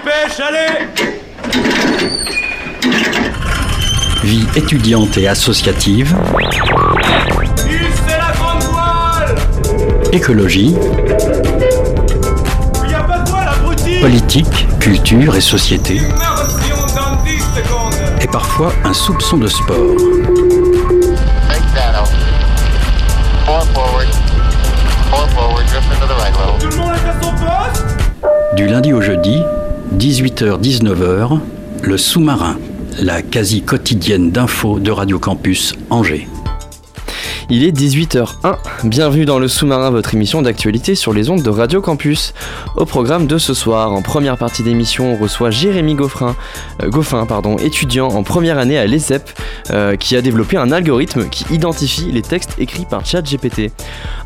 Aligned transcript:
dépêche, 0.00 0.40
allez. 0.40 0.86
Vie 4.22 4.46
étudiante 4.54 5.16
et 5.18 5.28
associative, 5.28 6.14
c'est 7.56 8.18
la 8.18 8.32
grande 8.32 8.62
voile. 8.64 9.34
Écologie, 10.12 10.74
Il 12.84 12.90
y 12.90 12.94
a 12.94 13.00
pas 13.02 13.18
de 13.18 13.30
voile, 13.30 13.48
abruti. 13.48 14.00
Politique, 14.00 14.68
culture 14.78 15.36
et 15.36 15.40
société, 15.40 15.94
Merde, 15.94 16.48
si 16.48 16.72
on 16.72 16.86
donne 16.94 17.24
10 17.24 17.38
secondes. 17.38 17.94
Et 18.20 18.26
parfois 18.26 18.72
un 18.84 18.92
soupçon 18.92 19.38
de 19.38 19.48
sport. 19.48 19.76
Du 28.56 28.66
lundi 28.66 28.92
au 28.92 29.00
jeudi, 29.00 29.42
18h-19h, 29.98 31.38
le 31.82 31.98
sous-marin, 31.98 32.56
la 33.00 33.22
quasi 33.22 33.62
quotidienne 33.62 34.30
d'infos 34.30 34.78
de 34.78 34.90
Radio 34.90 35.18
Campus 35.18 35.74
Angers. 35.90 36.26
Il 37.52 37.64
est 37.64 37.76
18h01. 37.76 38.58
Bienvenue 38.84 39.24
dans 39.24 39.40
le 39.40 39.48
sous-marin, 39.48 39.90
votre 39.90 40.14
émission 40.14 40.40
d'actualité 40.40 40.94
sur 40.94 41.12
les 41.12 41.30
ondes 41.30 41.42
de 41.42 41.50
Radio 41.50 41.80
Campus. 41.80 42.32
Au 42.76 42.84
programme 42.84 43.26
de 43.26 43.38
ce 43.38 43.54
soir, 43.54 43.90
en 43.90 44.02
première 44.02 44.38
partie 44.38 44.62
d'émission, 44.62 45.14
on 45.14 45.16
reçoit 45.16 45.50
Jérémy 45.50 45.94
euh, 45.94 46.88
Goffin, 46.88 47.26
étudiant 47.58 48.06
en 48.06 48.22
première 48.22 48.56
année 48.56 48.78
à 48.78 48.86
l'ESEP, 48.86 49.28
euh, 49.70 49.96
qui 49.96 50.14
a 50.14 50.22
développé 50.22 50.58
un 50.58 50.70
algorithme 50.70 51.28
qui 51.28 51.44
identifie 51.52 52.12
les 52.12 52.22
textes 52.22 52.54
écrits 52.60 52.86
par 52.88 53.04
ChatGPT. 53.04 53.72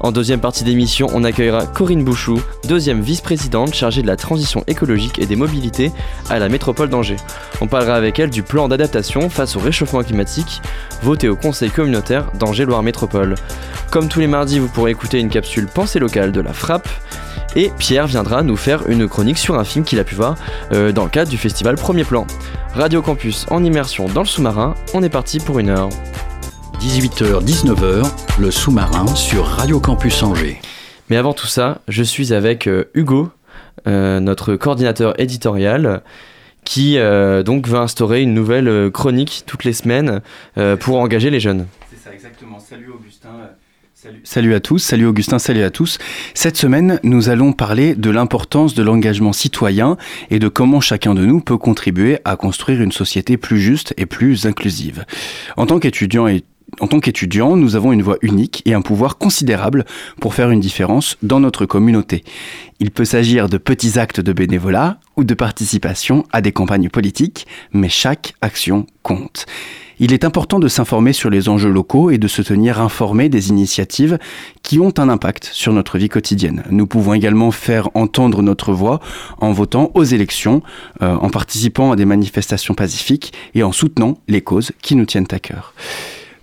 En 0.00 0.12
deuxième 0.12 0.40
partie 0.40 0.64
d'émission, 0.64 1.06
on 1.14 1.24
accueillera 1.24 1.64
Corinne 1.64 2.04
Bouchou, 2.04 2.42
deuxième 2.68 3.00
vice-présidente 3.00 3.72
chargée 3.72 4.02
de 4.02 4.06
la 4.06 4.16
transition 4.16 4.64
écologique 4.66 5.18
et 5.18 5.24
des 5.24 5.36
mobilités 5.36 5.92
à 6.28 6.38
la 6.38 6.50
métropole 6.50 6.90
d'Angers. 6.90 7.16
On 7.62 7.68
parlera 7.68 7.94
avec 7.94 8.18
elle 8.18 8.28
du 8.28 8.42
plan 8.42 8.68
d'adaptation 8.68 9.30
face 9.30 9.56
au 9.56 9.60
réchauffement 9.60 10.02
climatique 10.02 10.60
voté 11.02 11.30
au 11.30 11.36
conseil 11.36 11.70
communautaire 11.70 12.30
d'Angers-Loire 12.38 12.82
Métropole. 12.82 13.13
Comme 13.90 14.08
tous 14.08 14.20
les 14.20 14.26
mardis, 14.26 14.58
vous 14.58 14.68
pourrez 14.68 14.90
écouter 14.90 15.20
une 15.20 15.28
capsule 15.28 15.66
pensée 15.66 15.98
locale 15.98 16.32
de 16.32 16.40
la 16.40 16.52
frappe. 16.52 16.88
Et 17.56 17.70
Pierre 17.78 18.06
viendra 18.06 18.42
nous 18.42 18.56
faire 18.56 18.88
une 18.88 19.08
chronique 19.08 19.38
sur 19.38 19.58
un 19.58 19.64
film 19.64 19.84
qu'il 19.84 20.00
a 20.00 20.04
pu 20.04 20.16
voir 20.16 20.34
euh, 20.72 20.90
dans 20.90 21.04
le 21.04 21.10
cadre 21.10 21.30
du 21.30 21.38
festival 21.38 21.76
Premier 21.76 22.04
Plan. 22.04 22.26
Radio 22.74 23.00
Campus 23.00 23.46
en 23.50 23.62
immersion 23.62 24.06
dans 24.06 24.22
le 24.22 24.26
sous-marin, 24.26 24.74
on 24.92 25.02
est 25.04 25.08
parti 25.08 25.38
pour 25.38 25.60
une 25.60 25.68
heure. 25.68 25.88
18h-19h, 26.80 28.04
le 28.40 28.50
sous-marin 28.50 29.06
sur 29.14 29.46
Radio 29.46 29.78
Campus 29.78 30.22
Angers. 30.22 30.60
Mais 31.08 31.16
avant 31.16 31.32
tout 31.32 31.46
ça, 31.46 31.80
je 31.88 32.02
suis 32.02 32.32
avec 32.32 32.66
euh, 32.66 32.90
Hugo, 32.94 33.30
euh, 33.86 34.20
notre 34.20 34.56
coordinateur 34.56 35.18
éditorial, 35.20 36.02
qui 36.64 36.98
euh, 36.98 37.42
donc 37.42 37.68
va 37.68 37.80
instaurer 37.80 38.22
une 38.22 38.34
nouvelle 38.34 38.90
chronique 38.90 39.44
toutes 39.46 39.64
les 39.64 39.74
semaines 39.74 40.20
pour 40.80 40.98
engager 40.98 41.30
les 41.30 41.40
jeunes. 41.40 41.66
Ça, 42.04 42.12
exactement. 42.12 42.58
Salut 42.60 42.90
Augustin. 42.90 43.30
euh, 43.30 44.10
Salut. 44.24 44.52
à 44.54 44.60
tous, 44.60 44.78
salut 44.78 45.06
Augustin, 45.06 45.38
salut 45.38 45.62
à 45.62 45.70
tous. 45.70 45.96
Cette 46.34 46.58
semaine, 46.58 47.00
nous 47.02 47.30
allons 47.30 47.54
parler 47.54 47.94
de 47.94 48.10
l'importance 48.10 48.74
de 48.74 48.82
l'engagement 48.82 49.32
citoyen 49.32 49.96
et 50.30 50.38
de 50.38 50.48
comment 50.48 50.82
chacun 50.82 51.14
de 51.14 51.24
nous 51.24 51.40
peut 51.40 51.56
contribuer 51.56 52.18
à 52.26 52.36
construire 52.36 52.82
une 52.82 52.92
société 52.92 53.38
plus 53.38 53.58
juste 53.58 53.94
et 53.96 54.04
plus 54.04 54.44
inclusive. 54.44 55.06
En 55.56 55.64
tant 55.64 55.78
qu'étudiant 55.78 56.28
en 56.80 56.88
tant 56.88 57.00
nous 57.56 57.76
avons 57.76 57.92
une 57.92 58.02
voix 58.02 58.18
unique 58.20 58.60
et 58.66 58.74
un 58.74 58.82
pouvoir 58.82 59.16
considérable 59.16 59.86
pour 60.20 60.34
faire 60.34 60.50
une 60.50 60.60
différence 60.60 61.16
dans 61.22 61.40
notre 61.40 61.64
communauté. 61.64 62.22
Il 62.80 62.90
peut 62.90 63.06
s'agir 63.06 63.48
de 63.48 63.56
petits 63.56 63.98
actes 63.98 64.20
de 64.20 64.32
bénévolat 64.34 64.98
ou 65.16 65.24
de 65.24 65.32
participation 65.32 66.26
à 66.32 66.42
des 66.42 66.52
campagnes 66.52 66.90
politiques, 66.90 67.46
mais 67.72 67.88
chaque 67.88 68.34
action 68.42 68.86
compte. 69.02 69.46
Il 70.00 70.12
est 70.12 70.24
important 70.24 70.58
de 70.58 70.68
s'informer 70.68 71.12
sur 71.12 71.30
les 71.30 71.48
enjeux 71.48 71.70
locaux 71.70 72.10
et 72.10 72.18
de 72.18 72.26
se 72.28 72.42
tenir 72.42 72.80
informé 72.80 73.28
des 73.28 73.50
initiatives 73.50 74.18
qui 74.62 74.78
ont 74.80 74.92
un 74.98 75.08
impact 75.08 75.48
sur 75.52 75.72
notre 75.72 75.98
vie 75.98 76.08
quotidienne. 76.08 76.64
Nous 76.70 76.86
pouvons 76.86 77.14
également 77.14 77.50
faire 77.50 77.88
entendre 77.94 78.42
notre 78.42 78.72
voix 78.72 79.00
en 79.40 79.52
votant 79.52 79.90
aux 79.94 80.04
élections, 80.04 80.62
euh, 81.02 81.14
en 81.14 81.30
participant 81.30 81.92
à 81.92 81.96
des 81.96 82.04
manifestations 82.04 82.74
pacifiques 82.74 83.32
et 83.54 83.62
en 83.62 83.72
soutenant 83.72 84.18
les 84.26 84.40
causes 84.40 84.72
qui 84.82 84.96
nous 84.96 85.06
tiennent 85.06 85.28
à 85.30 85.38
cœur. 85.38 85.74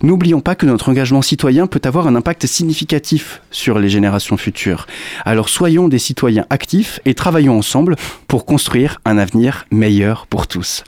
N'oublions 0.02 0.40
pas 0.40 0.56
que 0.56 0.66
notre 0.66 0.88
engagement 0.88 1.22
citoyen 1.22 1.68
peut 1.68 1.80
avoir 1.84 2.08
un 2.08 2.16
impact 2.16 2.46
significatif 2.46 3.40
sur 3.52 3.78
les 3.78 3.88
générations 3.88 4.36
futures. 4.36 4.86
Alors 5.24 5.48
soyons 5.48 5.86
des 5.86 6.00
citoyens 6.00 6.44
actifs 6.50 6.98
et 7.04 7.14
travaillons 7.14 7.56
ensemble 7.56 7.94
pour 8.26 8.44
construire 8.44 9.00
un 9.04 9.16
avenir 9.16 9.64
meilleur 9.70 10.26
pour 10.26 10.48
tous. 10.48 10.82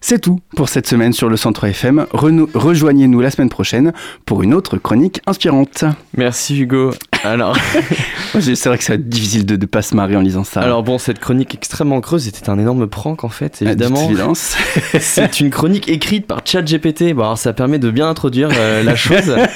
C'est 0.00 0.20
tout 0.20 0.38
pour 0.54 0.68
cette 0.68 0.86
semaine 0.86 1.12
sur 1.12 1.28
le 1.28 1.36
Centre 1.36 1.64
FM. 1.64 2.06
Rejoignez-nous 2.12 3.20
la 3.20 3.30
semaine 3.30 3.48
prochaine 3.48 3.92
pour 4.26 4.42
une 4.44 4.54
autre 4.54 4.76
chronique 4.76 5.20
inspirante. 5.26 5.84
Merci 6.16 6.60
Hugo. 6.60 6.92
Alors, 7.24 7.56
C'est 8.40 8.66
vrai 8.66 8.78
que 8.78 8.84
c'est 8.84 9.08
difficile 9.08 9.44
de 9.44 9.56
ne 9.56 9.66
pas 9.66 9.82
se 9.82 9.96
marrer 9.96 10.14
en 10.14 10.20
lisant 10.20 10.44
ça. 10.44 10.60
alors 10.60 10.84
bon, 10.84 10.98
cette 10.98 11.18
chronique 11.18 11.52
extrêmement 11.54 12.00
creuse 12.00 12.28
était 12.28 12.48
un 12.48 12.58
énorme 12.60 12.86
prank 12.86 13.24
en 13.24 13.28
fait, 13.28 13.50
toute 13.58 13.62
évidemment. 13.62 14.34
C'est 14.34 15.40
une 15.40 15.50
chronique 15.50 15.88
écrite 15.88 16.26
par 16.28 16.42
ChatGPT. 16.44 17.12
Bon, 17.14 17.22
alors 17.22 17.38
ça 17.38 17.52
permet 17.52 17.80
de 17.80 17.90
bien 17.90 18.08
introduire 18.08 18.50
euh, 18.56 18.82
la 18.82 18.94
chose. 18.96 19.34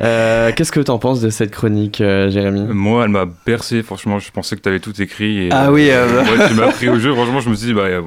Euh, 0.00 0.50
Qu'est-ce 0.54 0.72
que 0.72 0.80
t'en 0.80 0.98
penses 0.98 1.20
de 1.20 1.30
cette 1.30 1.50
chronique, 1.50 2.00
euh, 2.00 2.28
Jérémy? 2.28 2.62
Moi, 2.68 3.04
elle 3.04 3.10
m'a 3.10 3.26
bercé, 3.46 3.82
franchement, 3.82 4.18
je 4.18 4.30
pensais 4.32 4.54
que 4.56 4.60
t'avais 4.60 4.80
tout 4.80 5.00
écrit. 5.00 5.46
Et, 5.46 5.48
Ah 5.50 5.70
oui, 5.72 5.88
euh, 5.90 6.22
ouais, 6.22 6.48
tu 6.48 6.54
m'as 6.54 6.72
pris 6.72 6.88
au 6.88 6.98
jeu, 6.98 7.14
franchement, 7.14 7.40
je 7.40 7.48
me 7.48 7.54
suis 7.54 7.68
dit, 7.68 7.74
bah, 7.74 7.82
euh, 7.82 8.02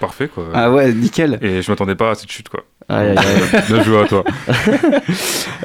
parfait, 0.00 0.28
quoi. 0.28 0.46
Ah 0.54 0.72
ouais, 0.72 0.92
nickel. 0.92 1.38
Et 1.42 1.62
je 1.62 1.70
m'attendais 1.70 1.94
pas 1.94 2.10
à 2.10 2.14
cette 2.16 2.30
chute, 2.32 2.48
quoi. 2.48 2.64
Aïe, 2.88 3.10
aïe, 3.10 3.18
aïe. 3.18 3.62
Bien 3.68 3.82
joué 3.84 4.00
à 4.00 4.04
toi. 4.06 4.24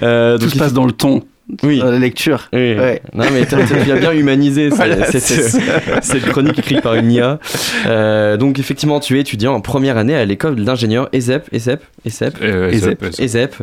Euh, 0.04 0.38
Tout 0.38 0.46
donc, 0.46 0.54
se 0.54 0.58
passe 0.60 0.74
dans 0.74 0.86
le 0.86 0.92
ton, 0.92 1.24
Oui. 1.64 1.80
dans 1.80 1.90
la 1.90 2.00
lecture. 2.00 2.50
Oui. 2.54 2.60
Ouais. 2.76 3.02
Non 3.14 3.24
mais 3.32 3.46
tu 3.46 3.56
as 3.56 3.96
bien 3.96 4.12
humanisé 4.12 4.70
cette, 4.70 4.76
Voilà, 4.78 5.06
cette- 5.06 5.22
c'est 5.22 5.42
ça. 5.42 5.62
cette 6.02 6.26
chronique 6.26 6.60
écrite 6.60 6.82
par 6.82 6.96
une 6.96 7.10
IA. 7.12 7.40
Euh, 7.88 8.36
donc 8.36 8.60
effectivement 8.60 9.00
tu 9.00 9.18
es 9.18 9.22
étudiant 9.22 9.54
en 9.54 9.62
première 9.62 9.98
année 9.98 10.16
à 10.16 10.26
l'école 10.26 10.56
d'ingénieur 10.64 11.06
E 11.14 11.18
ESEP, 11.18 11.48
ESEP, 11.54 11.82
ESEP, 12.06 12.38
Euh, 12.42 12.70
ESEP. 12.72 13.04
ESEP. 13.04 13.20
ESEP, 13.22 13.56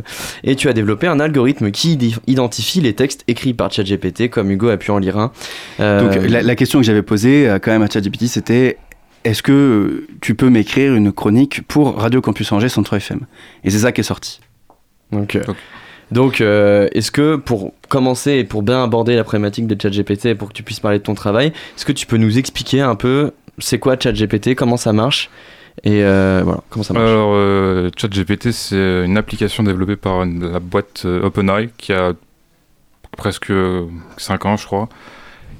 et 0.45 0.57
tu 0.57 0.69
as 0.69 0.73
développé 0.73 1.07
un 1.07 1.21
algorithme 1.21 1.71
qui 1.71 1.99
identifie 2.27 2.81
les 2.81 2.95
textes 2.95 3.25
écrits 3.29 3.53
par 3.53 3.71
ChatGPT 3.71 4.31
comme 4.31 4.51
Hugo 4.51 4.71
a 4.71 4.79
pu 4.79 4.91
en 4.91 4.99
lire 4.99 5.19
un. 5.19 5.33
Euh, 5.81 6.01
Donc 6.01 6.31
la, 6.31 6.41
la 6.43 6.55
question 6.57 6.79
que 6.81 6.87
j'avais 6.87 7.03
posée 7.03 7.47
euh, 7.47 7.59
quand 7.63 7.73
même 7.73 7.83
à 7.83 7.89
ChatGPT, 7.91 8.27
c'était 8.27 8.79
est-ce 9.25 9.43
que 9.43 10.07
tu 10.21 10.35
peux 10.35 10.49
m'écrire 10.51 10.95
une 10.95 11.13
chronique 11.13 11.63
pour 11.69 11.97
Radio 11.97 12.21
Campus 12.21 12.51
Angers 12.53 12.69
Centre 12.69 12.95
FM 12.95 13.21
Et 13.65 13.71
c'est 13.71 13.79
ça 13.79 13.93
qui 13.93 14.01
est 14.01 14.05
sorti. 14.05 14.41
Donc, 15.13 15.37
donc 16.11 16.41
euh, 16.41 16.89
est-ce 16.93 17.11
que 17.11 17.37
pour 17.37 17.73
commencer 17.89 18.33
et 18.33 18.45
pour 18.45 18.63
bien 18.63 18.83
aborder 18.83 19.15
la 19.17 19.25
problématique 19.25 19.67
de 19.67 19.81
ChatGPT 19.81 20.27
et 20.27 20.35
pour 20.35 20.49
que 20.49 20.55
tu 20.55 20.63
puisses 20.63 20.81
parler 20.81 20.99
de 20.99 21.05
ton 21.05 21.15
travail, 21.15 21.49
est-ce 21.77 21.85
que 21.85 21.93
tu 21.93 22.07
peux 22.07 22.17
nous 22.17 22.39
expliquer 22.39 22.81
un 22.81 22.95
peu 22.95 23.33
c'est 23.59 23.79
quoi 23.79 23.97
ChatGPT, 23.99 24.55
comment 24.55 24.77
ça 24.79 24.93
marche 24.93 25.31
et 25.85 26.03
euh, 26.03 26.41
voilà 26.45 26.61
comment 26.71 26.83
ça 26.83 26.93
marche? 26.95 27.09
Alors, 27.09 27.31
euh, 27.35 27.91
ChatGPT, 27.97 28.51
c'est 28.53 29.05
une 29.05 29.17
application 29.17 29.63
développée 29.63 29.97
par 29.97 30.23
une- 30.23 30.51
la 30.53 30.61
boîte 30.61 31.03
euh, 31.07 31.23
OpenAI 31.27 31.69
qui 31.79 31.93
a 31.93 32.13
presque 33.17 33.53
5 34.17 34.47
ans, 34.47 34.57
je 34.57 34.67
crois. 34.67 34.89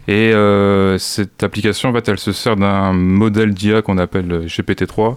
Et 0.09 0.33
euh, 0.33 0.99
cette 0.99 1.43
application, 1.43 1.91
en 1.91 1.93
fait, 1.93 2.09
elle 2.09 2.19
se 2.19 2.33
sert 2.33 2.57
d'un 2.57 2.93
modèle 2.93 3.55
d'IA 3.55 3.83
qu'on 3.83 3.99
appelle 3.99 4.47
GPT-3. 4.47 5.17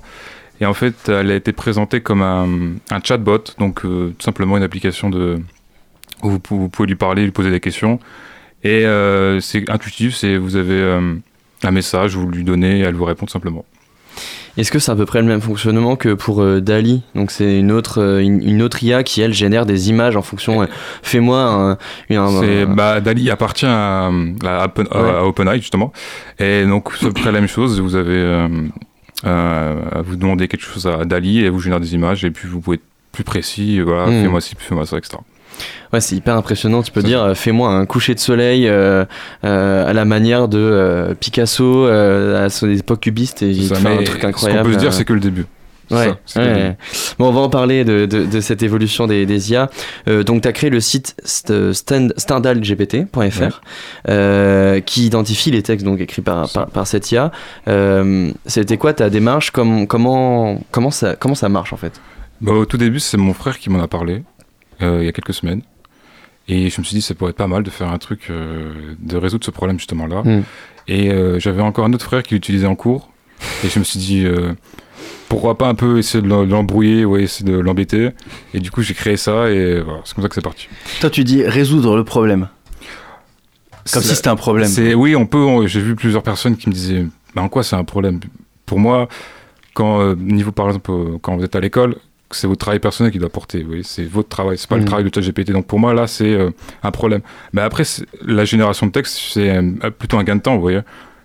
Et 0.61 0.65
en 0.65 0.73
fait, 0.73 1.09
elle 1.09 1.31
a 1.31 1.35
été 1.35 1.51
présentée 1.51 2.01
comme 2.01 2.21
un, 2.21 2.75
un 2.91 3.01
chatbot, 3.03 3.43
donc 3.57 3.83
euh, 3.83 4.13
tout 4.17 4.23
simplement 4.23 4.57
une 4.57 4.63
application 4.63 5.09
de, 5.09 5.39
où 6.23 6.29
vous, 6.29 6.39
vous 6.49 6.69
pouvez 6.69 6.87
lui 6.87 6.95
parler, 6.95 7.23
lui 7.23 7.31
poser 7.31 7.51
des 7.51 7.59
questions. 7.59 7.99
Et 8.63 8.85
euh, 8.85 9.39
c'est 9.41 9.69
intuitif, 9.69 10.15
c'est 10.15 10.37
vous 10.37 10.55
avez 10.55 10.79
euh, 10.79 11.15
un 11.63 11.71
message, 11.71 12.15
vous 12.15 12.27
lui 12.29 12.43
donnez, 12.43 12.79
et 12.79 12.81
elle 12.81 12.95
vous 12.95 13.05
répond 13.05 13.27
simplement. 13.27 13.65
Est-ce 14.57 14.71
que 14.71 14.79
c'est 14.79 14.91
à 14.91 14.95
peu 14.95 15.05
près 15.05 15.19
le 15.21 15.27
même 15.27 15.41
fonctionnement 15.41 15.95
que 15.97 16.13
pour 16.13 16.41
euh, 16.41 16.61
Dali? 16.61 17.01
Donc 17.13 17.31
c'est 17.31 17.59
une 17.59 17.71
autre 17.71 18.01
euh, 18.01 18.19
une, 18.21 18.41
une 18.41 18.61
autre 18.61 18.81
IA 18.83 19.03
qui 19.03 19.19
elle 19.21 19.33
génère 19.33 19.65
des 19.65 19.89
images 19.89 20.15
en 20.15 20.21
fonction. 20.21 20.61
euh, 20.61 20.65
Fais-moi 21.03 21.39
un, 21.39 21.71
un- 21.71 21.77
C'est, 22.41 22.61
un- 22.61 22.65
bah, 22.73 23.01
Dali 23.01 23.29
appartient 23.29 23.65
à, 23.65 24.05
à, 24.07 24.65
Open- 24.65 24.87
à- 24.91 25.01
Ouais. 25.03 25.09
à 25.09 25.25
OpenAI 25.25 25.57
justement. 25.59 25.91
Et 26.39 26.65
donc 26.65 26.89
c'est 26.97 27.05
à 27.07 27.09
peu 27.09 27.21
près 27.21 27.31
la 27.31 27.39
même 27.41 27.49
chose. 27.49 27.79
Vous 27.81 27.95
avez 27.95 28.15
euh, 28.17 28.47
à 29.23 30.01
vous 30.01 30.15
demander 30.15 30.47
quelque 30.47 30.63
chose 30.63 30.87
à 30.87 31.03
Dali 31.05 31.39
et 31.39 31.45
elle 31.45 31.51
vous 31.51 31.59
génère 31.59 31.79
des 31.79 31.93
images 31.93 32.23
et 32.25 32.31
puis 32.31 32.47
vous 32.47 32.61
pouvez 32.61 32.75
être 32.75 32.83
plus 33.11 33.23
précis. 33.23 33.79
Voilà, 33.81 34.07
Mm. 34.07 34.21
fais-moi 34.23 34.41
ci, 34.41 34.55
fais-moi 34.57 34.85
ça, 34.85 34.97
etc. 34.97 35.17
Ouais, 35.93 36.01
c'est 36.01 36.15
hyper 36.15 36.35
impressionnant. 36.35 36.81
Tu 36.83 36.91
peux 36.91 37.03
dire, 37.03 37.21
euh, 37.23 37.33
fais-moi 37.35 37.69
un 37.69 37.85
coucher 37.85 38.13
de 38.15 38.19
soleil 38.19 38.67
euh, 38.67 39.05
euh, 39.43 39.89
à 39.89 39.93
la 39.93 40.05
manière 40.05 40.47
de 40.47 41.15
Picasso 41.19 41.85
à 41.85 42.49
son 42.49 42.69
époque 42.69 43.01
cubiste 43.01 43.41
et 43.43 43.49
il 43.51 43.69
te 43.69 43.75
fait 43.75 43.87
un 43.87 44.03
truc 44.03 44.07
Ce 44.17 44.21
qu'on 44.21 44.27
incroyable. 44.27 44.69
peut 44.69 44.73
se 44.75 44.79
dire, 44.79 44.93
c'est 44.93 45.05
que 45.05 45.13
le 45.13 45.19
début. 45.19 45.45
Ouais, 45.91 46.11
ça. 46.25 46.41
Bon, 47.19 47.27
on 47.29 47.31
va 47.31 47.41
en 47.41 47.49
parler 47.49 47.83
de, 47.85 48.07
de- 48.07 48.25
de 48.25 48.41
cette 48.41 48.63
évolution 48.63 49.05
des, 49.05 49.27
des 49.27 49.51
IA. 49.51 49.69
Euh, 50.07 50.23
donc, 50.23 50.41
tu 50.41 50.47
as 50.47 50.51
créé 50.51 50.71
le 50.71 50.79
site 50.79 51.15
st- 51.23 51.73
stand- 51.73 52.11
standardgpt.fr 52.17 53.61
euh, 54.09 54.79
qui 54.81 55.05
identifie 55.05 55.51
les 55.51 55.61
textes 55.61 55.85
donc, 55.85 55.99
écrits 55.99 56.23
par, 56.23 56.49
par, 56.49 56.67
par 56.67 56.87
cette 56.87 57.11
IA. 57.11 57.31
Euh, 57.67 58.31
C'était 58.47 58.77
quoi 58.77 58.93
ta 58.93 59.11
démarche? 59.11 59.51
Comme- 59.51 59.85
comment, 59.87 60.59
comment, 60.71 60.89
ça, 60.91 61.15
comment 61.15 61.35
ça 61.35 61.49
marche 61.49 61.71
en 61.71 61.77
fait? 61.77 62.01
Bah, 62.41 62.53
au 62.53 62.65
tout 62.65 62.77
début, 62.77 62.99
c'est 62.99 63.17
mon 63.17 63.33
frère 63.33 63.59
qui 63.59 63.69
m'en 63.69 63.79
a 63.81 63.87
parlé 63.87 64.23
il 64.81 65.03
y 65.05 65.07
a 65.07 65.11
quelques 65.11 65.33
semaines. 65.33 65.61
Et 66.47 66.69
je 66.69 66.79
me 66.79 66.85
suis 66.85 66.95
dit, 66.95 67.01
ça 67.01 67.15
pourrait 67.15 67.31
être 67.31 67.37
pas 67.37 67.47
mal 67.47 67.63
de 67.63 67.69
faire 67.71 67.89
un 67.91 67.97
truc, 67.97 68.27
euh, 68.29 68.71
de 68.99 69.17
résoudre 69.17 69.43
ce 69.43 69.51
problème 69.51 69.79
justement-là. 69.79 70.21
Mm. 70.23 70.43
Et 70.87 71.11
euh, 71.11 71.39
j'avais 71.39 71.61
encore 71.63 71.85
un 71.85 71.93
autre 71.93 72.05
frère 72.05 72.21
qui 72.21 72.35
l'utilisait 72.35 72.67
en 72.67 72.75
cours. 72.75 73.09
Et 73.63 73.69
je 73.69 73.79
me 73.79 73.83
suis 73.83 73.97
dit, 73.99 74.25
euh, 74.25 74.53
pourquoi 75.27 75.57
pas 75.57 75.67
un 75.67 75.73
peu 75.73 75.97
essayer 75.97 76.21
de 76.21 76.27
l'em- 76.27 76.47
l'embrouiller 76.47 77.03
ou 77.03 77.17
essayer 77.17 77.49
de 77.49 77.57
l'embêter. 77.57 78.11
Et 78.53 78.59
du 78.59 78.69
coup, 78.69 78.83
j'ai 78.83 78.93
créé 78.93 79.17
ça 79.17 79.49
et 79.49 79.81
voilà, 79.81 80.01
c'est 80.05 80.13
comme 80.13 80.21
ça 80.21 80.29
que 80.29 80.35
c'est 80.35 80.41
parti. 80.41 80.67
Toi, 81.01 81.09
tu 81.09 81.23
dis 81.23 81.43
résoudre 81.43 81.97
le 81.97 82.03
problème. 82.03 82.47
Comme 83.91 84.03
si 84.03 84.15
c'était 84.15 84.29
un 84.29 84.35
problème. 84.35 84.67
C'est 84.67 84.93
oui, 84.93 85.15
on 85.15 85.25
peut. 85.25 85.67
J'ai 85.67 85.81
vu 85.81 85.95
plusieurs 85.95 86.23
personnes 86.23 86.57
qui 86.57 86.69
me 86.69 86.73
disaient, 86.73 87.05
bah, 87.35 87.41
en 87.41 87.49
quoi 87.49 87.63
c'est 87.63 87.75
un 87.75 87.83
problème? 87.83 88.19
Pour 88.65 88.79
moi, 88.79 89.07
quand 89.73 89.99
euh, 90.01 90.15
niveau 90.15 90.51
par 90.51 90.67
exemple, 90.67 90.91
euh, 90.91 91.17
quand 91.21 91.35
vous 91.37 91.43
êtes 91.43 91.55
à 91.55 91.59
l'école, 91.59 91.95
c'est 92.35 92.47
votre 92.47 92.59
travail 92.59 92.79
personnel 92.79 93.11
qui 93.11 93.19
doit 93.19 93.29
porter. 93.29 93.61
Vous 93.61 93.67
voyez, 93.67 93.83
c'est 93.83 94.05
votre 94.05 94.29
travail, 94.29 94.57
c'est 94.57 94.69
pas 94.69 94.77
le 94.77 94.85
travail 94.85 95.03
de 95.03 95.13
ChatGPT. 95.13 95.51
Donc 95.51 95.67
pour 95.67 95.79
moi 95.79 95.93
là, 95.93 96.07
c'est 96.07 96.33
euh, 96.33 96.51
un 96.83 96.91
problème. 96.91 97.21
Mais 97.53 97.61
après, 97.61 97.83
la 98.23 98.45
génération 98.45 98.87
de 98.87 98.91
texte, 98.91 99.17
c'est 99.33 99.55
euh, 99.55 99.89
plutôt 99.97 100.17
un 100.17 100.23
gain 100.23 100.35
de 100.35 100.41
temps. 100.41 100.55
Vous 100.55 100.61
voyez. 100.61 100.81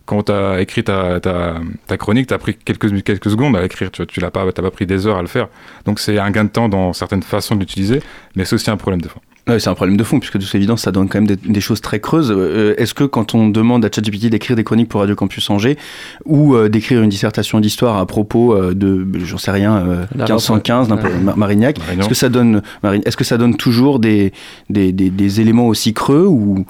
Quand 0.06 0.24
tu 0.24 0.32
as 0.32 0.60
écrit 0.60 0.82
ta, 0.82 1.20
ta, 1.20 1.60
ta 1.86 1.96
chronique, 1.96 2.26
tu 2.26 2.34
as 2.34 2.38
pris 2.38 2.56
quelques, 2.56 3.02
quelques 3.04 3.30
secondes 3.30 3.56
à 3.56 3.60
l'écrire. 3.60 3.92
Tu, 3.92 4.04
tu 4.06 4.18
l'as 4.18 4.32
pas, 4.32 4.50
t'as 4.50 4.62
pas 4.62 4.72
pris 4.72 4.84
des 4.84 5.06
heures 5.06 5.18
à 5.18 5.22
le 5.22 5.28
faire. 5.28 5.48
Donc 5.84 6.00
c'est 6.00 6.18
un 6.18 6.30
gain 6.32 6.44
de 6.44 6.50
temps 6.50 6.68
dans 6.68 6.92
certaines 6.92 7.22
façons 7.22 7.54
de 7.54 7.60
l'utiliser, 7.60 8.02
mais 8.34 8.44
c'est 8.44 8.56
aussi 8.56 8.70
un 8.70 8.76
problème 8.76 9.02
de 9.02 9.08
fond. 9.08 9.20
Ouais, 9.50 9.58
c'est 9.60 9.68
un 9.68 9.74
problème 9.74 9.96
de 9.96 10.04
fond, 10.04 10.18
puisque 10.20 10.38
de 10.38 10.44
toute 10.44 10.54
évidence, 10.54 10.82
ça 10.82 10.92
donne 10.92 11.08
quand 11.08 11.18
même 11.18 11.26
des, 11.26 11.36
des 11.36 11.60
choses 11.60 11.80
très 11.80 12.00
creuses. 12.00 12.32
Euh, 12.34 12.74
Est-ce 12.78 12.94
que 12.94 13.04
quand 13.04 13.34
on 13.34 13.48
demande 13.48 13.84
à 13.84 13.88
ChatGPT 13.94 14.26
d'écrire 14.26 14.56
des 14.56 14.64
chroniques 14.64 14.88
pour 14.88 15.00
Radio 15.00 15.14
Campus 15.16 15.50
Angers, 15.50 15.76
ou 16.24 16.54
euh, 16.54 16.68
d'écrire 16.68 17.02
une 17.02 17.10
dissertation 17.10 17.60
d'histoire 17.60 17.96
à 17.98 18.06
propos 18.06 18.54
euh, 18.54 18.74
de, 18.74 19.06
j'en 19.24 19.38
sais 19.38 19.50
rien, 19.50 19.76
euh, 19.76 20.04
La 20.14 20.24
1515, 20.24 20.90
retraite. 20.90 20.98
n'importe- 21.04 21.14
Ouais. 21.14 21.24
Mar- 21.24 21.36
Marignac, 21.36 21.78
est-ce 21.98 22.08
que 22.08 22.14
ça 22.14 22.28
donne, 22.28 22.62
est-ce 23.04 23.16
que 23.16 23.24
ça 23.24 23.36
donne 23.36 23.56
toujours 23.56 23.98
des, 23.98 24.32
des, 24.68 24.92
des, 24.92 25.40
éléments 25.40 25.66
aussi 25.66 25.92
creux 25.94 26.26
ou 26.26 26.64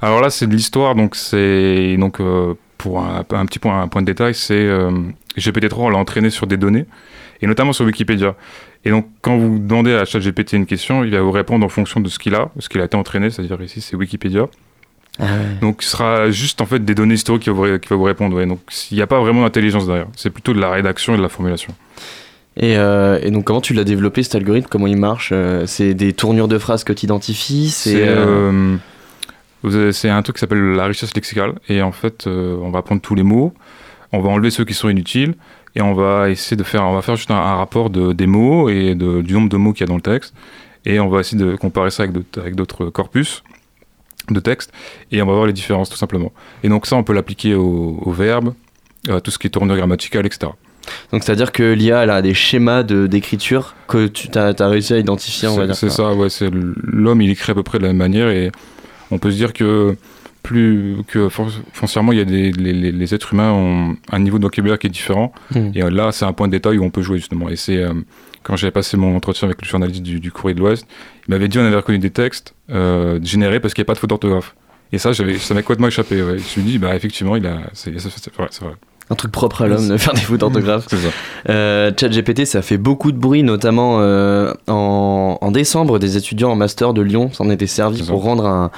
Alors 0.00 0.20
là, 0.20 0.30
c'est 0.30 0.46
de 0.46 0.54
l'histoire, 0.54 0.94
donc 0.94 1.14
c'est 1.16 1.96
donc 1.98 2.18
pour 2.78 3.00
un, 3.00 3.24
un 3.30 3.46
petit 3.46 3.58
point, 3.58 3.82
un 3.82 3.88
point 3.88 4.02
de 4.02 4.06
détail, 4.06 4.34
c'est 4.34 4.54
euh, 4.54 4.90
GPT-3, 5.36 5.74
on 5.78 5.88
l'a 5.90 5.98
entraîné 5.98 6.30
sur 6.30 6.46
des 6.46 6.56
données 6.56 6.86
et 7.40 7.46
notamment 7.46 7.72
sur 7.72 7.84
Wikipédia. 7.84 8.34
Et 8.84 8.90
donc, 8.90 9.06
quand 9.20 9.36
vous 9.36 9.58
demandez 9.58 9.94
à 9.94 10.04
ChatGPT 10.04 10.52
une 10.54 10.66
question, 10.66 11.04
il 11.04 11.10
va 11.10 11.20
vous 11.20 11.32
répondre 11.32 11.66
en 11.66 11.68
fonction 11.68 12.00
de 12.00 12.08
ce 12.08 12.18
qu'il 12.18 12.34
a, 12.34 12.50
ce 12.58 12.68
qu'il 12.68 12.80
a 12.80 12.84
été 12.84 12.96
entraîné, 12.96 13.30
c'est-à-dire 13.30 13.60
ici 13.62 13.80
c'est 13.80 13.96
Wikipédia. 13.96 14.46
Donc, 15.60 15.82
ce 15.82 15.90
sera 15.90 16.30
juste 16.30 16.60
en 16.60 16.66
fait 16.66 16.84
des 16.84 16.94
données 16.94 17.14
historiques 17.14 17.44
qui 17.44 17.50
va 17.50 17.78
vous, 17.96 18.02
répondre. 18.02 18.36
ouais. 18.36 18.46
Donc, 18.46 18.60
il 18.90 18.96
n'y 18.96 19.02
a 19.02 19.06
pas 19.06 19.18
vraiment 19.18 19.42
d'intelligence 19.42 19.86
derrière. 19.86 20.06
C'est 20.14 20.30
plutôt 20.30 20.52
de 20.52 20.60
la 20.60 20.70
rédaction 20.70 21.14
et 21.14 21.16
de 21.16 21.22
la 21.22 21.30
formulation. 21.30 21.74
Et, 22.58 22.76
euh, 22.76 23.18
et 23.22 23.30
donc, 23.30 23.44
comment 23.44 23.60
tu 23.60 23.74
l'as 23.74 23.84
développé 23.84 24.22
cet 24.22 24.34
algorithme? 24.34 24.68
Comment 24.70 24.86
il 24.86 24.96
marche? 24.96 25.30
Euh, 25.32 25.64
C'est 25.66 25.94
des 25.94 26.12
tournures 26.12 26.48
de 26.48 26.58
phrases 26.58 26.84
que 26.84 26.92
tu 26.92 27.04
identifies 27.04 27.70
C'est 27.70 28.06
euh, 28.06 28.76
euh, 29.64 29.92
c'est 29.92 30.08
un 30.08 30.22
truc 30.22 30.36
qui 30.36 30.40
s'appelle 30.40 30.72
la 30.72 30.86
richesse 30.86 31.14
lexicale. 31.14 31.54
Et 31.68 31.82
en 31.82 31.92
fait, 31.92 32.26
on 32.26 32.70
va 32.70 32.82
prendre 32.82 33.00
tous 33.00 33.14
les 33.14 33.22
mots, 33.22 33.52
on 34.12 34.20
va 34.20 34.28
enlever 34.30 34.50
ceux 34.50 34.64
qui 34.64 34.74
sont 34.74 34.88
inutiles, 34.88 35.34
et 35.76 35.82
on 35.82 35.94
va 35.94 36.30
essayer 36.30 36.56
de 36.56 36.64
faire, 36.64 36.82
on 36.84 36.94
va 36.94 37.02
faire 37.02 37.14
juste 37.16 37.30
un, 37.30 37.36
un 37.36 37.56
rapport 37.56 37.90
de, 37.90 38.12
des 38.12 38.26
mots 38.26 38.68
et 38.68 38.94
de- 38.96 39.20
du 39.22 39.34
nombre 39.34 39.48
de 39.48 39.56
mots 39.56 39.72
qu'il 39.72 39.82
y 39.82 39.84
a 39.84 39.86
dans 39.86 39.94
le 39.96 40.00
texte. 40.02 40.34
Et 40.84 40.98
on 41.00 41.08
va 41.08 41.20
essayer 41.20 41.38
de 41.42 41.54
comparer 41.56 41.90
ça 41.90 42.04
avec 42.04 42.54
d'autres, 42.56 42.86
corpus 42.86 43.42
de 44.30 44.40
texte, 44.40 44.72
et 45.12 45.22
on 45.22 45.26
va 45.26 45.34
voir 45.34 45.46
les 45.46 45.52
différences 45.52 45.88
tout 45.88 45.96
simplement. 45.96 46.32
Et 46.64 46.68
donc 46.68 46.86
ça, 46.86 46.96
on 46.96 47.04
peut 47.04 47.12
l'appliquer 47.12 47.54
au, 47.54 47.98
au 48.02 48.10
verbe, 48.12 48.54
à 49.08 49.20
tout 49.20 49.30
ce 49.30 49.38
qui 49.38 49.46
est 49.46 49.50
tournure 49.50 49.76
grammaticale, 49.76 50.26
etc. 50.26 50.50
Donc, 51.12 51.24
c'est-à-dire 51.24 51.50
que 51.52 51.62
l'IA, 51.72 52.04
elle 52.04 52.10
a 52.10 52.22
des 52.22 52.34
schémas 52.34 52.82
de- 52.84 53.06
d'écriture 53.08 53.74
que 53.88 54.06
tu 54.06 54.28
as, 54.38 54.52
réussi 54.68 54.94
à 54.94 54.98
identifier, 54.98 55.48
on 55.48 55.56
va 55.56 55.66
dire. 55.66 55.74
C'est 55.76 55.90
ça, 55.90 56.12
ouais. 56.14 56.28
L'homme, 56.82 57.20
il 57.22 57.30
écrit 57.30 57.50
à 57.50 57.54
peu 57.56 57.64
près 57.64 57.78
de 57.78 57.82
la 57.82 57.88
même 57.88 57.96
manière 57.98 58.28
et 58.28 58.50
on 59.10 59.18
peut 59.18 59.30
se 59.32 59.36
dire 59.36 59.52
que 59.52 59.96
plus 60.46 60.98
que 61.08 61.28
foncièrement, 61.72 62.12
il 62.12 62.18
y 62.18 62.20
a 62.20 62.24
des 62.24 62.52
les, 62.52 63.14
êtres 63.14 63.34
humains 63.34 63.50
ont 63.50 63.96
un 64.12 64.18
niveau 64.20 64.38
de 64.38 64.44
vocabulaire 64.44 64.78
qui 64.78 64.86
est 64.86 64.90
différent. 64.90 65.32
Hmm. 65.52 65.70
Et 65.74 65.82
là, 65.90 66.12
c'est 66.12 66.24
un 66.24 66.32
point 66.32 66.46
de 66.46 66.52
détail 66.52 66.78
où 66.78 66.84
on 66.84 66.90
peut 66.90 67.02
jouer 67.02 67.18
justement. 67.18 67.48
Et 67.48 67.56
c'est 67.56 67.78
euh, 67.78 67.92
quand 68.44 68.54
j'avais 68.54 68.70
passé 68.70 68.96
mon 68.96 69.16
entretien 69.16 69.48
avec 69.48 69.60
le 69.60 69.66
journaliste 69.66 70.04
du, 70.04 70.20
du 70.20 70.30
Courrier 70.30 70.54
de 70.54 70.60
l'Ouest, 70.60 70.86
il 71.26 71.32
m'avait 71.32 71.48
dit 71.48 71.58
on 71.58 71.64
avait 71.64 71.74
reconnu 71.74 71.98
des 71.98 72.10
textes 72.10 72.54
euh, 72.70 73.18
générés 73.24 73.58
parce 73.58 73.74
qu'il 73.74 73.82
n'y 73.82 73.86
a 73.86 73.90
pas 73.90 73.94
de 73.94 73.98
faute 73.98 74.10
d'orthographe. 74.10 74.54
Et 74.92 74.98
ça, 74.98 75.10
j'avais, 75.12 75.36
ça 75.38 75.52
m'a 75.52 75.62
complètement 75.62 75.88
échappé. 75.88 76.22
Ouais. 76.22 76.28
Je 76.28 76.34
me 76.34 76.38
suis 76.38 76.62
dit, 76.62 76.78
bah 76.78 76.94
effectivement, 76.94 77.34
il 77.34 77.44
a, 77.44 77.58
c'est, 77.72 77.98
c'est- 77.98 78.08
c'est 78.08 78.32
vrai, 78.32 78.46
c'est 78.50 78.64
vrai. 78.64 78.74
Un 79.08 79.14
truc 79.14 79.30
propre 79.30 79.62
à 79.62 79.68
l'homme 79.68 79.88
de 79.88 79.96
faire 79.96 80.14
des 80.14 80.20
fautes 80.20 80.40
d'orthographe. 80.40 80.86
C'est 80.88 80.96
ça. 80.96 81.08
Euh, 81.48 81.92
ChatGPT, 81.96 82.44
ça 82.44 82.60
fait 82.60 82.76
beaucoup 82.76 83.12
de 83.12 83.18
bruit, 83.18 83.44
notamment 83.44 83.98
euh, 84.00 84.52
en, 84.66 84.72
en 85.40 85.50
décembre, 85.50 85.98
des 85.98 86.16
étudiants 86.16 86.50
en 86.50 86.56
master 86.56 86.94
de 86.94 87.02
Lyon 87.02 87.30
s'en 87.32 87.50
étaient 87.50 87.66
servis 87.66 88.04
ça. 88.04 88.12
pour 88.12 88.22
rendre 88.22 88.46
un, 88.46 88.70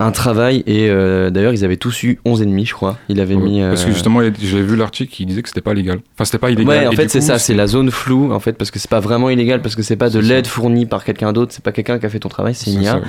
un 0.00 0.10
travail. 0.12 0.62
Et 0.66 0.88
euh, 0.90 1.30
d'ailleurs, 1.30 1.52
ils 1.52 1.64
avaient 1.64 1.76
tous 1.76 2.02
eu 2.02 2.18
11 2.24 2.42
ennemis, 2.42 2.66
je 2.66 2.74
crois. 2.74 2.98
Il 3.08 3.20
avait 3.20 3.36
mis. 3.36 3.60
Parce 3.60 3.84
que 3.84 3.90
euh, 3.90 3.92
justement, 3.92 4.20
j'avais 4.22 4.62
vu 4.62 4.76
l'article 4.76 5.12
qui 5.12 5.26
disait 5.26 5.42
que 5.42 5.48
c'était 5.48 5.60
pas 5.60 5.74
légal. 5.74 6.00
Enfin, 6.14 6.24
c'était 6.24 6.38
pas 6.38 6.50
illégal. 6.50 6.68
Ouais, 6.80 6.86
en 6.86 6.92
Et 6.92 6.96
fait, 6.96 7.08
c'est 7.08 7.20
ça, 7.20 7.38
c'est 7.38 7.54
la 7.54 7.66
zone 7.66 7.90
floue, 7.90 8.32
en 8.32 8.40
fait, 8.40 8.52
parce 8.54 8.70
que 8.70 8.78
c'est 8.78 8.90
pas 8.90 9.00
vraiment 9.00 9.30
illégal, 9.30 9.62
parce 9.62 9.76
que 9.76 9.82
c'est 9.82 9.96
pas 9.96 10.10
de 10.10 10.18
l'aide 10.18 10.46
fournie 10.46 10.86
par 10.86 11.04
quelqu'un 11.04 11.32
d'autre, 11.32 11.52
c'est 11.54 11.64
pas 11.64 11.72
quelqu'un 11.72 11.98
qui 11.98 12.06
a 12.06 12.08
fait 12.08 12.20
ton 12.20 12.28
travail, 12.28 12.54
c'est 12.54 12.72
une 12.72 12.82
IA. 12.82 13.00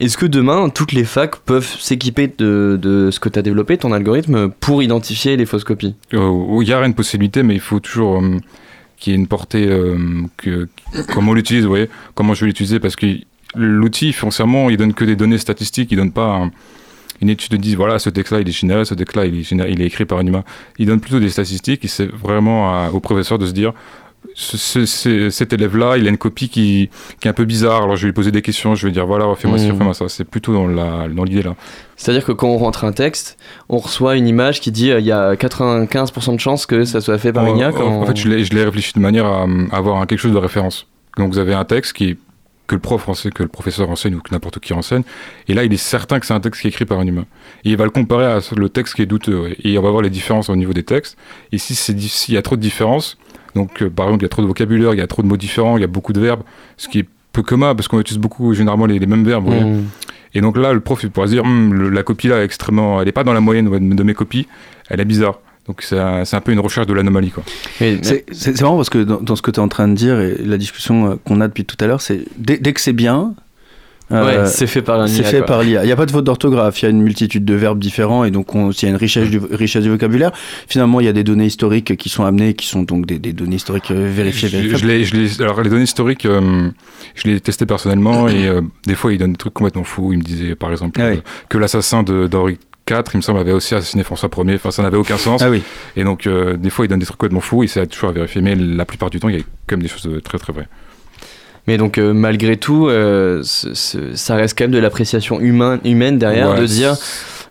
Est-ce 0.00 0.16
que 0.16 0.26
demain, 0.26 0.68
toutes 0.70 0.92
les 0.92 1.04
facs 1.04 1.36
peuvent 1.36 1.68
s'équiper 1.78 2.26
de, 2.38 2.78
de 2.80 3.10
ce 3.10 3.20
que 3.20 3.28
tu 3.28 3.38
as 3.38 3.42
développé, 3.42 3.76
ton 3.76 3.92
algorithme, 3.92 4.48
pour 4.48 4.82
identifier 4.82 5.36
les 5.36 5.44
fausses 5.46 5.64
copies? 5.64 5.94
Euh, 6.14 6.58
Il 6.62 6.66
y 6.68 6.72
a 6.72 6.84
une 6.84 6.94
possibilité, 6.94 7.42
mais 7.42 7.54
il 7.54 7.60
faut 7.60 7.78
toujours 7.78 8.16
euh, 8.22 8.38
qu'il 9.02 9.12
y 9.12 9.16
ait 9.16 9.18
une 9.18 9.26
portée, 9.26 9.66
euh, 9.68 9.98
que, 10.36 10.68
comment 11.12 11.32
on 11.32 11.34
l'utilise, 11.34 11.64
vous 11.64 11.70
voyez, 11.70 11.88
comment 12.14 12.34
je 12.34 12.42
vais 12.42 12.46
l'utiliser, 12.46 12.78
parce 12.78 12.94
que 12.94 13.06
l'outil, 13.56 14.12
foncièrement, 14.12 14.70
il 14.70 14.76
donne 14.76 14.94
que 14.94 15.04
des 15.04 15.16
données 15.16 15.38
statistiques, 15.38 15.90
il 15.90 15.96
donne 15.96 16.12
pas 16.12 16.36
un- 16.36 16.50
une 17.20 17.28
étude 17.28 17.50
de 17.52 17.56
dit, 17.56 17.74
voilà, 17.74 17.98
ce 17.98 18.10
texte-là, 18.10 18.40
il 18.40 18.48
est 18.48 18.52
généré, 18.52 18.84
ce 18.84 18.94
texte-là, 18.94 19.26
il, 19.26 19.40
est 19.40 19.50
il 19.72 19.82
écrit 19.82 20.04
par 20.04 20.18
un 20.18 20.26
humain. 20.26 20.44
Il 20.78 20.86
donne 20.86 21.00
plutôt 21.00 21.18
des 21.20 21.28
statistiques, 21.30 21.84
et 21.84 21.88
c'est 21.88 22.06
vraiment 22.10 22.70
à- 22.72 22.90
au 22.90 23.00
professeur 23.00 23.38
de 23.38 23.46
se 23.46 23.52
dire, 23.52 23.72
ce- 24.34 24.56
ce- 24.56 24.86
ce- 24.86 25.30
cet 25.30 25.52
élève-là, 25.52 25.96
il 25.98 26.06
a 26.06 26.10
une 26.10 26.16
copie 26.18 26.48
qui, 26.48 26.88
qui 27.20 27.28
est 27.28 27.30
un 27.30 27.34
peu 27.34 27.44
bizarre, 27.44 27.82
alors 27.82 27.96
je 27.96 28.02
vais 28.02 28.06
lui 28.08 28.12
poser 28.14 28.30
des 28.30 28.40
questions, 28.42 28.74
je 28.74 28.86
vais 28.86 28.92
dire, 28.92 29.06
voilà, 29.06 29.24
refais-moi 29.26 29.58
ci, 29.58 29.66
Mhm. 29.66 29.72
refais-moi 29.72 29.94
ça. 29.94 30.08
C'est 30.08 30.24
plutôt 30.24 30.52
dans 30.54 30.66
la- 30.66 31.08
dans 31.08 31.24
l'idée 31.24 31.42
là. 31.42 31.54
C'est-à-dire 31.96 32.24
que 32.24 32.32
quand 32.32 32.48
on 32.48 32.56
rentre 32.58 32.84
un 32.84 32.92
texte, 32.92 33.36
on 33.68 33.78
reçoit 33.78 34.16
une 34.16 34.26
image 34.26 34.60
qui 34.60 34.72
dit 34.72 34.90
euh, 34.90 35.00
il 35.00 35.06
y 35.06 35.12
a 35.12 35.36
95% 35.36 36.32
de 36.34 36.40
chances 36.40 36.66
que 36.66 36.84
ça 36.84 37.00
soit 37.00 37.18
fait 37.18 37.32
par 37.32 37.46
une 37.46 37.58
IA. 37.58 37.68
En, 37.68 37.72
quand 37.72 37.86
en 37.86 38.06
fait, 38.06 38.16
je 38.16 38.28
l'ai 38.28 38.44
je 38.44 38.54
l'ai 38.54 38.64
réfléchi 38.64 38.92
de 38.94 39.00
manière 39.00 39.26
à, 39.26 39.46
avoir 39.72 40.00
un- 40.00 40.06
quelque 40.06 40.18
chose 40.20 40.32
de 40.32 40.38
référence. 40.38 40.86
Donc, 41.18 41.30
vous 41.32 41.38
avez 41.38 41.54
un 41.54 41.64
texte 41.64 41.92
qui 41.92 42.16
que 42.68 42.76
le 42.76 42.80
prof 42.80 43.06
enseigne, 43.08 43.32
que 43.32 43.42
le 43.42 43.48
professeur 43.50 43.90
enseigne 43.90 44.14
ou 44.14 44.20
que 44.20 44.32
n'importe 44.32 44.58
qui 44.60 44.72
enseigne. 44.72 45.02
Et 45.48 45.52
là, 45.52 45.64
il 45.64 45.72
est 45.74 45.76
certain 45.76 46.20
que 46.20 46.26
c'est 46.26 46.32
un 46.32 46.40
texte 46.40 46.62
qui 46.62 46.68
est 46.68 46.70
écrit 46.70 46.86
par 46.86 47.00
un 47.00 47.06
humain. 47.06 47.26
Et 47.64 47.70
il 47.70 47.76
va 47.76 47.84
le 47.84 47.90
comparer 47.90 48.24
à 48.24 48.38
le 48.56 48.68
texte 48.70 48.94
qui 48.94 49.02
est 49.02 49.06
douteux. 49.06 49.50
Et 49.62 49.76
on 49.76 49.82
va 49.82 49.90
voir 49.90 50.00
les 50.00 50.08
différences 50.10 50.48
au 50.48 50.56
niveau 50.56 50.72
des 50.72 50.84
textes. 50.84 51.18
Et 51.50 51.58
si 51.58 51.74
s'il 51.74 52.34
y 52.34 52.36
a 52.38 52.40
trop 52.42 52.56
de 52.56 52.62
différences, 52.62 53.18
donc 53.54 53.82
euh, 53.82 53.90
par 53.90 54.06
exemple, 54.06 54.22
il 54.22 54.26
y 54.26 54.26
a 54.26 54.30
trop 54.30 54.42
de 54.42 54.46
vocabulaire, 54.46 54.94
il 54.94 54.98
y 54.98 55.02
a 55.02 55.06
trop 55.06 55.22
de 55.22 55.26
mots 55.28 55.36
différents, 55.36 55.76
il 55.76 55.80
y 55.80 55.84
a 55.84 55.88
beaucoup 55.88 56.12
de 56.12 56.20
verbes, 56.20 56.42
ce 56.76 56.88
qui 56.88 57.00
est 57.00 57.06
peu 57.32 57.42
commun 57.42 57.74
parce 57.74 57.88
qu'on 57.88 58.00
utilise 58.00 58.20
beaucoup 58.20 58.52
généralement 58.54 58.86
les, 58.86 58.98
les 58.98 59.06
mêmes 59.06 59.24
verbes. 59.24 59.48
Hmm. 59.48 59.84
Et 60.34 60.40
donc 60.40 60.56
là, 60.56 60.72
le 60.72 60.80
prof, 60.80 61.02
il 61.02 61.10
pourra 61.10 61.26
se 61.26 61.32
dire, 61.32 61.44
Hum, 61.44 61.74
le- 61.74 61.88
la 61.90 62.02
copie 62.02 62.28
là 62.28 62.40
est 62.40 62.44
extrêmement, 62.44 63.00
elle 63.02 63.08
est 63.08 63.12
pas 63.12 63.24
dans 63.24 63.32
la 63.34 63.40
moyenne 63.40 63.70
de 63.70 63.94
de 63.94 64.02
mes 64.02 64.14
copies, 64.14 64.46
elle 64.88 65.00
est 65.00 65.04
bizarre. 65.04 65.38
Donc 65.66 65.82
c'est 65.82 65.98
un, 65.98 66.24
c'est 66.24 66.34
un 66.36 66.40
peu 66.40 66.50
une 66.52 66.58
recherche 66.60 66.86
de 66.88 66.92
l'anomalie, 66.94 67.30
quoi. 67.30 67.44
C'est 67.78 68.04
c'est- 68.04 68.24
c'est 68.32 68.60
marrant 68.62 68.76
parce 68.76 68.90
que 68.90 68.98
dans, 68.98 69.20
dans 69.20 69.36
ce 69.36 69.42
que 69.42 69.50
tu 69.50 69.60
es 69.60 69.62
en 69.62 69.68
train 69.68 69.86
de 69.88 69.94
dire 69.94 70.18
et 70.20 70.36
la 70.44 70.58
discussion 70.58 71.10
euh, 71.12 71.14
qu'on 71.24 71.40
a 71.40 71.46
depuis 71.48 71.64
tout 71.64 71.76
à 71.80 71.86
l'heure, 71.86 72.00
c'est 72.00 72.24
dès, 72.36 72.58
dès 72.58 72.72
que 72.72 72.80
c'est 72.80 72.92
bien, 72.94 73.34
euh, 74.12 74.42
ouais, 74.42 74.46
c'est 74.48 74.66
fait 74.66 74.82
par 74.82 75.00
un 75.00 75.06
c'est 75.06 75.22
IA, 75.22 75.24
fait 75.28 75.36
quoi. 75.38 75.46
par 75.46 75.62
l'IA. 75.62 75.82
Il 75.82 75.86
n'y 75.86 75.92
a 75.92 75.96
pas 75.96 76.06
de 76.06 76.10
faute 76.10 76.24
d'orthographe, 76.24 76.80
il 76.80 76.84
y 76.84 76.88
a 76.88 76.90
une 76.90 77.02
multitude 77.02 77.44
de 77.44 77.54
verbes 77.54 77.78
différents 77.78 78.24
et 78.24 78.30
donc 78.30 78.54
on- 78.54 78.70
s'il 78.72 78.88
y 78.88 78.90
a 78.90 78.94
une 78.94 78.98
richesse 79.00 79.30
du, 79.30 79.38
richesse 79.50 79.82
du 79.82 79.90
vocabulaire, 79.90 80.32
finalement 80.68 81.00
il 81.00 81.06
y 81.06 81.08
a 81.08 81.12
des 81.12 81.24
données 81.24 81.46
historiques 81.46 81.96
qui 81.96 82.08
sont 82.08 82.24
amenées, 82.24 82.54
qui 82.54 82.66
sont 82.66 82.82
donc 82.82 83.06
des, 83.06 83.18
des 83.18 83.32
données 83.32 83.56
historiques 83.56 83.90
euh, 83.90 84.10
vérifiées, 84.12 84.48
Je- 84.48 84.76
je 84.76 84.86
l'ai- 84.86 85.04
je 85.04 85.16
l'ai- 85.16 85.40
alors 85.42 85.60
les 85.62 85.70
données 85.70 85.82
historiques, 85.84 86.26
euh, 86.26 86.68
je 87.14 87.28
l'ai 87.28 87.40
testé 87.40 87.66
personnellement 87.66 88.28
et 88.28 88.46
euh, 88.46 88.60
des 88.86 88.94
fois 88.94 89.12
il 89.12 89.18
donne 89.18 89.32
des 89.32 89.38
trucs 89.38 89.54
complètement 89.54 89.84
fous. 89.84 90.12
Il 90.12 90.18
me 90.18 90.22
disait 90.24 90.54
par 90.54 90.70
exemple 90.70 91.00
Ah 91.02 91.08
oui. 91.10 91.16
euh, 91.16 91.20
que 91.48 91.58
l'assassin 91.58 92.02
de- 92.02 92.26
d'Henri 92.26 92.58
IV, 92.90 93.02
il 93.14 93.16
me 93.18 93.22
semble, 93.22 93.38
avait 93.38 93.52
aussi 93.52 93.74
assassiné 93.76 94.02
François 94.02 94.28
Ier. 94.44 94.56
Enfin, 94.56 94.70
ça 94.72 94.82
n'avait 94.82 94.96
aucun 94.96 95.16
sens. 95.16 95.40
Ah 95.42 95.50
oui. 95.50 95.62
Et 95.96 96.02
donc 96.04 96.26
euh, 96.26 96.56
des 96.56 96.68
fois 96.70 96.84
il 96.84 96.88
donne 96.88 96.98
des 96.98 97.06
trucs 97.06 97.16
complètement 97.18 97.40
fous 97.40 97.62
et 97.62 97.66
c'est 97.68 97.86
toujours 97.86 98.10
à 98.10 98.12
vérifier. 98.12 98.40
Mais 98.42 98.54
la 98.56 98.84
plupart 98.84 99.08
du 99.08 99.20
temps, 99.20 99.28
il 99.28 99.36
y 99.36 99.40
a 99.40 99.42
quand 99.66 99.76
même 99.76 99.82
des 99.82 99.88
choses 99.88 100.08
très 100.24 100.38
très 100.38 100.52
vraies. 100.52 100.68
Mais 101.68 101.78
donc, 101.78 101.98
euh, 101.98 102.12
malgré 102.12 102.56
tout, 102.56 102.88
euh, 102.88 103.42
ça 103.44 104.34
reste 104.34 104.58
quand 104.58 104.64
même 104.64 104.72
de 104.72 104.78
l'appréciation 104.78 105.40
humain, 105.40 105.78
humaine 105.84 106.18
derrière, 106.18 106.50
Ouais, 106.52 106.60
de 106.60 106.66
dire 106.66 106.96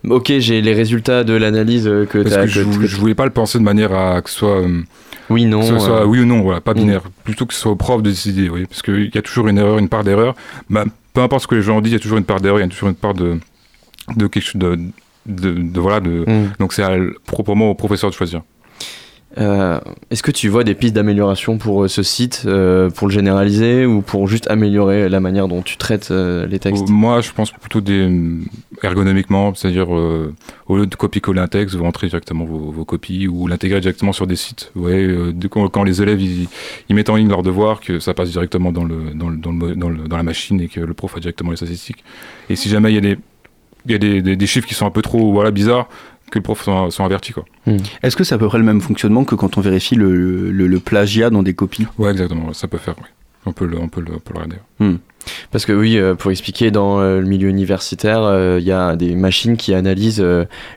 ok, 0.08 0.34
j'ai 0.40 0.62
les 0.62 0.74
résultats 0.74 1.24
de 1.24 1.34
l'analyse 1.34 1.88
euh, 1.88 2.06
que 2.06 2.18
tu 2.20 2.34
as. 2.34 2.42
que 2.42 2.48
je, 2.48 2.62
vou- 2.62 2.82
je 2.86 2.98
voulais 2.98 3.16
pas 3.16 3.26
le 3.26 3.32
penser 3.32 3.58
de 3.60 3.64
manière 3.64 3.94
à 3.94 4.22
que 4.22 4.30
ce 4.30 4.38
soit 4.40 4.62
Oui, 5.30 5.46
non. 5.46 5.60
que 5.62 5.68
ce 5.68 5.80
soit 5.80 6.02
euh, 6.02 6.06
oui 6.06 6.20
ou 6.20 6.26
non, 6.26 6.42
voilà, 6.42 6.60
pas 6.60 6.74
Mm. 6.74 6.78
binaire. 6.78 7.02
Plutôt 7.24 7.46
que 7.46 7.54
ce 7.54 7.62
soit 7.62 7.72
au 7.72 7.76
prof 7.76 8.02
de 8.04 8.10
décider, 8.10 8.50
oui, 8.50 8.66
parce 8.66 8.82
qu'il 8.82 9.12
y 9.14 9.18
a 9.18 9.22
toujours 9.22 9.48
une 9.48 9.58
erreur, 9.58 9.78
une 9.78 9.90
part 9.90 10.04
d'erreur. 10.04 10.36
Bah, 10.70 10.84
peu 11.14 11.22
importe 11.22 11.44
ce 11.44 11.48
que 11.48 11.56
les 11.56 11.62
gens 11.62 11.80
disent, 11.82 11.92
il 11.92 11.96
y 11.96 12.00
a 12.00 12.02
toujours 12.02 12.18
une 12.18 12.26
part 12.26 12.42
d'erreur, 12.42 12.60
il 12.60 12.64
y 12.64 12.66
a 12.66 12.68
toujours 12.68 12.90
une 12.90 12.96
part 12.96 13.14
de, 13.14 13.38
de 14.16 14.28
quelque 14.28 14.44
chose 14.44 14.60
de, 14.60 14.78
de, 15.26 15.52
de- 15.54 15.80
voilà, 15.80 16.00
de. 16.02 16.26
hmm. 16.28 16.50
Donc 16.60 16.74
c'est 16.74 16.84
proprement 17.26 17.70
au 17.72 17.76
professeur 17.76 18.10
de 18.10 18.16
choisir. 18.16 18.42
Euh, 19.38 19.80
Est-ce 20.10 20.24
que 20.24 20.32
tu 20.32 20.50
vois 20.50 20.64
des 20.64 20.76
pistes 20.76 20.94
d'amélioration 20.94 21.58
pour 21.58 21.84
euh, 21.84 21.88
ce 21.88 22.04
site, 22.04 22.44
euh, 22.46 22.90
pour 22.90 23.08
le 23.08 23.14
généraliser 23.14 23.86
ou 23.86 24.02
pour 24.02 24.28
juste 24.28 24.50
améliorer 24.50 25.08
la 25.08 25.20
manière 25.20 25.48
dont 25.48 25.62
tu 25.62 25.78
traites 25.78 26.10
les 26.12 26.60
textes? 26.60 26.90
Moi, 26.90 27.22
je 27.22 27.32
pense 27.32 27.52
plutôt 27.52 27.82
ergonomiquement, 28.84 29.54
c'est-à-dire 29.56 29.90
au 29.90 30.78
lieu 30.78 30.86
de 30.86 30.96
copier-coller 30.96 31.40
un 31.40 31.48
texte, 31.48 31.76
vous 31.76 31.84
rentrez 31.84 32.08
directement 32.08 32.46
vos, 32.46 32.86
copies 32.86 33.28
ou 33.28 33.48
l'intégrer 33.48 33.80
directement 33.80 34.14
sur 34.14 34.28
des 34.28 34.36
sites. 34.36 34.72
Euh, 34.78 35.32
dès 35.34 35.48
qu'on- 35.48 35.70
quand, 35.70 35.84
les 35.84 36.02
élèves 36.02 36.22
ils, 36.22 36.48
mettent 36.96 37.10
en 37.10 37.16
ligne 37.16 37.30
leurs 37.30 37.44
devoirs, 37.44 37.80
que 37.80 38.00
ça 38.00 38.14
passe 38.14 38.32
directement 38.32 38.72
dans 38.72 38.86
la 38.86 40.24
machine 40.24 40.60
et 40.62 40.68
que 40.68 40.80
le 40.80 40.94
prof 40.94 41.16
a 41.16 41.20
directement 41.20 41.52
les 41.52 41.58
statistiques. 41.58 42.04
Et 42.50 42.56
si 42.56 42.70
jamais 42.70 42.94
il 42.94 43.18
y 43.88 43.96
a 43.96 43.98
des 43.98 44.48
chiffres 44.48 44.68
qui 44.68 44.74
sont 44.74 44.86
un 44.86 44.92
peu 44.92 45.02
trop 45.02 45.32
voilà 45.32 45.52
bizarres, 45.52 45.88
que 46.32 46.40
le 46.40 46.44
prof 46.44 46.64
soit, 46.64 46.88
soit 46.90 47.06
averti 47.06 47.34
quoi. 47.34 47.46
Est-ce 48.02 48.16
que 48.16 48.24
c'est 48.24 48.34
à 48.34 48.38
peu 48.40 48.48
près 48.48 48.58
le 48.58 48.64
même 48.64 48.82
fonctionnement 48.82 49.24
que 49.26 49.36
quand 49.36 49.58
on 49.58 49.62
vérifie 49.62 49.96
le, 49.96 50.52
le- 50.52 50.68
le 50.68 50.80
plagiat 50.80 51.30
dans 51.30 51.44
des 51.44 51.54
copies? 51.54 51.86
Ouais, 52.00 52.10
exactement. 52.12 52.52
Ça 52.54 52.68
peut 52.68 52.78
faire. 52.80 52.96
Oui. 53.00 53.06
On 53.46 53.54
peut 53.54 53.66
le 53.66 53.78
on 53.80 53.88
peut 53.88 54.02
le, 54.02 54.14
on 54.16 54.20
peut 54.20 54.34
le 54.34 54.40
regarder. 54.40 54.96
Parce 55.52 55.66
que 55.66 55.74
oui, 55.74 55.98
euh, 55.98 56.16
pour 56.16 56.32
expliquer, 56.32 56.72
dans 56.72 57.00
euh, 57.00 57.20
le 57.20 57.26
milieu 57.26 57.50
universitaire, 57.50 58.22
euh, 58.24 58.58
il 58.60 58.66
y 58.66 58.72
a 58.72 58.96
des 58.96 59.16
machines 59.16 59.58
qui 59.58 59.74
analysent 59.74 60.24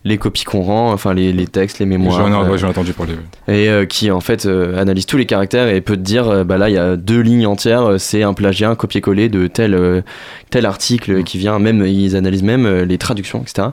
les 0.04 0.18
copies 0.18 0.44
qu'on 0.44 0.62
rend, 0.62 0.92
enfin 0.92 1.14
les, 1.14 1.32
les 1.32 1.46
textes, 1.46 1.78
les 1.78 1.86
mémoires, 1.86 2.18
J'en 2.26 2.46
ai, 2.46 2.50
ouais, 2.50 2.58
j'en 2.58 2.66
ai 2.68 2.70
entendu 2.70 2.92
parler. 2.92 3.14
et 3.48 3.86
qui 3.88 4.10
en 4.10 4.20
fait 4.20 4.46
analyse 4.46 5.06
tous 5.06 5.16
les 5.16 5.26
caractères 5.26 5.68
et 5.68 5.80
peut 5.80 5.96
te 5.96 6.02
dire, 6.02 6.44
bah 6.44 6.58
là 6.58 6.68
il 6.68 6.74
y 6.74 6.78
a 6.78 6.96
deux 6.96 7.20
lignes 7.20 7.46
entières, 7.46 7.94
c'est 7.98 8.22
un 8.22 8.34
plagiat, 8.34 8.70
un 8.70 8.74
copier-coller 8.74 9.28
de 9.28 9.46
tel 9.46 10.02
tel 10.50 10.66
article 10.66 11.22
qui 11.24 11.38
vient, 11.38 11.58
même 11.58 11.84
ils 11.86 12.16
analysent 12.16 12.42
même 12.42 12.66
les 12.82 12.98
traductions, 12.98 13.42
etc. 13.42 13.68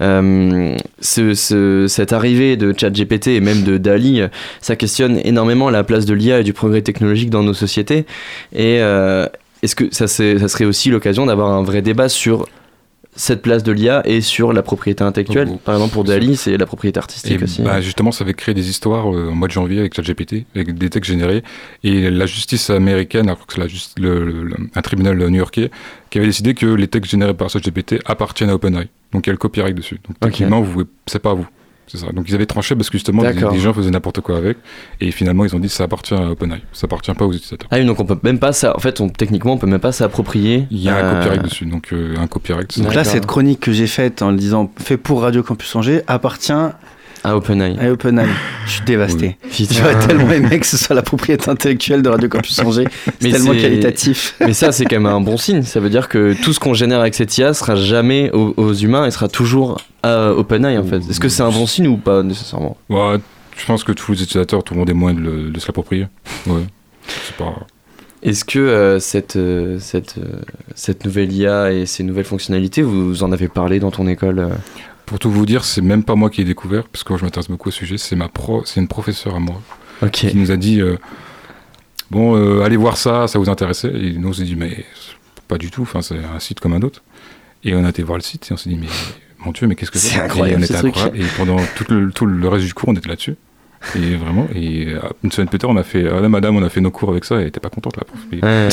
Euh, 0.00 0.76
ce, 1.00 1.34
ce- 1.34 1.86
cette 1.88 2.12
arrivée 2.12 2.56
de 2.56 2.74
ChatGPT 2.76 3.28
et 3.28 3.40
même 3.40 3.62
de 3.62 3.78
Dali, 3.78 4.22
ça 4.60 4.76
questionne 4.76 5.20
énormément 5.24 5.70
la 5.70 5.84
place 5.84 6.04
de 6.06 6.14
l'IA 6.14 6.40
et 6.40 6.44
du 6.44 6.52
progrès 6.52 6.82
technologique 6.82 7.30
dans 7.30 7.42
nos 7.42 7.54
sociétés. 7.54 8.06
Et 8.54 8.78
euh, 8.80 9.26
est-ce 9.64 9.76
que 9.76 9.92
ça, 9.92 10.06
ça 10.06 10.48
serait 10.48 10.64
aussi 10.64 10.90
l'occasion 10.90 11.26
d'avoir 11.26 11.50
un 11.50 11.62
vrai 11.62 11.82
débat 11.82 12.08
sur 12.08 12.46
cette 13.16 13.42
place 13.42 13.62
de 13.62 13.70
l'IA 13.70 14.02
et 14.06 14.20
sur 14.20 14.52
la 14.52 14.62
propriété 14.62 15.04
intellectuelle 15.04 15.48
Oh, 15.50 15.60
Par 15.64 15.76
exemple, 15.76 15.92
pour 15.92 16.02
Dali, 16.04 16.36
c'est 16.36 16.56
la 16.56 16.66
propriété 16.66 16.98
artistique 16.98 17.40
Et 17.40 17.44
aussi. 17.44 17.62
bah, 17.62 17.80
justement, 17.80 18.10
ça 18.10 18.24
avait 18.24 18.34
créé 18.34 18.54
des 18.54 18.68
histoires 18.68 19.12
euh, 19.14 19.30
en 19.30 19.34
mois 19.34 19.46
de 19.46 19.52
janvier 19.52 19.78
avec 19.78 19.94
ChatGPT, 19.94 20.46
avec 20.54 20.76
des 20.76 20.90
textes 20.90 21.10
générés. 21.10 21.44
Et 21.84 22.10
la 22.10 22.26
justice 22.26 22.70
américaine, 22.70 23.28
alors 23.28 23.46
que 23.46 23.54
c'est 23.54 24.02
un 24.74 24.82
tribunal 24.82 25.16
new-yorkais, 25.16 25.70
qui 26.10 26.18
avait 26.18 26.26
décidé 26.26 26.54
que 26.54 26.66
les 26.66 26.88
textes 26.88 27.10
générés 27.12 27.34
par 27.34 27.50
ChatGPT 27.50 28.00
appartiennent 28.04 28.50
à 28.50 28.54
OpenAI. 28.54 28.88
Donc 29.12 29.26
il 29.26 29.28
y 29.28 29.30
a 29.30 29.32
le 29.32 29.38
copyright 29.38 29.76
dessus. 29.76 30.00
Donc 30.08 30.18
techniquement, 30.18 30.60
vous 30.60 30.82
c'est 31.06 31.20
pas 31.20 31.30
à 31.30 31.34
vous. 31.34 31.46
C'est 31.86 31.98
ça. 31.98 32.06
Donc 32.12 32.28
ils 32.28 32.34
avaient 32.34 32.46
tranché 32.46 32.74
parce 32.74 32.90
que 32.90 32.98
justement, 32.98 33.22
des 33.22 33.58
gens 33.60 33.72
faisaient 33.72 33.90
n'importe 33.90 34.20
quoi 34.20 34.36
avec. 34.36 34.58
Et 35.00 35.10
finalement, 35.10 35.44
ils 35.44 35.54
ont 35.54 35.58
dit 35.58 35.68
ça 35.68 35.84
appartient 35.84 36.14
à 36.14 36.30
OpenAI. 36.30 36.62
Ça 36.72 36.86
appartient 36.86 37.12
pas 37.12 37.24
aux 37.24 37.32
utilisateurs. 37.32 37.68
Ah 37.70 37.76
oui, 37.78 37.84
donc 37.84 38.00
on 38.00 38.04
peut 38.04 38.18
même 38.22 38.38
pas 38.38 38.52
ça. 38.52 38.76
En 38.76 38.80
fait, 38.80 39.00
on, 39.00 39.08
techniquement, 39.08 39.52
on 39.52 39.58
peut 39.58 39.66
même 39.66 39.80
pas 39.80 39.92
s'approprier. 39.92 40.66
Il 40.70 40.80
y 40.80 40.88
a 40.88 40.96
un 40.96 40.98
euh, 40.98 41.14
copyright 41.14 41.42
dessus. 41.42 41.66
Donc 41.66 41.92
euh, 41.92 42.16
un 42.18 42.26
copyright. 42.26 42.80
Donc 42.80 42.94
là, 42.94 43.04
cette 43.04 43.26
chronique 43.26 43.60
que 43.60 43.72
j'ai 43.72 43.86
faite 43.86 44.22
en 44.22 44.30
le 44.30 44.36
disant 44.36 44.70
fait 44.78 44.96
pour 44.96 45.22
Radio 45.22 45.42
Campus 45.42 45.74
Angers 45.76 46.02
appartient 46.06 46.52
À 47.24 47.36
OpenAI. 47.36 47.76
à 47.80 47.90
OpenAI. 47.90 48.26
Je 48.66 48.70
suis 48.72 48.84
dévasté. 48.84 49.36
Putain. 49.50 49.74
J'aurais 49.74 49.98
tellement 50.06 50.30
aimé 50.32 50.60
que 50.60 50.66
ce 50.66 50.76
soit 50.76 50.94
la 50.94 51.02
propriété 51.02 51.48
intellectuelle 51.50 52.02
de 52.02 52.08
Radio 52.10 52.28
Campus 52.28 52.58
Angers. 52.60 52.84
C'est 53.04 53.22
Mais 53.22 53.30
tellement 53.32 53.52
qualitatif. 53.52 54.34
Mais 54.40 54.52
ça, 54.52 54.72
c'est 54.72 54.84
quand 54.84 54.96
même 55.00 55.06
un 55.06 55.20
bon 55.20 55.36
signe. 55.38 55.62
Ça 55.62 55.80
veut 55.80 55.90
dire 55.90 56.08
que 56.08 56.34
tout 56.42 56.52
ce 56.52 56.60
qu'on 56.60 56.74
génère 56.74 57.00
avec 57.00 57.14
cette 57.14 57.36
IA 57.38 57.54
sera 57.54 57.76
jamais 57.76 58.30
aux, 58.32 58.52
aux 58.56 58.74
humains 58.74 59.06
et 59.06 59.10
sera 59.10 59.28
toujours 59.28 59.80
à 60.02 60.32
OpenAI 60.32 60.76
en 60.78 60.84
fait. 60.84 60.98
Est-ce 61.08 61.18
que 61.20 61.28
c'est 61.30 61.42
un 61.42 61.50
bon 61.50 61.66
signe 61.66 61.88
ou 61.88 61.96
pas 61.96 62.22
nécessairement? 62.22 62.76
Ouais, 62.90 63.16
je 63.56 63.64
pense 63.66 63.84
que 63.84 63.92
tous 63.92 64.12
les 64.12 64.22
utilisateurs 64.22 64.62
trouveront 64.62 64.84
des 64.84 64.92
moyens 64.92 65.22
de, 65.22 65.28
le- 65.30 65.50
de 65.50 65.58
se 65.60 65.66
l'approprier. 65.66 66.06
Ouais. 66.46 66.62
C'est 67.26 67.36
pas. 67.36 67.54
Est-ce 68.22 68.44
que 68.44 68.58
euh, 68.58 68.98
cette, 69.00 69.36
euh, 69.36 69.78
cette, 69.80 70.16
euh, 70.18 70.40
cette 70.74 71.04
nouvelle 71.04 71.30
IA 71.32 71.72
et 71.72 71.84
ces 71.86 72.02
nouvelles 72.04 72.24
fonctionnalités, 72.24 72.80
vous 72.82 73.22
en 73.22 73.32
avez 73.32 73.48
parlé 73.48 73.80
dans 73.80 73.90
ton 73.90 74.06
école 74.06 74.38
euh? 74.38 74.48
Pour 75.06 75.18
tout 75.18 75.30
vous 75.30 75.44
dire, 75.46 75.64
c'est 75.64 75.82
même 75.82 76.02
pas 76.02 76.14
moi 76.14 76.30
qui 76.30 76.40
ai 76.40 76.44
découvert, 76.44 76.84
parce 76.88 77.04
que 77.04 77.16
je 77.16 77.24
m'intéresse 77.24 77.48
beaucoup 77.48 77.68
au 77.68 77.72
sujet. 77.72 77.98
C'est 77.98 78.16
ma 78.16 78.28
pro, 78.28 78.62
c'est 78.64 78.80
une 78.80 78.88
professeure 78.88 79.34
à 79.34 79.40
moi 79.40 79.60
Ok. 80.02 80.10
qui 80.12 80.36
nous 80.36 80.50
a 80.50 80.56
dit 80.56 80.80
euh, 80.80 80.96
bon, 82.10 82.36
euh, 82.36 82.62
allez 82.62 82.76
voir 82.76 82.96
ça, 82.96 83.28
ça 83.28 83.38
vous 83.38 83.50
intéressait. 83.50 83.92
Et 83.94 84.12
nous 84.12 84.28
on 84.28 84.32
s'est 84.32 84.44
dit 84.44 84.56
mais 84.56 84.84
pas 85.48 85.58
du 85.58 85.70
tout. 85.70 85.82
Enfin, 85.82 86.00
c'est 86.02 86.16
un 86.18 86.38
site 86.40 86.60
comme 86.60 86.72
un 86.72 86.80
autre. 86.82 87.02
Et 87.64 87.74
on 87.74 87.84
a 87.84 87.90
été 87.90 88.02
voir 88.02 88.16
le 88.18 88.22
site 88.22 88.48
et 88.50 88.54
on 88.54 88.56
s'est 88.56 88.70
dit 88.70 88.76
mais 88.80 88.86
mon 89.38 89.52
Dieu, 89.52 89.66
mais 89.66 89.74
qu'est-ce 89.74 89.90
que 89.90 89.98
C'est 89.98 90.14
c'est? 90.16 90.20
Incroyable, 90.20 90.62
Et 90.62 90.64
on 90.64 90.74
était 90.74 90.86
incroyable. 90.86 91.20
Et 91.20 91.24
pendant 91.36 91.56
tout 91.76 91.84
le, 91.90 92.10
tout 92.10 92.24
le 92.26 92.48
reste 92.48 92.64
du 92.64 92.72
cours, 92.74 92.88
on 92.88 92.94
était 92.94 93.08
là-dessus. 93.08 93.36
Et 93.96 94.16
vraiment, 94.16 94.46
et 94.54 94.88
euh, 94.88 94.98
une 95.22 95.30
semaine 95.32 95.48
plus 95.48 95.58
tard, 95.58 95.70
on 95.70 95.76
a 95.76 95.82
fait, 95.82 96.04
ah 96.10 96.20
là, 96.20 96.28
madame, 96.28 96.56
on 96.56 96.62
a 96.62 96.68
fait 96.68 96.80
nos 96.80 96.90
cours 96.90 97.10
avec 97.10 97.24
ça, 97.24 97.36
et 97.36 97.42
elle 97.42 97.48
était 97.48 97.60
pas 97.60 97.68
contente, 97.68 97.96
la 97.96 98.04
prof. 98.04 98.20
Et- 98.32 98.36
Ouais, 98.44 98.68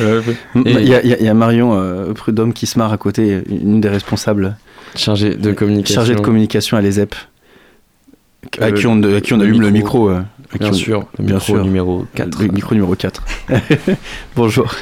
ouais. 0.00 0.22
Ouais. 0.56 0.62
Et- 0.66 0.82
Il 0.82 0.88
y, 0.88 0.94
a- 0.94 1.20
y 1.20 1.34
Marion 1.34 1.74
euh, 1.74 2.12
Prudhomme 2.12 2.52
qui 2.52 2.66
se 2.66 2.78
marre 2.78 2.92
à 2.92 2.98
côté, 2.98 3.42
une 3.48 3.80
des 3.80 3.88
responsables 3.88 4.56
Chargé 4.96 5.34
de 5.36 5.52
communication. 5.52 5.94
chargée 5.94 6.14
de 6.14 6.20
communication 6.20 6.76
à 6.76 6.80
l'ESEP, 6.82 7.14
à, 8.60 8.64
Euh, 8.66 8.72
qui 8.72 8.86
on, 8.86 9.02
à 9.02 9.20
qui 9.20 9.32
on 9.34 9.40
allume 9.40 9.60
le 9.62 9.70
micro. 9.70 10.10
euh, 10.10 10.20
à 10.54 10.58
Bien 10.58 10.68
on- 10.70 10.72
sûr, 10.74 11.06
le 11.18 11.24
bien 11.24 11.34
micro 11.36 11.54
sûr. 11.54 11.64
numéro 11.64 12.04
4. 12.14 12.42
Le 12.42 12.48
micro 12.48 12.74
numéro 12.74 12.94
4. 12.94 13.24
Bonjour. 14.36 14.74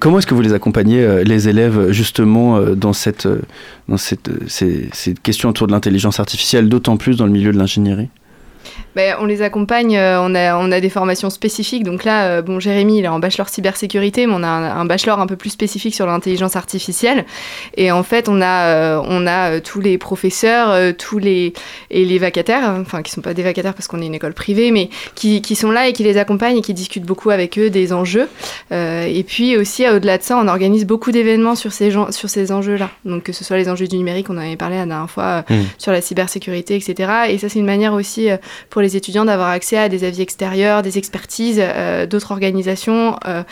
Comment 0.00 0.18
est-ce 0.18 0.26
que 0.26 0.34
vous 0.34 0.42
les 0.42 0.52
accompagnez, 0.52 1.02
euh, 1.02 1.22
les 1.22 1.48
élèves, 1.48 1.90
justement, 1.90 2.56
euh, 2.56 2.74
dans, 2.74 2.92
cette, 2.92 3.26
euh, 3.26 3.40
dans 3.88 3.96
cette, 3.96 4.30
ces 4.48 4.88
questions 5.22 5.50
autour 5.50 5.66
de 5.66 5.72
l'intelligence 5.72 6.20
artificielle, 6.20 6.68
d'autant 6.68 6.96
plus 6.96 7.16
dans 7.16 7.26
le 7.26 7.32
milieu 7.32 7.52
de 7.52 7.58
l'ingénierie? 7.58 8.08
Ben, 8.96 9.14
on 9.20 9.26
les 9.26 9.42
accompagne, 9.42 9.96
euh, 9.96 10.18
on, 10.22 10.34
a, 10.34 10.56
on 10.56 10.72
a 10.72 10.80
des 10.80 10.88
formations 10.88 11.28
spécifiques. 11.30 11.84
Donc 11.84 12.02
là, 12.02 12.26
euh, 12.28 12.42
bon, 12.42 12.58
Jérémy, 12.60 12.98
il 12.98 13.04
est 13.04 13.08
en 13.08 13.18
bachelor 13.18 13.48
cybersécurité, 13.50 14.26
mais 14.26 14.32
on 14.34 14.42
a 14.42 14.48
un, 14.48 14.80
un 14.80 14.84
bachelor 14.86 15.20
un 15.20 15.26
peu 15.26 15.36
plus 15.36 15.50
spécifique 15.50 15.94
sur 15.94 16.06
l'intelligence 16.06 16.56
artificielle. 16.56 17.26
Et 17.76 17.92
en 17.92 18.02
fait, 18.02 18.28
on 18.28 18.40
a, 18.40 18.66
euh, 18.68 19.02
on 19.06 19.26
a 19.26 19.60
tous 19.60 19.80
les 19.80 19.98
professeurs, 19.98 20.94
tous 20.96 21.18
les, 21.18 21.52
et 21.90 22.04
les 22.06 22.18
vacataires, 22.18 22.70
euh, 22.70 22.80
enfin, 22.80 23.02
qui 23.02 23.12
sont 23.12 23.20
pas 23.20 23.34
des 23.34 23.42
vacataires 23.42 23.74
parce 23.74 23.86
qu'on 23.86 24.00
est 24.00 24.06
une 24.06 24.14
école 24.14 24.32
privée, 24.32 24.70
mais 24.70 24.88
qui, 25.14 25.42
qui 25.42 25.56
sont 25.56 25.70
là 25.70 25.88
et 25.88 25.92
qui 25.92 26.02
les 26.02 26.16
accompagnent 26.16 26.56
et 26.56 26.62
qui 26.62 26.72
discutent 26.74 27.04
beaucoup 27.04 27.28
avec 27.30 27.58
eux 27.58 27.68
des 27.68 27.92
enjeux. 27.92 28.28
Et 28.72 29.24
puis 29.28 29.56
aussi, 29.58 29.86
au-delà 29.88 30.16
de 30.18 30.22
ça, 30.22 30.38
on 30.38 30.48
organise 30.48 30.86
beaucoup 30.86 31.12
d'événements 31.12 31.54
sur 31.54 31.70
ces, 31.72 31.90
gens- 31.90 32.10
sur 32.12 32.30
ces 32.30 32.50
enjeux-là. 32.50 32.88
Donc 33.04 33.24
que 33.24 33.32
ce 33.32 33.44
soit 33.44 33.58
les 33.58 33.68
enjeux 33.68 33.88
du 33.88 33.96
numérique, 33.98 34.30
on 34.30 34.34
en 34.38 34.40
avait 34.40 34.56
parlé 34.56 34.76
la 34.76 34.86
dernière 34.86 35.10
fois, 35.10 35.44
euh, 35.50 35.54
Mm. 35.54 35.64
sur 35.78 35.92
la 35.92 36.00
cybersécurité, 36.00 36.76
etc. 36.76 37.10
Et 37.28 37.38
ça, 37.38 37.48
c'est 37.48 37.58
une 37.58 37.66
manière 37.66 37.92
aussi 37.92 38.28
pour 38.70 38.80
les 38.82 38.85
étudiants 38.94 39.24
d'avoir 39.24 39.48
accès 39.48 39.78
à 39.78 39.88
des 39.88 40.04
avis 40.04 40.22
extérieurs, 40.22 40.82
des 40.82 40.98
expertises 40.98 41.60
euh, 41.60 42.06
d'autres 42.06 42.32
organisations 42.32 43.18
euh, 43.26 43.42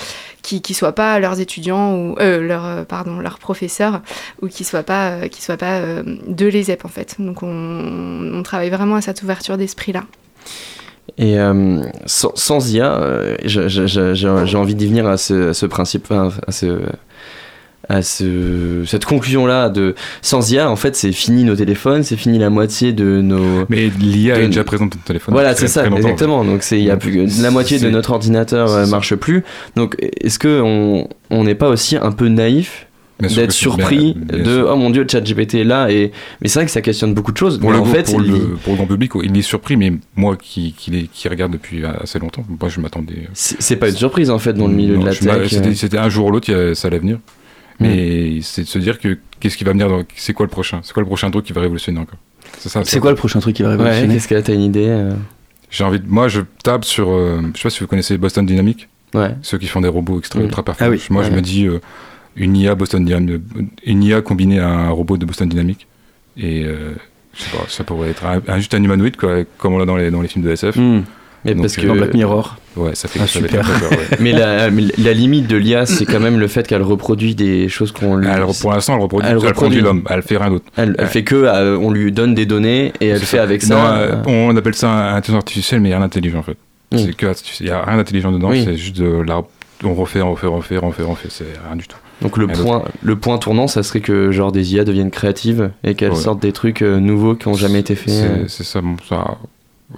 qui 0.43 0.63
qui 0.63 0.75
soient 0.75 0.95
pas 0.95 1.19
leurs 1.19 1.41
étudiants 1.41 1.95
ou 1.97 2.17
euh, 2.21 2.41
leurs 2.41 2.87
pardon 2.87 3.19
leurs 3.19 3.39
professeurs 3.39 4.03
ou 4.43 4.49
qui 4.49 4.65
soient 4.65 4.83
pas 4.83 5.29
qui 5.29 5.43
soient 5.43 5.57
pas 5.57 5.81
de 5.81 6.47
l'ESEP 6.47 6.85
en 6.85 6.89
fait. 6.89 7.17
Donc 7.19 7.43
on, 7.43 8.43
travaille 8.45 8.71
vraiment 8.71 8.97
à 8.97 9.01
cette 9.01 9.23
ouverture 9.23 9.57
d'esprit 9.57 9.93
là. 9.93 10.05
Et 11.19 11.37
sans, 12.07 12.33
sans 12.35 12.73
IA, 12.73 13.01
j'ai 13.45 14.57
envie 14.57 14.75
d'y 14.75 14.87
venir 14.87 15.07
à 15.07 15.17
ce, 15.17 15.67
principe, 15.67 16.13
à 17.89 18.03
ce, 18.03 18.83
cette 18.87 19.05
conclusion-là 19.05 19.69
de 19.69 19.95
sans 20.23 20.51
IA, 20.53 20.71
en 20.71 20.77
fait, 20.77 20.97
c'est 20.97 21.13
fini 21.13 21.45
nos 21.45 21.57
téléphones, 21.57 22.03
c'est 22.03 22.17
fini 22.17 22.39
la 22.39 22.51
moitié 22.51 22.93
de 22.93 23.21
nos. 23.21 23.65
Mais 23.69 23.91
l'IA 24.01 24.37
De- 24.37 24.43
est 24.43 24.47
déjà 24.47 24.65
présente 24.65 24.91
dans 24.93 24.99
ton 24.99 25.05
téléphone. 25.05 25.35
Voilà, 25.35 25.55
c'est 25.55 25.69
ça, 25.69 25.87
exactement. 25.87 26.45
Donc 26.45 26.63
c'est 26.63 26.79
il 26.79 26.85
y 26.85 26.91
a 26.91 26.97
plus 26.97 27.41
la 27.43 27.51
moitié 27.51 27.79
de 27.79 27.91
notre 27.91 28.13
ordinateur 28.13 28.71
euh, 28.73 28.87
marche 28.87 29.15
plus. 29.15 29.45
Donc 29.77 29.97
est-ce 30.21 30.39
que 30.39 30.61
on 30.63 31.09
on 31.31 31.45
n'est 31.45 31.55
pas 31.55 31.69
aussi 31.69 31.97
un 31.97 32.13
peu 32.13 32.29
naïf 32.29 32.87
d'être 33.21 33.53
surpris 33.53 34.15
bien- 34.15 34.39
bien 34.39 34.45
de 34.45 34.55
sûr. 34.57 34.71
oh 34.73 34.77
mon 34.77 34.91
dieu 34.91 35.07
ChatGPT 35.09 35.55
est 35.55 35.65
là 35.65 35.89
et 35.91 36.11
mais 36.43 36.49
c'est 36.49 36.59
vrai 36.59 36.67
que 36.67 36.73
ça 36.73 36.81
questionne 36.83 37.15
beaucoup 37.15 37.31
de 37.33 37.37
choses. 37.37 37.59
Pour, 37.59 37.71
mais 37.71 37.77
le, 37.77 37.83
en 37.83 37.85
fait, 37.87 38.11
pour, 38.11 38.21
il- 38.21 38.31
le, 38.33 38.39
pour 38.63 38.73
le 38.73 38.77
grand 38.79 38.87
public, 38.87 39.13
il 39.23 39.37
est 39.37 39.43
surpris, 39.43 39.77
mais 39.77 39.93
moi 40.17 40.37
qui, 40.37 40.75
qui, 40.77 41.29
regarde 41.29 41.53
depuis 41.53 41.85
assez 41.85 42.19
longtemps, 42.19 42.45
moi 42.61 42.69
je 42.69 42.81
m'attendais. 42.81 43.29
c'est 43.33 43.57
c'est 43.63 43.77
pas 43.77 43.89
une 43.89 43.95
surprise 43.97 44.31
en 44.31 44.39
fait 44.39 44.53
dans 44.55 44.67
le 44.67 44.75
milieu 44.75 44.97
Non, 44.97 45.03
de 45.05 45.07
la 45.07 45.15
tech. 45.15 45.49
C'était 45.51 45.69
euh. 45.69 45.75
c'était 45.75 45.99
un 45.99 46.09
jour 46.09 46.27
ou 46.27 46.31
l'autre, 46.33 46.73
ça 46.75 46.89
allait 46.89 46.99
venir. 46.99 47.19
Mm. 47.81 47.85
Mais 47.87 48.39
c'est 48.43 48.63
de 48.63 48.67
se 48.69 48.79
dire 48.79 48.99
que 48.99 49.19
qu'est-ce 49.41 49.57
qui 49.57 49.65
va 49.65 49.73
venir, 49.73 49.89
dans- 49.89 50.03
c'est 50.17 50.33
quoi 50.33 50.47
le 50.47 50.51
prochain? 50.51 50.81
C'est 50.83 50.93
quoi 50.93 51.03
le 51.03 51.07
prochain 51.09 51.31
truc 51.31 51.45
qui 51.45 51.53
va 51.53 51.61
révolutionner 51.61 51.99
encore? 52.01 52.19
C'est 52.59 52.69
ça. 52.69 52.83
C'est 52.85 53.01
quoi 53.01 53.11
le 53.11 53.17
prochain 53.17 53.41
truc 53.41 53.57
qui 53.57 53.63
va 53.63 53.71
Ouais, 53.71 53.77
révolutionner? 53.77 54.15
qu'est-ce 54.15 54.29
que 54.29 54.41
t'as 54.41 54.55
une 54.55 54.63
idée 54.63 54.87
euh? 54.89 55.13
J'ai 55.71 55.83
envie 55.85 55.99
de, 55.99 56.07
moi 56.09 56.29
je 56.29 56.41
table 56.63 56.85
sur, 56.85 57.11
euh, 57.11 57.41
je 57.55 57.59
sais 57.59 57.63
pas 57.65 57.71
si 57.71 57.81
vous 57.81 57.87
connaissez 57.89 58.17
Boston 58.17 58.47
Dynamics, 58.47 58.89
Ouais. 59.13 59.35
ceux 59.43 59.59
qui 59.59 59.67
font 59.67 59.81
des 59.81 59.89
robots 59.89 60.19
extra 60.19 60.39
Mm. 60.41 60.45
ultra 60.45 60.63
performants. 60.63 60.93
Ah 60.93 60.97
oui. 60.97 61.05
Moi 61.11 61.23
je 61.25 61.31
Ouais. 61.31 61.37
me 61.37 61.41
dis 61.43 61.67
euh, 61.67 61.81
une 62.37 62.57
IA 62.57 62.75
Boston 62.77 63.05
Dynamics, 63.05 63.43
une 63.85 64.03
IA 64.05 64.21
combinée 64.23 64.61
à 64.61 64.69
un 64.69 64.91
robot 64.91 65.17
de 65.17 65.25
Boston 65.27 65.49
Dynamics 65.49 65.87
et 66.37 66.65
euh, 66.65 66.95
je 67.37 67.43
sais 67.43 67.51
pas, 67.57 67.65
ça 67.69 67.83
pourrait 67.83 68.11
être 68.11 68.25
un, 68.25 68.41
un- 68.47 68.59
juste 68.59 68.75
un 68.75 68.83
humanoïde, 68.83 69.17
quoi, 69.17 69.39
comme 69.59 69.75
on 69.75 69.79
l'a 69.79 69.85
dans 69.87 69.97
les, 69.97 70.11
dans 70.13 70.23
les 70.23 70.29
films 70.29 70.45
de 70.45 70.51
SF. 70.51 70.77
Hmm. 70.77 71.03
Mais 71.45 71.55
parce 71.55 71.79
euh, 71.79 71.83
que 71.83 71.87
Dans 71.89 71.95
Black 71.95 72.15
Mirror. 72.15 72.57
Ouais, 72.77 72.95
ça 72.95 73.07
fait, 73.09 73.21
Ah, 73.23 73.27
ça 73.27 73.41
fait 73.41 73.47
super. 73.49 73.61
très 73.65 73.81
peur, 73.81 73.91
ouais. 73.91 74.17
mais 74.21 74.33
la, 74.33 74.71
mais 74.71 74.85
la 74.99 75.13
limite 75.13 75.47
de 75.47 75.57
l'IA, 75.57 75.87
c'est 75.87 76.07
quand 76.07 76.19
même 76.21 76.41
le 76.41 76.49
fait 76.49 76.67
qu'elle 76.67 76.83
reproduit 76.83 77.35
des 77.35 77.69
choses 77.69 77.93
qu'on 77.93 78.17
lui. 78.17 78.27
Elle, 78.27 78.45
pour 78.61 78.73
l'instant, 78.73 78.95
elle 78.97 79.03
reproduit, 79.03 79.29
Elle 79.31 79.37
elle 79.41 79.47
reproduit. 79.49 79.81
l'homme, 79.81 80.03
elle 80.11 80.23
fait 80.23 80.37
rien 80.39 80.51
d'autre. 80.51 80.65
Elle, 80.77 80.95
elle 80.99 81.05
Ouais. 81.05 81.11
fait 81.11 81.23
que, 81.23 81.35
euh, 81.37 81.77
on 81.79 81.91
lui 81.91 82.11
donne 82.13 82.35
des 82.35 82.47
données 82.47 82.93
et 83.01 83.09
elle 83.09 83.21
fait 83.21 83.37
ça. 83.37 83.43
avec 83.43 83.63
Non, 83.69 83.77
ça. 83.77 83.97
euh, 83.97 84.13
euh, 84.17 84.23
on 84.27 84.57
appelle 84.57 84.75
ça 84.75 84.91
un 84.91 85.15
intelligence 85.17 85.43
artificielle, 85.43 85.81
mais 85.81 85.89
il 85.89 85.91
n'y 85.91 85.95
a 85.95 85.99
rien 85.99 86.07
d'intelligent 86.07 86.39
en 86.39 86.43
fait. 86.43 86.57
Mm. 86.93 86.99
C'est 86.99 87.15
que. 87.17 87.33
Il 87.61 87.67
n'y 87.67 87.71
a 87.73 87.83
rien 87.85 87.97
d'intelligent 87.99 88.33
dedans, 88.33 88.51
Oui. 88.51 88.63
c'est 88.65 88.77
juste 88.77 88.97
de 88.97 89.21
la. 89.23 89.43
On 89.85 89.95
refait, 89.95 90.23
on 90.23 90.33
refait, 90.33 90.47
on 90.47 90.57
refait, 90.57 90.79
on 90.83 90.89
refait, 90.89 91.03
on 91.03 91.11
refait, 91.11 91.29
c'est 91.31 91.45
rien 91.67 91.77
du 91.77 91.87
tout. 91.87 91.97
Donc 92.23 92.39
le 92.39 92.47
point, 92.47 92.85
le 93.03 93.17
point 93.17 93.39
tournant, 93.39 93.67
ça 93.69 93.83
serait 93.83 94.01
que 94.01 94.31
genre 94.31 94.51
des 94.51 94.73
IA 94.75 94.85
deviennent 94.85 95.11
créatives 95.11 95.71
et 95.83 95.95
qu'elles 95.95 96.11
Ouais. 96.13 96.17
sortent 96.17 96.41
des 96.41 96.53
trucs 96.53 96.81
euh, 96.81 96.99
nouveaux 97.01 97.35
qui 97.35 97.49
ont 97.49 97.55
jamais 97.55 97.81
été 97.81 97.95
faits. 97.97 98.15
C'est 98.15 98.49
c'est 98.49 98.65
ça, 98.65 98.81
bon, 98.81 98.97
ça. 99.09 99.37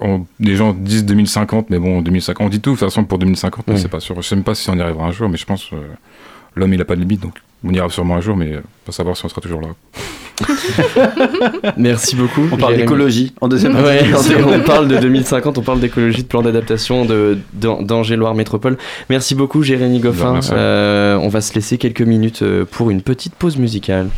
On- 0.01 0.25
les 0.39 0.55
gens 0.55 0.73
disent 0.73 1.05
2050, 1.05 1.69
mais 1.69 1.79
bon, 1.79 2.01
2050, 2.01 2.45
on 2.45 2.49
dit 2.49 2.59
tout 2.59 2.71
de 2.71 2.75
toute 2.77 2.87
façon 2.87 3.03
pour 3.03 3.17
2050, 3.19 3.65
mais 3.67 3.73
Oui. 3.75 3.79
c'est 3.81 3.87
pas 3.87 3.99
sûr. 3.99 4.15
Je 4.21 4.27
sais 4.27 4.35
même 4.35 4.43
pas 4.43 4.55
si 4.55 4.69
on 4.69 4.75
y 4.75 4.81
arrivera 4.81 5.05
un 5.07 5.11
jour, 5.11 5.29
mais 5.29 5.37
je 5.37 5.45
pense 5.45 5.65
que 5.65 5.75
l'homme 6.55 6.73
il 6.73 6.81
a 6.81 6.85
pas 6.85 6.95
de 6.95 7.01
limite, 7.01 7.21
donc 7.21 7.33
on 7.63 7.71
y 7.73 7.79
arrive 7.79 7.91
sûrement 7.91 8.15
un 8.15 8.21
jour, 8.21 8.35
mais 8.37 8.53
euh, 8.53 8.61
pas 8.85 8.91
savoir 8.91 9.15
si 9.17 9.25
on 9.25 9.29
sera 9.29 9.41
toujours 9.41 9.61
là. 9.61 9.69
Merci 11.77 12.15
beaucoup. 12.15 12.41
On 12.51 12.57
parle 12.57 12.73
Jérémy. 12.73 12.77
d'écologie 12.83 13.33
en 13.41 13.47
deuxième 13.47 13.75
Ouais, 13.75 14.07
partie. 14.11 14.33
on, 14.35 14.53
on 14.53 14.59
parle 14.59 14.87
de 14.87 14.97
2050, 14.97 15.57
on 15.57 15.61
parle 15.63 15.79
d'écologie, 15.79 16.21
de 16.21 16.27
plan 16.27 16.43
d'adaptation 16.43 17.05
de 17.05 17.39
d'An- 17.53 17.81
d'Angers-Loire 17.81 18.35
Métropole. 18.35 18.77
Merci 19.09 19.33
beaucoup 19.33 19.63
Jérémy 19.63 19.99
Goffin. 19.99 20.33
Merci. 20.33 20.51
Euh, 20.53 21.17
on 21.17 21.29
va 21.29 21.41
se 21.41 21.55
laisser 21.55 21.79
quelques 21.79 22.01
minutes 22.03 22.43
euh, 22.43 22.65
pour 22.65 22.91
une 22.91 23.01
petite 23.01 23.33
pause 23.33 23.57
musicale. 23.57 24.09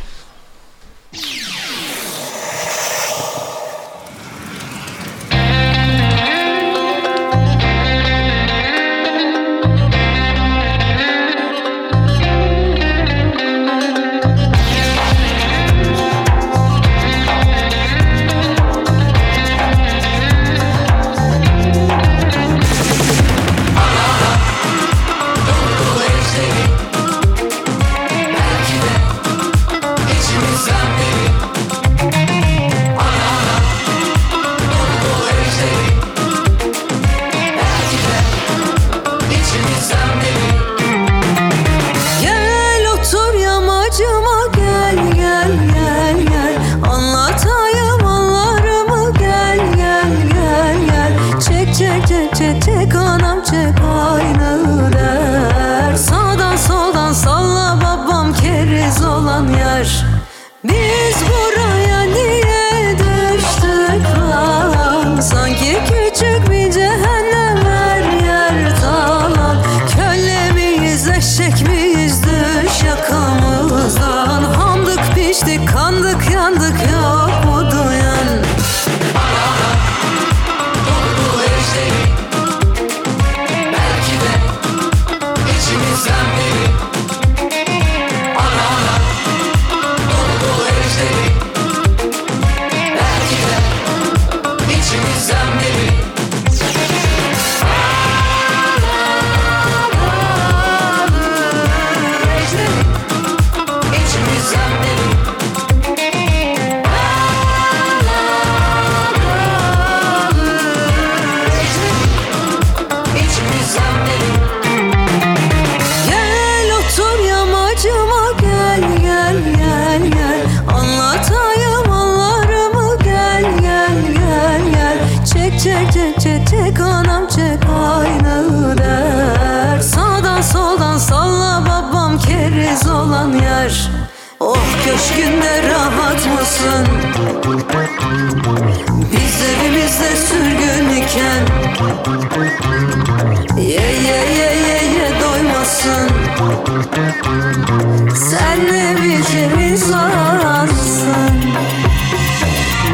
Sen 148.16 148.66
ne 148.66 148.96
biçim 148.98 149.60
insansın? 149.60 151.36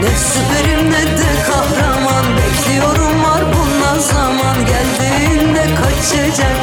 Ne 0.01 0.09
süperim 0.17 0.91
ne 0.91 1.03
de 1.17 1.31
kahraman. 1.47 2.25
Bekliyorum 2.37 3.23
var 3.23 3.43
bundan 3.53 3.99
zaman. 3.99 4.57
Geldiğinde 4.65 5.65
kaçacak 5.75 6.54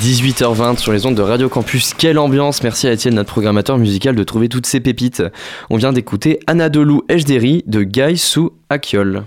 18h20 0.00 0.78
sur 0.78 0.92
les 0.92 1.04
ondes 1.04 1.14
de 1.14 1.20
Radio 1.20 1.50
Campus. 1.50 1.92
Quelle 1.92 2.18
ambiance 2.18 2.62
Merci 2.62 2.88
à 2.88 2.92
Étienne, 2.92 3.16
notre 3.16 3.30
programmateur 3.30 3.76
musical, 3.76 4.14
de 4.14 4.24
trouver 4.24 4.48
toutes 4.48 4.64
ces 4.64 4.80
pépites. 4.80 5.22
On 5.68 5.76
vient 5.76 5.92
d'écouter 5.92 6.40
Anadolu 6.46 7.00
Ejderi 7.10 7.62
de 7.66 7.82
Guy 7.82 8.16
Sou 8.16 8.52
Akiol. 8.70 9.24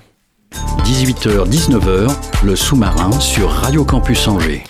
18h-19h, 0.83 2.11
le 2.43 2.55
sous-marin 2.55 3.11
sur 3.19 3.49
Radio 3.51 3.85
Campus 3.85 4.27
Angers. 4.27 4.63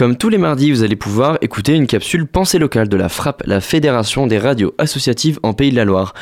Comme 0.00 0.16
tous 0.16 0.30
les 0.30 0.38
mardis, 0.38 0.70
vous 0.70 0.82
allez 0.82 0.96
pouvoir 0.96 1.36
écouter 1.42 1.74
une 1.74 1.86
capsule 1.86 2.26
Pensée 2.26 2.58
locale 2.58 2.88
de 2.88 2.96
la 2.96 3.10
FRAP, 3.10 3.42
la 3.44 3.60
Fédération 3.60 4.26
des 4.26 4.38
radios 4.38 4.72
associatives 4.78 5.38
en 5.42 5.52
Pays 5.52 5.72
de 5.72 5.76
la 5.76 5.84
Loire. 5.84 6.14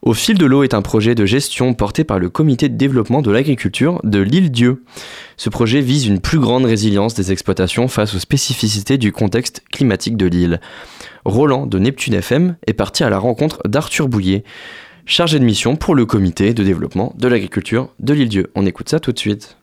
Au 0.00 0.14
fil 0.14 0.38
de 0.38 0.46
l'eau 0.46 0.62
est 0.62 0.72
un 0.72 0.80
projet 0.80 1.14
de 1.14 1.26
gestion 1.26 1.74
porté 1.74 2.02
par 2.02 2.18
le 2.18 2.30
comité 2.30 2.70
de 2.70 2.78
développement 2.78 3.20
de 3.20 3.30
l'agriculture 3.30 4.00
de 4.04 4.20
l'île 4.20 4.50
Dieu. 4.50 4.84
Ce 5.36 5.50
projet 5.50 5.82
vise 5.82 6.06
une 6.06 6.18
plus 6.18 6.38
grande 6.38 6.64
résilience 6.64 7.12
des 7.12 7.30
exploitations 7.30 7.88
face 7.88 8.14
aux 8.14 8.18
spécificités 8.18 8.96
du 8.96 9.12
contexte 9.12 9.62
climatique 9.70 10.16
de 10.16 10.24
l'île. 10.24 10.58
Roland 11.26 11.66
de 11.66 11.78
Neptune 11.78 12.14
FM 12.14 12.56
est 12.66 12.72
parti 12.72 13.04
à 13.04 13.10
la 13.10 13.18
rencontre 13.18 13.60
d'Arthur 13.68 14.08
Bouillet, 14.08 14.44
chargé 15.04 15.38
de 15.38 15.44
mission 15.44 15.76
pour 15.76 15.94
le 15.94 16.06
comité 16.06 16.54
de 16.54 16.64
développement 16.64 17.12
de 17.18 17.28
l'agriculture 17.28 17.90
de 18.00 18.14
l'île 18.14 18.30
Dieu. 18.30 18.50
On 18.54 18.64
écoute 18.64 18.88
ça 18.88 18.98
tout 18.98 19.12
de 19.12 19.18
suite. 19.18 19.58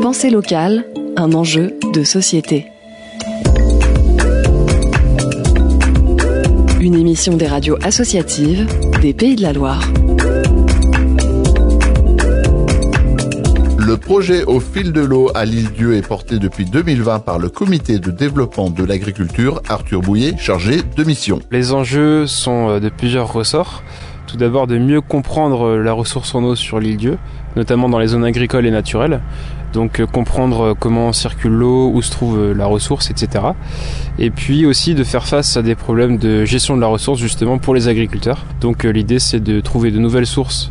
Pensée 0.00 0.30
locale, 0.30 0.84
un 1.16 1.32
enjeu 1.32 1.78
de 1.92 2.04
société. 2.04 2.66
Une 6.80 6.94
émission 6.94 7.36
des 7.36 7.46
radios 7.46 7.76
associatives 7.82 8.66
des 9.00 9.12
Pays 9.12 9.36
de 9.36 9.42
la 9.42 9.52
Loire. 9.52 9.82
Le 13.78 13.96
projet 13.96 14.44
Au 14.44 14.60
fil 14.60 14.92
de 14.92 15.00
l'eau 15.00 15.30
à 15.34 15.44
l'île 15.44 15.70
Dieu 15.72 15.96
est 15.96 16.06
porté 16.06 16.38
depuis 16.38 16.64
2020 16.64 17.20
par 17.20 17.38
le 17.38 17.48
comité 17.48 17.98
de 17.98 18.10
développement 18.10 18.70
de 18.70 18.84
l'agriculture 18.84 19.60
Arthur 19.68 20.00
Bouillet, 20.00 20.34
chargé 20.38 20.80
de 20.96 21.04
mission. 21.04 21.40
Les 21.50 21.72
enjeux 21.72 22.26
sont 22.26 22.70
euh, 22.70 22.80
de 22.80 22.88
plusieurs 22.88 23.32
ressorts. 23.32 23.82
Tout 24.26 24.36
d'abord 24.36 24.66
de 24.66 24.78
mieux 24.78 25.00
comprendre 25.00 25.66
euh, 25.66 25.82
la 25.82 25.92
ressource 25.92 26.34
en 26.34 26.42
eau 26.42 26.54
sur 26.54 26.80
l'île 26.80 26.96
Dieu, 26.96 27.18
notamment 27.54 27.88
dans 27.88 27.98
les 27.98 28.08
zones 28.08 28.24
agricoles 28.24 28.66
et 28.66 28.70
naturelles. 28.70 29.20
Donc 29.72 30.00
euh, 30.00 30.06
comprendre 30.06 30.74
comment 30.78 31.12
circule 31.12 31.52
l'eau, 31.52 31.90
où 31.92 32.02
se 32.02 32.10
trouve 32.10 32.52
la 32.52 32.66
ressource, 32.66 33.10
etc. 33.10 33.44
Et 34.18 34.30
puis 34.30 34.66
aussi 34.66 34.94
de 34.94 35.04
faire 35.04 35.26
face 35.26 35.56
à 35.56 35.62
des 35.62 35.74
problèmes 35.74 36.18
de 36.18 36.44
gestion 36.44 36.76
de 36.76 36.80
la 36.80 36.86
ressource 36.86 37.20
justement 37.20 37.58
pour 37.58 37.74
les 37.74 37.88
agriculteurs. 37.88 38.44
Donc 38.60 38.84
l'idée 38.84 39.18
c'est 39.18 39.40
de 39.40 39.60
trouver 39.60 39.90
de 39.90 39.98
nouvelles 39.98 40.26
sources 40.26 40.70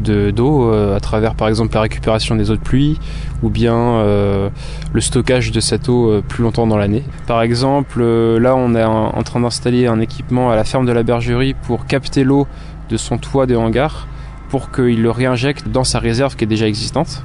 d'eau 0.00 0.72
euh, 0.72 0.96
à 0.96 1.00
travers 1.00 1.34
par 1.34 1.48
exemple 1.48 1.74
la 1.74 1.82
récupération 1.82 2.36
des 2.36 2.50
eaux 2.50 2.56
de 2.56 2.60
pluie 2.60 2.98
ou 3.42 3.50
bien 3.50 3.74
euh, 3.74 4.48
le 4.92 5.00
stockage 5.00 5.50
de 5.50 5.60
cette 5.60 5.88
eau 5.88 6.10
euh, 6.10 6.22
plus 6.26 6.42
longtemps 6.42 6.66
dans 6.66 6.76
l'année. 6.76 7.04
Par 7.26 7.42
exemple, 7.42 8.02
là 8.02 8.56
on 8.56 8.74
est 8.74 8.84
en 8.84 9.22
train 9.22 9.40
d'installer 9.40 9.86
un 9.86 10.00
équipement 10.00 10.50
à 10.50 10.56
la 10.56 10.64
ferme 10.64 10.86
de 10.86 10.92
la 10.92 11.02
bergerie 11.02 11.54
pour 11.54 11.86
capter 11.86 12.24
l'eau 12.24 12.46
de 12.88 12.96
son 12.96 13.18
toit 13.18 13.46
de 13.46 13.56
hangar 13.56 14.08
pour 14.48 14.72
qu'il 14.72 15.00
le 15.00 15.10
réinjecte 15.10 15.68
dans 15.68 15.84
sa 15.84 16.00
réserve 16.00 16.34
qui 16.34 16.44
est 16.44 16.48
déjà 16.48 16.66
existante. 16.66 17.22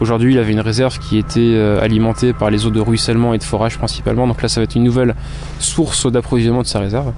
Aujourd'hui, 0.00 0.34
il 0.34 0.38
avait 0.38 0.52
une 0.52 0.60
réserve 0.60 0.98
qui 0.98 1.18
était 1.18 1.56
alimentée 1.80 2.32
par 2.32 2.50
les 2.50 2.66
eaux 2.66 2.70
de 2.70 2.80
ruissellement 2.80 3.32
et 3.32 3.38
de 3.38 3.44
forage 3.44 3.78
principalement. 3.78 4.26
Donc 4.26 4.42
là, 4.42 4.48
ça 4.48 4.60
va 4.60 4.64
être 4.64 4.74
une 4.74 4.84
nouvelle 4.84 5.14
source 5.60 6.10
d'approvisionnement 6.10 6.62
de 6.62 6.66
sa 6.66 6.80
réserve. 6.80 7.12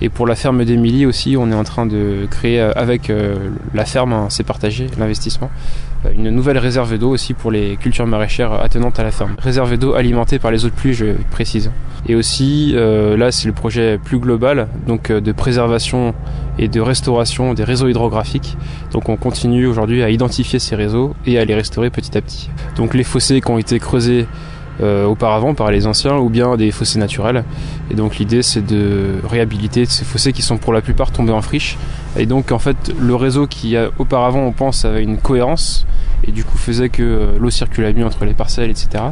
Et 0.00 0.08
pour 0.08 0.26
la 0.26 0.36
ferme 0.36 0.64
d'Émilie 0.64 1.06
aussi, 1.06 1.36
on 1.36 1.50
est 1.50 1.54
en 1.54 1.64
train 1.64 1.84
de 1.84 2.26
créer 2.30 2.60
euh, 2.60 2.72
avec 2.76 3.10
euh, 3.10 3.50
la 3.74 3.84
ferme, 3.84 4.12
hein, 4.12 4.26
c'est 4.30 4.44
partagé 4.44 4.86
l'investissement, 4.96 5.50
euh, 5.50 5.87
une 6.14 6.30
nouvelle 6.30 6.58
réserve 6.58 6.96
d'eau 6.98 7.10
aussi 7.10 7.34
pour 7.34 7.50
les 7.50 7.76
cultures 7.76 8.06
maraîchères 8.06 8.52
attenantes 8.52 8.98
à 8.98 9.02
la 9.02 9.10
ferme. 9.10 9.34
Réserve 9.38 9.76
d'eau 9.76 9.94
alimentée 9.94 10.38
par 10.38 10.50
les 10.50 10.64
eaux 10.64 10.68
de 10.68 10.74
pluie, 10.74 10.94
je 10.94 11.06
précise. 11.30 11.70
Et 12.06 12.14
aussi, 12.14 12.74
là, 12.74 13.30
c'est 13.30 13.46
le 13.46 13.52
projet 13.52 13.98
plus 14.02 14.18
global, 14.18 14.68
donc 14.86 15.10
de 15.10 15.32
préservation 15.32 16.14
et 16.58 16.68
de 16.68 16.80
restauration 16.80 17.54
des 17.54 17.64
réseaux 17.64 17.88
hydrographiques. 17.88 18.56
Donc 18.92 19.08
on 19.08 19.16
continue 19.16 19.66
aujourd'hui 19.66 20.02
à 20.02 20.10
identifier 20.10 20.58
ces 20.58 20.76
réseaux 20.76 21.14
et 21.26 21.38
à 21.38 21.44
les 21.44 21.54
restaurer 21.54 21.90
petit 21.90 22.16
à 22.16 22.20
petit. 22.20 22.50
Donc 22.76 22.94
les 22.94 23.04
fossés 23.04 23.40
qui 23.40 23.50
ont 23.50 23.58
été 23.58 23.78
creusés 23.78 24.26
euh, 24.80 25.06
auparavant 25.06 25.54
par 25.54 25.70
les 25.70 25.86
anciens 25.86 26.16
ou 26.18 26.28
bien 26.28 26.56
des 26.56 26.70
fossés 26.70 26.98
naturels. 26.98 27.44
Et 27.90 27.94
donc 27.94 28.18
l'idée 28.18 28.42
c'est 28.42 28.64
de 28.64 29.14
réhabiliter 29.28 29.84
ces 29.86 30.04
fossés 30.04 30.32
qui 30.32 30.42
sont 30.42 30.56
pour 30.56 30.72
la 30.72 30.80
plupart 30.80 31.10
tombés 31.10 31.32
en 31.32 31.42
friche. 31.42 31.76
Et 32.16 32.26
donc 32.26 32.52
en 32.52 32.58
fait 32.58 32.76
le 32.98 33.14
réseau 33.14 33.46
qui 33.46 33.76
a, 33.76 33.90
auparavant 33.98 34.40
on 34.40 34.52
pense 34.52 34.84
avait 34.84 35.02
une 35.02 35.18
cohérence 35.18 35.86
et 36.26 36.32
du 36.32 36.44
coup 36.44 36.58
faisait 36.58 36.88
que 36.88 37.02
euh, 37.02 37.38
l'eau 37.38 37.50
circulait 37.50 37.92
mieux 37.92 38.06
entre 38.06 38.24
les 38.24 38.34
parcelles, 38.34 38.70
etc. 38.70 39.04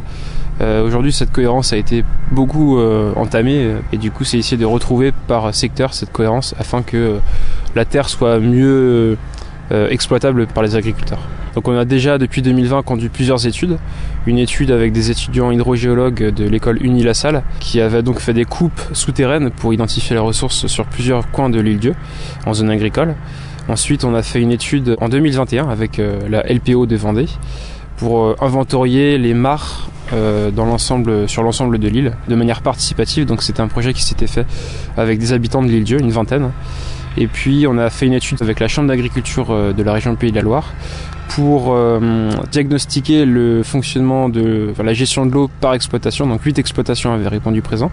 Euh, 0.61 0.85
Aujourd'hui 0.85 1.11
cette 1.11 1.31
cohérence 1.31 1.73
a 1.73 1.77
été 1.77 2.03
beaucoup 2.31 2.79
euh, 2.79 3.13
entamée 3.15 3.75
et 3.91 3.97
du 3.97 4.11
coup 4.11 4.23
c'est 4.23 4.37
essayer 4.37 4.57
de 4.57 4.65
retrouver 4.65 5.11
par 5.27 5.53
secteur 5.53 5.93
cette 5.93 6.11
cohérence 6.11 6.55
afin 6.59 6.81
que 6.81 7.19
la 7.75 7.85
terre 7.85 8.09
soit 8.09 8.39
mieux 8.39 9.17
exploitable 9.69 10.47
par 10.47 10.63
les 10.63 10.77
agriculteurs. 10.77 11.19
Donc 11.57 11.67
on 11.67 11.75
a 11.75 11.85
déjà 11.85 12.19
depuis 12.19 12.43
2020 12.43 12.83
conduit 12.83 13.09
plusieurs 13.09 13.47
études. 13.47 13.79
Une 14.27 14.37
étude 14.37 14.69
avec 14.69 14.91
des 14.91 15.09
étudiants 15.09 15.49
hydrogéologues 15.49 16.31
de 16.31 16.47
l'école 16.47 16.77
Uni-La-Salle 16.85 17.41
qui 17.59 17.81
avait 17.81 18.03
donc 18.03 18.19
fait 18.19 18.35
des 18.35 18.45
coupes 18.45 18.79
souterraines 18.93 19.49
pour 19.49 19.73
identifier 19.73 20.13
les 20.13 20.19
ressources 20.19 20.67
sur 20.67 20.85
plusieurs 20.85 21.31
coins 21.31 21.49
de 21.49 21.59
l'île 21.59 21.79
Dieu 21.79 21.95
en 22.45 22.53
zone 22.53 22.69
agricole. 22.69 23.15
Ensuite 23.69 24.03
on 24.03 24.13
a 24.13 24.21
fait 24.21 24.39
une 24.39 24.51
étude 24.51 24.97
en 25.01 25.09
2021 25.09 25.67
avec 25.67 25.97
euh, 25.97 26.19
la 26.29 26.43
LPO 26.43 26.85
de 26.85 26.95
Vendée 26.95 27.25
pour 27.95 28.23
euh, 28.23 28.35
inventorier 28.39 29.17
les 29.17 29.33
mares 29.33 29.89
euh, 30.13 30.51
dans 30.51 30.65
l'ensemble, 30.65 31.27
sur 31.27 31.41
l'ensemble 31.41 31.79
de 31.79 31.87
l'île 31.87 32.13
de 32.27 32.35
manière 32.35 32.61
participative. 32.61 33.25
Donc 33.25 33.41
c'était 33.41 33.61
un 33.61 33.67
projet 33.67 33.93
qui 33.93 34.03
s'était 34.03 34.27
fait 34.27 34.45
avec 34.95 35.17
des 35.17 35.33
habitants 35.33 35.63
de 35.63 35.69
l'île 35.69 35.85
Dieu, 35.85 35.99
une 35.99 36.11
vingtaine. 36.11 36.51
Et 37.17 37.25
puis 37.25 37.65
on 37.67 37.79
a 37.79 37.89
fait 37.89 38.05
une 38.05 38.13
étude 38.13 38.43
avec 38.43 38.59
la 38.59 38.67
Chambre 38.67 38.89
d'agriculture 38.89 39.47
de 39.73 39.83
la 39.83 39.91
région 39.91 40.13
de 40.13 40.17
Pays 40.17 40.29
de 40.29 40.35
la 40.35 40.43
Loire 40.43 40.71
pour 41.37 41.67
euh, 41.69 42.31
diagnostiquer 42.51 43.23
le 43.23 43.61
fonctionnement 43.61 44.27
de 44.27 44.73
la 44.83 44.93
gestion 44.93 45.27
de 45.27 45.31
l'eau 45.31 45.51
par 45.61 45.75
exploitation. 45.75 46.25
Donc 46.25 46.41
8 46.41 46.57
exploitations 46.57 47.13
avaient 47.13 47.27
répondu 47.27 47.61
présent. 47.61 47.91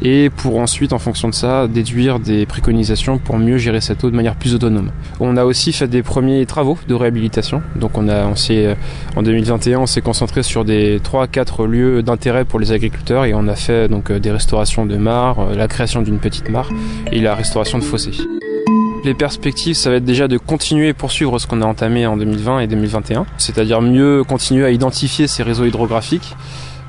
Et 0.00 0.30
pour 0.30 0.58
ensuite, 0.58 0.94
en 0.94 0.98
fonction 0.98 1.28
de 1.28 1.34
ça, 1.34 1.68
déduire 1.68 2.20
des 2.20 2.46
préconisations 2.46 3.18
pour 3.18 3.36
mieux 3.36 3.58
gérer 3.58 3.82
cette 3.82 4.02
eau 4.02 4.10
de 4.10 4.16
manière 4.16 4.34
plus 4.34 4.54
autonome. 4.54 4.92
On 5.20 5.36
a 5.36 5.44
aussi 5.44 5.74
fait 5.74 5.88
des 5.88 6.02
premiers 6.02 6.46
travaux 6.46 6.78
de 6.88 6.94
réhabilitation. 6.94 7.60
Donc 7.76 7.98
on 7.98 8.08
a, 8.08 8.24
on 8.24 8.34
euh, 8.48 8.74
en 9.14 9.22
2021, 9.22 9.80
on 9.80 9.86
s'est 9.86 10.00
concentré 10.00 10.42
sur 10.42 10.64
des 10.64 11.00
3-4 11.00 11.66
lieux 11.66 12.02
d'intérêt 12.02 12.46
pour 12.46 12.58
les 12.58 12.72
agriculteurs 12.72 13.26
et 13.26 13.34
on 13.34 13.46
a 13.46 13.56
fait 13.56 13.88
donc 13.88 14.10
euh, 14.10 14.18
des 14.18 14.30
restaurations 14.30 14.86
de 14.86 14.96
mares, 14.96 15.50
la 15.54 15.68
création 15.68 16.00
d'une 16.00 16.18
petite 16.18 16.48
mare 16.48 16.70
et 17.12 17.20
la 17.20 17.34
restauration 17.34 17.78
de 17.78 17.84
fossés. 17.84 18.12
Les 19.02 19.14
perspectives, 19.14 19.76
ça 19.76 19.88
va 19.88 19.96
être 19.96 20.04
déjà 20.04 20.28
de 20.28 20.36
continuer 20.36 20.88
et 20.88 20.92
poursuivre 20.92 21.38
ce 21.38 21.46
qu'on 21.46 21.62
a 21.62 21.64
entamé 21.64 22.06
en 22.06 22.18
2020 22.18 22.60
et 22.60 22.66
2021, 22.66 23.24
c'est-à-dire 23.38 23.80
mieux 23.80 24.24
continuer 24.24 24.66
à 24.66 24.70
identifier 24.70 25.26
ces 25.26 25.42
réseaux 25.42 25.64
hydrographiques 25.64 26.36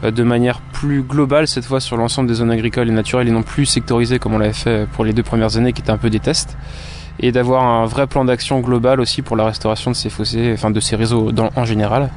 euh, 0.03 0.11
de 0.11 0.23
manière 0.23 0.59
plus 0.73 1.03
globale 1.03 1.47
cette 1.47 1.63
fois 1.63 1.79
sur 1.79 1.95
l'ensemble 1.95 2.27
des 2.27 2.35
zones 2.35 2.51
agricoles 2.51 2.89
et 2.89 2.91
naturelles 2.91 3.29
et 3.29 3.31
non 3.31 3.43
plus 3.43 3.65
sectorisées 3.65 4.19
comme 4.19 4.33
on 4.33 4.39
l'avait 4.39 4.51
fait 4.51 4.87
pour 4.91 5.05
les 5.05 5.13
deux 5.13 5.23
premières 5.23 5.55
années 5.55 5.71
qui 5.71 5.81
étaient 5.81 5.91
un 5.91 5.97
peu 5.97 6.09
des 6.09 6.19
tests 6.19 6.57
et 7.21 7.31
d'avoir 7.31 7.63
un 7.63 7.85
vrai 7.85 8.07
plan 8.07 8.25
d'action 8.25 8.59
global 8.59 8.99
aussi 8.99 9.21
pour 9.21 9.37
la 9.37 9.45
restauration 9.45 9.91
de 9.91 9.95
ces 9.95 10.09
fossés, 10.09 10.51
enfin 10.53 10.69
de 10.69 10.79
ces 10.81 10.97
réseaux 10.97 11.31
en 11.55 11.65
général 11.65 12.09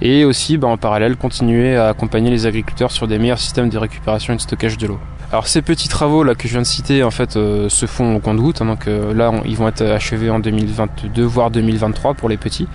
et 0.00 0.24
aussi 0.24 0.58
bah, 0.58 0.68
en 0.68 0.76
parallèle 0.76 1.16
continuer 1.16 1.76
à 1.76 1.88
accompagner 1.88 2.30
les 2.30 2.46
agriculteurs 2.46 2.92
sur 2.92 3.08
des 3.08 3.18
meilleurs 3.18 3.40
systèmes 3.40 3.68
de 3.68 3.78
récupération 3.78 4.32
et 4.32 4.36
de 4.36 4.42
stockage 4.42 4.78
de 4.78 4.86
l'eau. 4.86 5.00
Alors 5.34 5.48
ces 5.48 5.62
petits 5.62 5.88
travaux 5.88 6.22
là 6.22 6.36
que 6.36 6.46
je 6.46 6.52
viens 6.52 6.62
de 6.62 6.66
citer 6.66 7.02
en 7.02 7.10
fait 7.10 7.34
euh, 7.34 7.68
se 7.68 7.86
font 7.86 8.14
au 8.14 8.20
compte-gouttes, 8.20 8.62
hein, 8.62 8.66
donc 8.66 8.86
euh, 8.86 9.12
là 9.12 9.32
ils 9.44 9.56
vont 9.56 9.66
être 9.66 9.82
achevés 9.82 10.30
en 10.30 10.38
2022 10.38 11.24
voire 11.24 11.50
2023 11.50 12.14
pour 12.14 12.28
les 12.28 12.36
petits. 12.36 12.68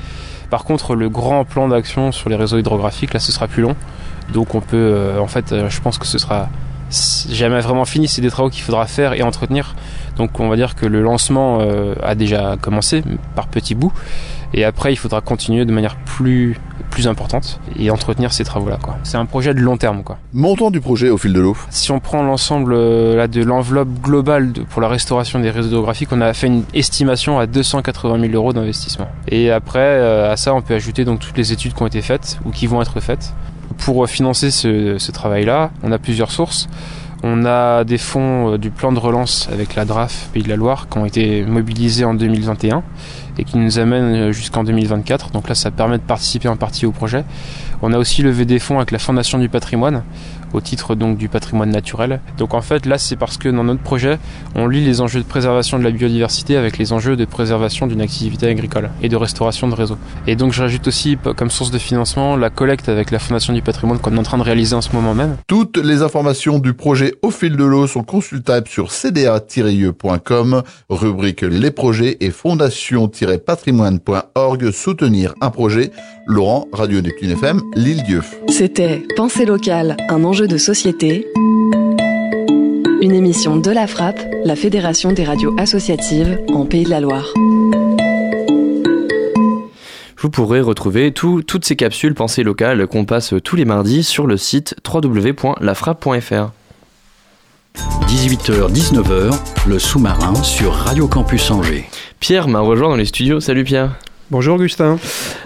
Par 0.50 0.66
contre 0.66 0.94
le 0.94 1.08
grand 1.08 1.46
plan 1.46 1.70
d'action 1.70 2.12
sur 2.12 2.28
les 2.28 2.36
réseaux 2.36 2.58
hydrographiques 2.58 3.14
là 3.14 3.22
ce 3.22 3.32
sera 3.32 3.48
plus 3.48 3.62
long, 3.62 3.78
donc 4.34 4.56
on 4.56 4.60
peut 4.60 4.76
euh, 4.76 5.22
en 5.22 5.28
fait 5.28 5.56
je 5.70 5.80
pense 5.80 5.98
que 5.98 6.06
ce 6.06 6.18
sera 6.18 6.50
jamais 7.30 7.62
vraiment 7.62 7.86
fini, 7.86 8.10
c'est 8.10 8.22
des 8.22 8.30
travaux 8.30 8.50
qu'il 8.50 8.64
faudra 8.64 8.88
faire 8.88 9.14
et 9.14 9.22
entretenir. 9.22 9.74
Donc 10.18 10.38
on 10.42 10.50
va 10.50 10.58
dire 10.58 10.76
que 10.76 10.86
le 10.86 11.02
lancement 11.02 11.60
a 12.04 12.14
déjà 12.14 12.58
commencé 12.60 13.04
par 13.36 13.48
petits 13.48 13.76
bouts 13.76 13.94
et 14.54 14.64
après 14.64 14.94
il 14.94 14.98
faudra 14.98 15.22
continuer 15.22 15.66
de 15.66 15.72
manière 15.72 15.96
plus 15.98 16.58
plus 16.90 17.08
importante 17.08 17.60
et 17.78 17.92
entretenir 17.92 18.34
ces 18.34 18.44
travaux-là. 18.44 18.78
Quoi. 18.82 18.98
C'est 19.04 19.18
un 19.18 19.26
projet 19.26 19.54
de 19.54 19.60
long 19.60 19.78
terme. 19.78 20.04
Quoi. 20.04 20.18
Montant 20.34 20.72
du 20.72 20.82
projet 20.82 21.10
au 21.10 21.18
fil 21.18 21.34
de 21.34 21.40
l'eau 21.40 21.56
Si 21.70 21.92
on 21.92 22.00
prend 22.00 22.24
l'ensemble 22.24 22.74
euh, 22.74 23.16
là, 23.16 23.28
de 23.28 23.44
l'enveloppe 23.44 23.90
globale 24.02 24.52
de, 24.52 24.62
pour 24.62 24.82
la 24.82 24.88
restauration 24.88 25.40
des 25.40 25.52
réseaux 25.52 25.70
géographiques, 25.70 26.10
on 26.12 26.22
a 26.22 26.34
fait 26.34 26.48
une 26.48 26.64
estimation 26.74 27.40
à 27.40 27.46
280 27.46 28.20
000 28.20 28.34
euros 28.34 28.54
d'investissement. 28.54 29.08
Et 29.28 29.52
après, 29.52 29.80
euh, 29.80 30.32
à 30.32 30.38
ça, 30.38 30.54
on 30.54 30.62
peut 30.62 30.74
ajouter 30.74 31.06
donc 31.06 31.20
toutes 31.20 31.38
les 31.38 31.54
études 31.54 31.74
qui 31.74 31.84
ont 31.84 31.88
été 31.88 32.02
faites 32.02 32.40
ou 32.46 32.52
qui 32.52 32.68
vont 32.68 32.82
être 32.82 33.00
faites. 33.00 33.34
Pour 33.78 34.10
financer 34.10 34.52
ce, 34.52 34.98
ce 34.98 35.12
travail-là, 35.12 35.72
on 35.84 35.92
a 35.92 36.00
plusieurs 36.00 36.32
sources. 36.32 36.68
On 37.22 37.44
a 37.46 37.84
des 37.84 37.98
fonds 37.98 38.54
euh, 38.54 38.58
du 38.58 38.72
plan 38.72 38.94
de 38.94 39.00
relance 39.00 39.50
avec 39.52 39.76
la 39.76 39.84
DRAF 39.84 40.30
Pays 40.32 40.44
de 40.44 40.48
la 40.48 40.56
Loire 40.56 40.88
qui 40.90 40.98
ont 40.98 41.06
été 41.06 41.44
mobilisés 41.44 42.06
en 42.06 42.14
2021 42.14 42.82
et 43.38 43.44
qui 43.44 43.58
nous 43.58 43.78
amène 43.78 44.16
euh, 44.16 44.32
jusqu'en 44.32 44.64
2024. 44.64 45.32
Donc 45.32 45.50
là, 45.50 45.56
ça 45.56 45.70
permet 45.70 45.98
de 45.98 46.04
participer 46.04 46.48
en 46.48 46.56
partie 46.56 46.86
au 46.86 46.92
projet. 46.92 47.26
On 47.82 47.92
a 47.92 47.98
aussi 47.98 48.22
levé 48.22 48.46
des 48.46 48.60
fonds 48.60 48.78
avec 48.78 48.92
la 48.92 49.00
Fondation 49.00 49.38
du 49.38 49.50
patrimoine 49.50 50.04
au 50.54 50.62
titre 50.62 50.96
donc 50.96 51.18
du 51.18 51.30
patrimoine 51.30 51.70
naturel. 51.70 52.22
Donc 52.38 52.54
en 52.54 52.62
fait 52.62 52.86
là 52.86 52.98
c'est 52.98 53.16
parce 53.16 53.38
que 53.38 53.50
dans 53.50 53.64
notre 53.64 53.82
projet 53.82 54.20
on 54.56 54.68
lie 54.68 54.84
les 54.84 55.02
enjeux 55.02 55.20
de 55.20 55.26
préservation 55.26 55.80
de 55.80 55.84
la 55.84 55.92
biodiversité 55.92 56.58
avec 56.58 56.78
les 56.78 56.94
enjeux 56.94 57.16
de 57.16 57.26
préservation 57.26 57.88
d'une 57.88 58.02
activité 58.02 58.48
agricole 58.48 58.90
et 59.02 59.10
de 59.10 59.16
restauration 59.16 59.68
de 59.68 59.76
réseaux. 59.76 59.98
Et 60.28 60.36
donc 60.36 60.54
je 60.54 60.62
rajoute 60.62 60.88
aussi 60.88 61.18
comme 61.36 61.50
source 61.50 61.72
de 61.72 61.78
financement 61.78 62.36
la 62.36 62.50
collecte 62.50 62.90
avec 62.90 63.12
la 63.12 63.20
Fondation 63.20 63.54
du 63.54 63.62
patrimoine 63.62 64.00
qu'on 64.00 64.16
est 64.16 64.20
en 64.20 64.24
train 64.24 64.38
de 64.38 64.44
réaliser 64.44 64.76
en 64.76 64.82
ce 64.82 64.92
moment 64.94 65.14
même. 65.14 65.38
Toutes 65.48 65.78
les 65.78 66.02
informations 66.02 66.60
du 66.60 66.74
projet 66.74 67.14
Au 67.22 67.32
fil 67.32 67.56
de 67.56 67.64
l'eau 67.64 67.88
sont 67.88 68.04
consultables 68.04 68.68
sur 68.68 68.92
cda-ieu.com, 68.92 70.64
rubrique 70.90 71.42
Les 71.42 71.72
projets 71.72 72.18
et 72.20 72.32
fondation-patrimoine.org. 72.32 74.72
Soutenir 74.72 75.34
un 75.42 75.50
projet. 75.50 75.92
Laurent, 76.28 76.68
Radio 76.72 77.02
Neptune 77.02 77.32
FM, 77.32 77.60
Lille-Dieu. 77.76 78.22
C'était 78.50 79.04
Pensée 79.16 79.46
locale, 79.46 79.98
un 80.10 80.24
enjeu 80.24 80.39
de 80.48 80.58
société. 80.58 81.28
Une 83.02 83.14
émission 83.14 83.58
de 83.58 83.72
la 83.72 83.88
Frappe, 83.88 84.20
la 84.44 84.56
Fédération 84.56 85.12
des 85.12 85.24
radios 85.24 85.54
associatives 85.58 86.40
en 86.54 86.66
Pays 86.66 86.84
de 86.84 86.90
la 86.90 87.00
Loire. 87.00 87.26
Vous 90.22 90.30
pourrez 90.30 90.60
retrouver 90.62 91.12
tout- 91.14 91.42
toutes 91.44 91.66
ces 91.66 91.76
capsules 91.76 92.14
pensées 92.14 92.44
locales 92.44 92.88
qu'on 92.88 93.06
passe 93.06 93.34
tous 93.44 93.56
les 93.56 93.66
mardis 93.66 94.04
sur 94.04 94.28
le 94.28 94.38
site 94.38 94.76
www.lafrappe.fr. 94.92 96.52
18h-19h, 98.08 99.40
le 99.68 99.80
sous-marin 99.80 100.36
sur 100.44 100.74
Radio 100.74 101.08
Campus 101.08 101.50
Angers. 101.52 101.86
Pierre 102.20 102.48
m'a 102.48 102.60
rejoint 102.60 102.90
dans 102.90 102.96
les 102.98 103.06
studios. 103.06 103.40
Salut 103.40 103.64
Pierre. 103.64 103.96
Bonjour 104.32 104.56
Augustin. 104.56 105.00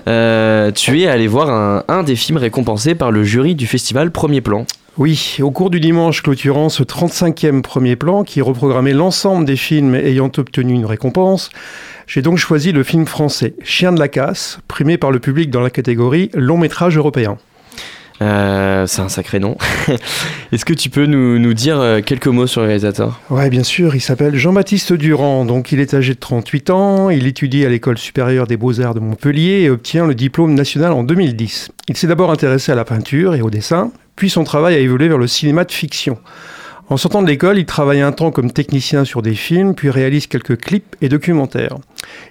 Euh, 0.07 0.71
tu 0.71 1.01
es 1.01 1.07
allé 1.07 1.27
voir 1.27 1.49
un, 1.49 1.83
un 1.87 2.03
des 2.03 2.15
films 2.15 2.37
récompensés 2.37 2.95
par 2.95 3.11
le 3.11 3.23
jury 3.23 3.55
du 3.55 3.67
festival 3.67 4.11
Premier 4.11 4.41
Plan. 4.41 4.65
Oui, 4.99 5.37
au 5.41 5.49
cours 5.49 5.71
du 5.71 5.79
dimanche 5.79 6.21
clôturant 6.21 6.69
ce 6.69 6.83
35e 6.83 7.63
premier 7.63 7.95
plan 7.95 8.23
qui 8.23 8.41
reprogrammait 8.41 8.93
l'ensemble 8.93 9.43
des 9.43 9.55
films 9.55 9.95
ayant 9.95 10.31
obtenu 10.37 10.73
une 10.73 10.85
récompense, 10.85 11.49
j'ai 12.05 12.21
donc 12.21 12.37
choisi 12.37 12.71
le 12.71 12.83
film 12.83 13.07
français 13.07 13.55
Chien 13.63 13.91
de 13.91 13.97
la 13.97 14.07
casse, 14.07 14.59
primé 14.67 14.99
par 14.99 15.09
le 15.09 15.17
public 15.17 15.49
dans 15.49 15.61
la 15.61 15.71
catégorie 15.71 16.29
long 16.35 16.59
métrage 16.59 16.95
européen. 16.95 17.37
Euh, 18.21 18.85
c'est 18.85 19.01
un 19.01 19.09
sacré 19.09 19.39
nom. 19.39 19.57
Est-ce 20.51 20.63
que 20.63 20.73
tu 20.73 20.91
peux 20.91 21.07
nous, 21.07 21.39
nous 21.39 21.55
dire 21.55 21.79
euh, 21.79 22.01
quelques 22.01 22.27
mots 22.27 22.45
sur 22.45 22.61
le 22.61 22.67
réalisateur? 22.67 23.19
Ouais, 23.31 23.49
bien 23.49 23.63
sûr, 23.63 23.95
il 23.95 24.01
s'appelle 24.01 24.35
Jean-Baptiste 24.35 24.93
Durand, 24.93 25.43
donc 25.43 25.71
il 25.71 25.79
est 25.79 25.95
âgé 25.95 26.13
de 26.13 26.19
38 26.19 26.69
ans, 26.69 27.09
il 27.09 27.25
étudie 27.25 27.65
à 27.65 27.69
l'école 27.69 27.97
supérieure 27.97 28.45
des 28.45 28.57
beaux-arts 28.57 28.93
de 28.93 28.99
Montpellier 28.99 29.61
et 29.63 29.71
obtient 29.71 30.05
le 30.05 30.13
diplôme 30.13 30.53
national 30.53 30.91
en 30.91 31.03
2010. 31.03 31.71
Il 31.89 31.97
s'est 31.97 32.07
d'abord 32.07 32.29
intéressé 32.29 32.71
à 32.71 32.75
la 32.75 32.85
peinture 32.85 33.33
et 33.33 33.41
au 33.41 33.49
dessin, 33.49 33.91
puis 34.15 34.29
son 34.29 34.43
travail 34.43 34.75
a 34.75 34.79
évolué 34.79 35.07
vers 35.07 35.17
le 35.17 35.27
cinéma 35.27 35.63
de 35.63 35.71
fiction. 35.71 36.17
En 36.89 36.97
sortant 36.97 37.21
de 37.21 37.27
l'école, 37.27 37.57
il 37.57 37.65
travaille 37.65 38.01
un 38.01 38.11
temps 38.11 38.31
comme 38.31 38.51
technicien 38.51 39.05
sur 39.05 39.21
des 39.21 39.35
films, 39.35 39.73
puis 39.73 39.89
réalise 39.89 40.27
quelques 40.27 40.59
clips 40.59 40.95
et 41.01 41.07
documentaires. 41.07 41.77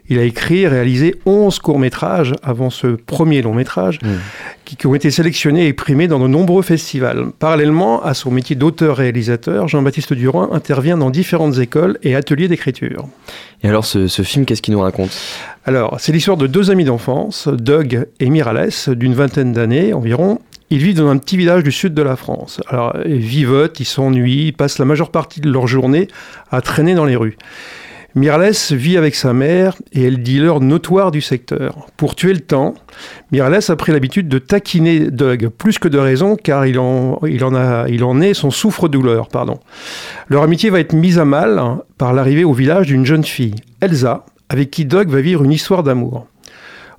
Il 0.08 0.18
a 0.18 0.24
écrit 0.24 0.60
et 0.60 0.68
réalisé 0.68 1.14
11 1.24 1.58
courts-métrages 1.58 2.34
avant 2.42 2.68
ce 2.68 2.88
premier 2.88 3.40
long-métrage, 3.40 3.98
qui, 4.66 4.76
qui 4.76 4.86
ont 4.86 4.94
été 4.94 5.10
sélectionnés 5.10 5.68
et 5.68 5.72
primés 5.72 6.06
dans 6.06 6.20
de 6.20 6.28
nombreux 6.28 6.62
festivals. 6.62 7.28
Parallèlement 7.38 8.02
à 8.04 8.12
son 8.12 8.30
métier 8.30 8.54
d'auteur-réalisateur, 8.54 9.68
Jean-Baptiste 9.68 10.12
Durand 10.12 10.52
intervient 10.52 10.98
dans 10.98 11.10
différentes 11.10 11.58
écoles 11.58 11.98
et 12.02 12.14
ateliers 12.14 12.48
d'écriture. 12.48 13.08
Et 13.62 13.68
alors 13.68 13.86
ce, 13.86 14.06
ce 14.06 14.22
film, 14.22 14.44
qu'est-ce 14.44 14.60
qu'il 14.60 14.74
nous 14.74 14.80
raconte? 14.80 15.18
Alors, 15.64 15.96
c'est 15.98 16.12
l'histoire 16.12 16.36
de 16.36 16.46
deux 16.46 16.70
amis 16.70 16.84
d'enfance, 16.84 17.48
Doug 17.48 18.06
et 18.20 18.28
Mirales, 18.28 18.70
d'une 18.88 19.14
vingtaine 19.14 19.52
d'années 19.52 19.94
environ. 19.94 20.40
Ils 20.72 20.78
vivent 20.78 20.96
dans 20.96 21.08
un 21.08 21.18
petit 21.18 21.36
village 21.36 21.62
du 21.62 21.70
sud 21.70 21.92
de 21.92 22.00
la 22.00 22.16
France. 22.16 22.62
Alors, 22.66 22.96
ils 23.04 23.18
vivotent, 23.18 23.78
ils 23.78 23.84
s'ennuient, 23.84 24.46
ils 24.46 24.52
passent 24.54 24.78
la 24.78 24.86
majeure 24.86 25.10
partie 25.10 25.42
de 25.42 25.50
leur 25.50 25.66
journée 25.66 26.08
à 26.50 26.62
traîner 26.62 26.94
dans 26.94 27.04
les 27.04 27.14
rues. 27.14 27.36
Mirales 28.14 28.54
vit 28.70 28.96
avec 28.96 29.14
sa 29.14 29.34
mère 29.34 29.76
et 29.92 30.02
elle 30.02 30.22
dealer 30.22 30.60
notoire 30.60 31.10
du 31.10 31.20
secteur. 31.20 31.88
Pour 31.98 32.16
tuer 32.16 32.32
le 32.32 32.40
temps, 32.40 32.72
Mirales 33.32 33.60
a 33.68 33.76
pris 33.76 33.92
l'habitude 33.92 34.28
de 34.28 34.38
taquiner 34.38 35.10
Doug, 35.10 35.50
plus 35.50 35.78
que 35.78 35.88
de 35.88 35.98
raison, 35.98 36.36
car 36.36 36.64
il 36.64 36.78
en, 36.78 37.18
a, 37.54 37.86
il 37.90 38.02
en 38.02 38.22
est 38.22 38.32
son 38.32 38.50
souffre-douleur. 38.50 39.28
Pardon. 39.28 39.60
Leur 40.28 40.42
amitié 40.42 40.70
va 40.70 40.80
être 40.80 40.94
mise 40.94 41.18
à 41.18 41.26
mal 41.26 41.60
par 41.98 42.14
l'arrivée 42.14 42.44
au 42.44 42.54
village 42.54 42.86
d'une 42.86 43.04
jeune 43.04 43.24
fille, 43.24 43.56
Elsa, 43.82 44.24
avec 44.48 44.70
qui 44.70 44.86
Doug 44.86 45.10
va 45.10 45.20
vivre 45.20 45.44
une 45.44 45.52
histoire 45.52 45.82
d'amour. 45.82 46.28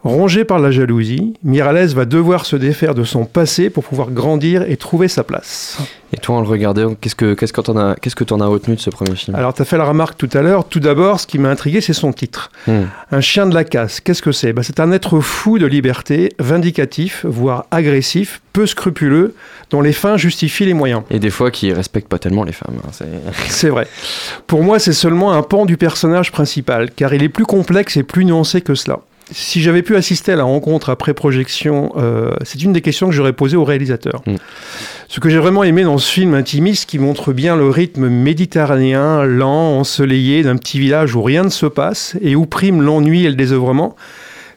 Rongé 0.04 0.44
par 0.44 0.60
la 0.60 0.70
jalousie, 0.70 1.34
Mirales 1.44 1.88
va 1.94 2.04
devoir 2.04 2.46
se 2.46 2.58
défaire 2.58 2.94
de 2.94 3.06
son 3.06 3.24
passé 3.24 3.70
pour 3.70 3.86
pouvoir 3.86 4.12
grandir 4.12 4.64
et 4.70 4.76
trouver 4.76 5.08
sa 5.08 5.24
place. 5.24 5.78
Et 6.12 6.18
toi, 6.18 6.36
en 6.36 6.42
le 6.42 6.48
regardant, 6.48 6.94
qu'est-ce 6.96 7.16
que 7.16 7.34
qu'est-ce 7.34 7.54
que 7.54 7.62
t'en 7.62 7.78
as 7.78 7.96
qu'est-ce 7.96 8.16
que 8.18 8.26
t'en 8.26 8.42
as 8.42 8.46
retenu 8.46 8.76
de 8.76 8.82
ce 8.82 8.90
premier 8.90 9.16
film? 9.16 9.34
Alors, 9.38 9.54
tu 9.54 9.62
as 9.62 9.66
fait 9.66 9.78
la 9.78 9.86
remarque 9.86 10.18
tout 10.18 10.30
à 10.34 10.42
l'heure. 10.42 10.66
Tout 10.68 10.82
d'abord, 10.82 11.22
ce 11.22 11.26
qui 11.26 11.40
m'a 11.40 11.50
intrigué, 11.50 11.80
c'est 11.80 11.94
son 11.94 12.12
titre. 12.12 12.52
Hmm. 12.68 12.84
Un 13.12 13.22
chien 13.22 13.46
de 13.46 13.56
la 13.56 13.64
casse. 13.64 14.02
Qu'est-ce 14.02 14.22
que 14.22 14.34
c'est? 14.34 14.52
Bah, 14.52 14.62
C'est 14.62 14.82
un 14.82 14.92
être 14.92 15.22
fou 15.22 15.58
de 15.58 15.66
liberté, 15.66 16.34
vindicatif, 16.38 17.26
voire 17.26 17.66
agressif, 17.72 18.42
peu 18.52 18.66
scrupuleux, 18.68 19.34
dont 19.70 19.80
les 19.82 19.94
fins 19.94 20.18
justifient 20.18 20.66
les 20.66 20.74
moyens. 20.74 21.04
Et 21.12 21.20
des 21.20 21.30
fois, 21.30 21.50
qui 21.50 21.72
respectent 21.72 22.10
pas 22.10 22.20
tellement 22.20 22.44
les 22.44 22.52
femmes. 22.52 22.76
hein, 22.86 23.06
C'est 23.48 23.70
vrai. 23.70 23.88
Pour 24.48 24.64
moi, 24.64 24.80
c'est 24.80 24.92
seulement 24.94 25.32
un 25.32 25.44
pan 25.44 25.66
du 25.66 25.78
personnage 25.78 26.34
principal, 26.34 26.92
car 26.92 27.14
il 27.14 27.24
est 27.24 27.30
plus 27.30 27.46
complexe 27.46 27.96
et 27.96 28.04
plus 28.04 28.26
nuancé 28.26 28.60
que 28.60 28.76
cela. 28.76 29.00
Si 29.32 29.62
j'avais 29.62 29.82
pu 29.82 29.96
assister 29.96 30.34
à 30.34 30.36
la 30.36 30.44
rencontre 30.44 30.90
après 30.90 31.14
projection, 31.14 31.94
euh, 31.98 32.34
c'est 32.44 32.62
une 32.62 32.74
des 32.74 32.82
questions 32.82 33.08
que 33.08 33.14
j'aurais 33.14 33.34
posées 33.34 33.58
au 33.58 33.64
réalisateur. 33.64 34.22
Mm. 34.26 34.36
Ce 35.08 35.20
que 35.20 35.30
j'ai 35.30 35.38
vraiment 35.38 35.64
aimé 35.64 35.84
dans 35.84 35.98
ce 35.98 36.12
film 36.12 36.34
intimiste 36.34 36.90
qui 36.90 37.00
montre 37.00 37.34
bien 37.34 37.56
le 37.56 37.70
rythme 37.70 38.10
méditerranéen, 38.10 39.24
lent, 39.24 39.80
ensoleillé 39.80 40.44
d'un 40.44 40.58
petit 40.58 40.80
village 40.80 41.16
où 41.16 41.22
rien 41.22 41.44
ne 41.44 41.50
se 41.50 41.66
passe 41.66 42.16
et 42.22 42.36
où 42.36 42.46
prime 42.46 42.82
l'ennui 42.82 43.26
et 43.26 43.30
le 43.30 43.36
désœuvrement, 43.36 43.96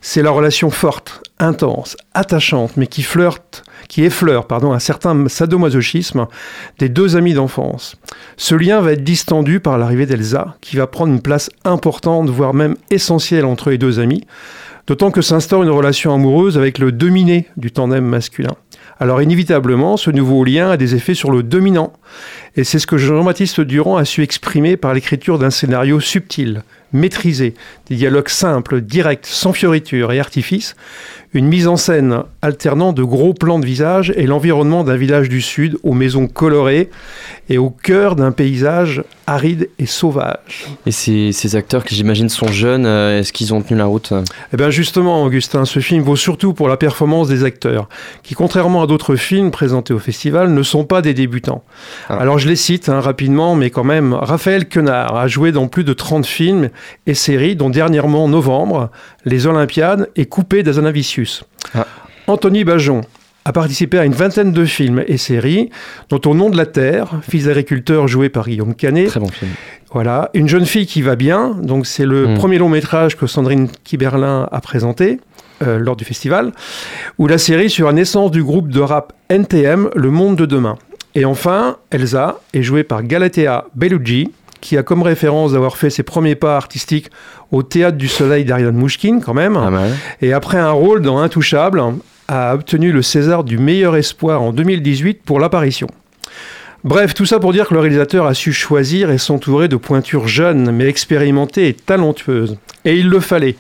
c'est 0.09 0.23
la 0.23 0.31
relation 0.31 0.71
forte, 0.71 1.21
intense, 1.41 1.97
attachante, 2.15 2.77
mais 2.77 2.87
qui 2.87 3.03
effleure 3.03 4.47
un 4.73 4.79
certain 4.79 5.27
sadomasochisme 5.27 6.29
des 6.79 6.89
deux 6.89 7.17
amis 7.17 7.35
d'enfance. 7.35 7.97
Ce 8.37 8.55
lien 8.55 8.81
va 8.81 8.93
être 8.93 9.03
distendu 9.03 9.59
par 9.59 9.79
l'arrivée 9.79 10.07
d'Elsa, 10.07 10.55
qui 10.61 10.77
va 10.77 10.87
prendre 10.87 11.13
une 11.13 11.23
place 11.23 11.51
importante, 11.65 12.31
voire 12.31 12.55
même 12.55 12.77
essentielle 12.89 13.45
entre 13.45 13.71
les 13.71 13.79
deux 13.79 13.99
amis, 13.99 14.25
d'autant 14.87 15.11
que 15.11 15.23
s'instaure 15.23 15.65
une 15.65 15.71
relation 15.71 16.15
amoureuse 16.15 16.57
avec 16.57 16.79
le 16.79 16.93
dominé 16.93 17.49
du 17.57 17.73
tandem 17.73 18.05
masculin. 18.05 18.55
Alors 19.01 19.21
inévitablement, 19.21 19.97
ce 19.97 20.13
nouveau 20.13 20.45
lien 20.45 20.71
a 20.71 20.77
des 20.77 20.95
effets 20.95 21.15
sur 21.15 21.33
le 21.33 21.43
dominant, 21.43 21.93
et 22.55 22.63
c'est 22.63 22.79
ce 22.79 22.87
que 22.87 22.97
Jean-Baptiste 22.97 23.61
Durand 23.61 23.97
a 23.97 24.05
su 24.05 24.23
exprimer 24.23 24.77
par 24.77 24.95
l'écriture 24.95 25.41
d'un 25.41 25.51
scénario 25.51 25.99
subtil, 25.99 26.63
maîtrisé, 26.93 27.55
des 27.89 27.97
dialogues 27.97 28.29
simples, 28.29 28.81
directs, 28.81 29.27
sans 29.27 29.53
fioritures 29.53 30.13
et 30.13 30.21
artifices, 30.21 30.77
une 31.37 31.49
mise 31.49 31.69
en 31.69 31.77
scène 31.77 32.23
alternant 32.41 32.95
de 32.95 33.03
gros 33.03 33.35
plans 33.35 33.59
de 33.59 33.67
visage 33.67 34.11
et 34.17 34.27
l'environnement 34.27 34.85
d'un 34.85 34.97
village 34.97 35.29
du 35.29 35.43
sud 35.43 35.77
aux 35.83 35.93
maisons 35.93 36.29
colorées 36.29 36.89
et 37.51 37.59
au 37.59 37.69
cœur 37.69 38.17
d'un 38.17 38.33
paysage 38.33 39.05
aride 39.27 39.69
et 39.79 39.85
sauvage. 39.85 40.67
Et 40.87 40.93
ces, 40.93 41.33
ces 41.33 41.55
acteurs 41.55 41.85
qui 41.85 41.95
j'imagine 41.95 42.31
sont 42.31 42.49
jeunes, 42.49 42.87
euh, 42.87 43.21
est-ce 43.21 43.35
qu'ils 43.35 43.53
ont 43.53 43.61
tenu 43.61 43.79
la 43.79 43.85
route 43.85 44.15
Eh 44.53 44.57
bien 44.57 44.71
justement, 44.71 45.25
Augustin, 45.25 45.67
ce 45.67 45.81
film 45.81 46.03
vaut 46.03 46.17
surtout 46.17 46.55
pour 46.55 46.69
la 46.69 46.79
performance 46.79 47.29
des 47.29 47.45
acteurs, 47.45 47.89
qui 48.23 48.35
contrairement 48.35 48.83
à 48.83 48.87
d'autres 48.87 49.17
films 49.17 49.51
présentés 49.51 49.93
au 49.93 49.99
festival, 49.99 50.55
ne 50.55 50.63
sont 50.63 50.85
pas 50.85 51.03
des 51.03 51.13
débutants. 51.13 51.63
Alors 52.09 52.39
je 52.39 52.49
les 52.49 52.57
cite 52.57 52.89
hein, 52.89 53.01
rapidement, 53.01 53.57
mais 53.57 53.69
quand 53.69 53.85
même, 53.85 54.15
Raphaël 54.15 54.69
Quenard 54.69 55.17
a 55.17 55.29
joué 55.29 55.53
dans 55.53 55.69
plus 55.69 55.85
de 55.85 55.93
30 55.93 56.25
films 56.25 56.71
et 57.07 57.15
séries, 57.15 57.57
dont 57.57 57.69
dernièrement 57.69 58.25
en 58.25 58.29
novembre, 58.29 58.91
Les 59.27 59.47
Olympiades 59.47 60.09
et 60.17 60.25
Coupé 60.25 60.63
d'Azanavicius. 60.63 61.26
Anthony 62.27 62.65
Bajon 62.65 63.03
a 63.45 63.53
participé 63.53 63.99
à 63.99 64.05
une 64.05 64.13
vingtaine 64.13 64.53
de 64.53 64.65
films 64.65 65.05
et 65.07 65.17
séries, 65.19 65.71
dont 66.09 66.21
Au 66.27 66.35
nom 66.35 66.51
de 66.51 66.57
la 66.57 66.67
terre, 66.67 67.21
fils 67.29 67.45
d'agriculteur 67.45 68.09
joué 68.09 68.29
par 68.29 68.49
Guillaume 68.49 68.75
Canet. 68.75 69.07
Très 69.07 69.21
bon 69.21 69.29
film. 69.29 69.53
Voilà, 69.93 70.31
Une 70.35 70.49
jeune 70.49 70.67
fille 70.67 70.87
qui 70.87 71.01
va 71.01 71.15
bien, 71.15 71.51
donc 71.63 71.87
c'est 71.87 72.05
le 72.07 72.27
Mm. 72.27 72.35
premier 72.39 72.59
long 72.59 72.69
métrage 72.69 73.17
que 73.17 73.27
Sandrine 73.29 73.69
Kiberlin 73.85 74.49
a 74.51 74.61
présenté 74.61 75.21
euh, 75.63 75.79
lors 75.79 75.95
du 75.97 76.05
festival, 76.05 76.53
ou 77.19 77.29
la 77.29 77.39
série 77.39 77.71
sur 77.71 77.87
la 77.87 77.93
naissance 77.95 78.31
du 78.33 78.43
groupe 78.43 78.69
de 78.69 78.81
rap 78.81 79.13
NTM, 79.31 79.91
Le 79.95 80.11
Monde 80.11 80.37
de 80.37 80.45
Demain. 80.45 80.77
Et 81.15 81.25
enfin, 81.25 81.77
Elsa 81.91 82.41
est 82.53 82.63
jouée 82.63 82.83
par 82.85 83.03
Galatea 83.05 83.65
Bellucci, 83.75 84.33
qui 84.61 84.77
a 84.77 84.83
comme 84.83 85.03
référence 85.03 85.53
d'avoir 85.53 85.77
fait 85.77 85.91
ses 85.91 86.03
premiers 86.03 86.35
pas 86.35 86.57
artistiques 86.57 87.11
au 87.53 87.63
Théâtre 87.63 87.97
du 87.97 88.09
Soleil 88.09 88.45
d'Ariane 88.45 88.77
Mouchkine, 88.77 89.21
quand 89.21 89.35
même. 89.35 89.59
Et 90.21 90.33
après 90.33 90.59
un 90.59 90.73
rôle 90.73 91.03
dans 91.03 91.19
Intouchable, 91.19 91.83
a 92.29 92.55
obtenu 92.55 92.93
le 92.93 93.03
César 93.03 93.45
du 93.45 93.59
meilleur 93.59 93.97
espoir 93.97 94.43
en 94.43 94.53
2018 94.53 95.23
pour 95.25 95.39
l'apparition. 95.39 95.87
Bref, 96.87 97.15
tout 97.15 97.27
ça 97.27 97.41
pour 97.41 97.53
dire 97.53 97.67
que 97.67 97.75
le 97.75 97.81
réalisateur 97.81 98.27
a 98.27 98.35
su 98.35 98.53
choisir 98.53 99.11
et 99.11 99.19
s'entourer 99.19 99.67
de 99.67 99.75
pointures 99.75 100.29
jeunes, 100.29 100.71
mais 100.71 100.87
expérimentées 100.87 101.67
et 101.67 101.75
talentueuses. 101.75 102.59
Et 102.85 102.95
il 102.97 103.09
le 103.09 103.19
fallait. 103.19 103.57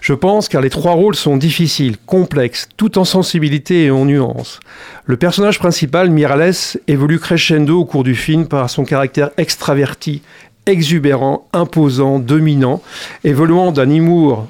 Je 0.00 0.12
pense 0.12 0.48
car 0.48 0.60
les 0.60 0.70
trois 0.70 0.94
rôles 0.94 1.14
sont 1.14 1.36
difficiles, 1.36 1.96
complexes, 2.04 2.68
tout 2.76 2.98
en 2.98 3.04
sensibilité 3.04 3.84
et 3.84 3.92
en 3.92 4.06
nuance. 4.06 4.58
Le 5.04 5.16
personnage 5.16 5.60
principal, 5.60 6.10
Mirales, 6.10 6.50
évolue 6.88 7.20
crescendo 7.20 7.78
au 7.78 7.84
cours 7.84 8.02
du 8.02 8.16
film 8.16 8.48
par 8.48 8.68
son 8.68 8.84
caractère 8.84 9.30
extraverti, 9.36 10.22
exubérant, 10.66 11.46
imposant, 11.52 12.18
dominant, 12.18 12.82
évoluant 13.22 13.70
d'un 13.70 13.88
humour 13.88 14.48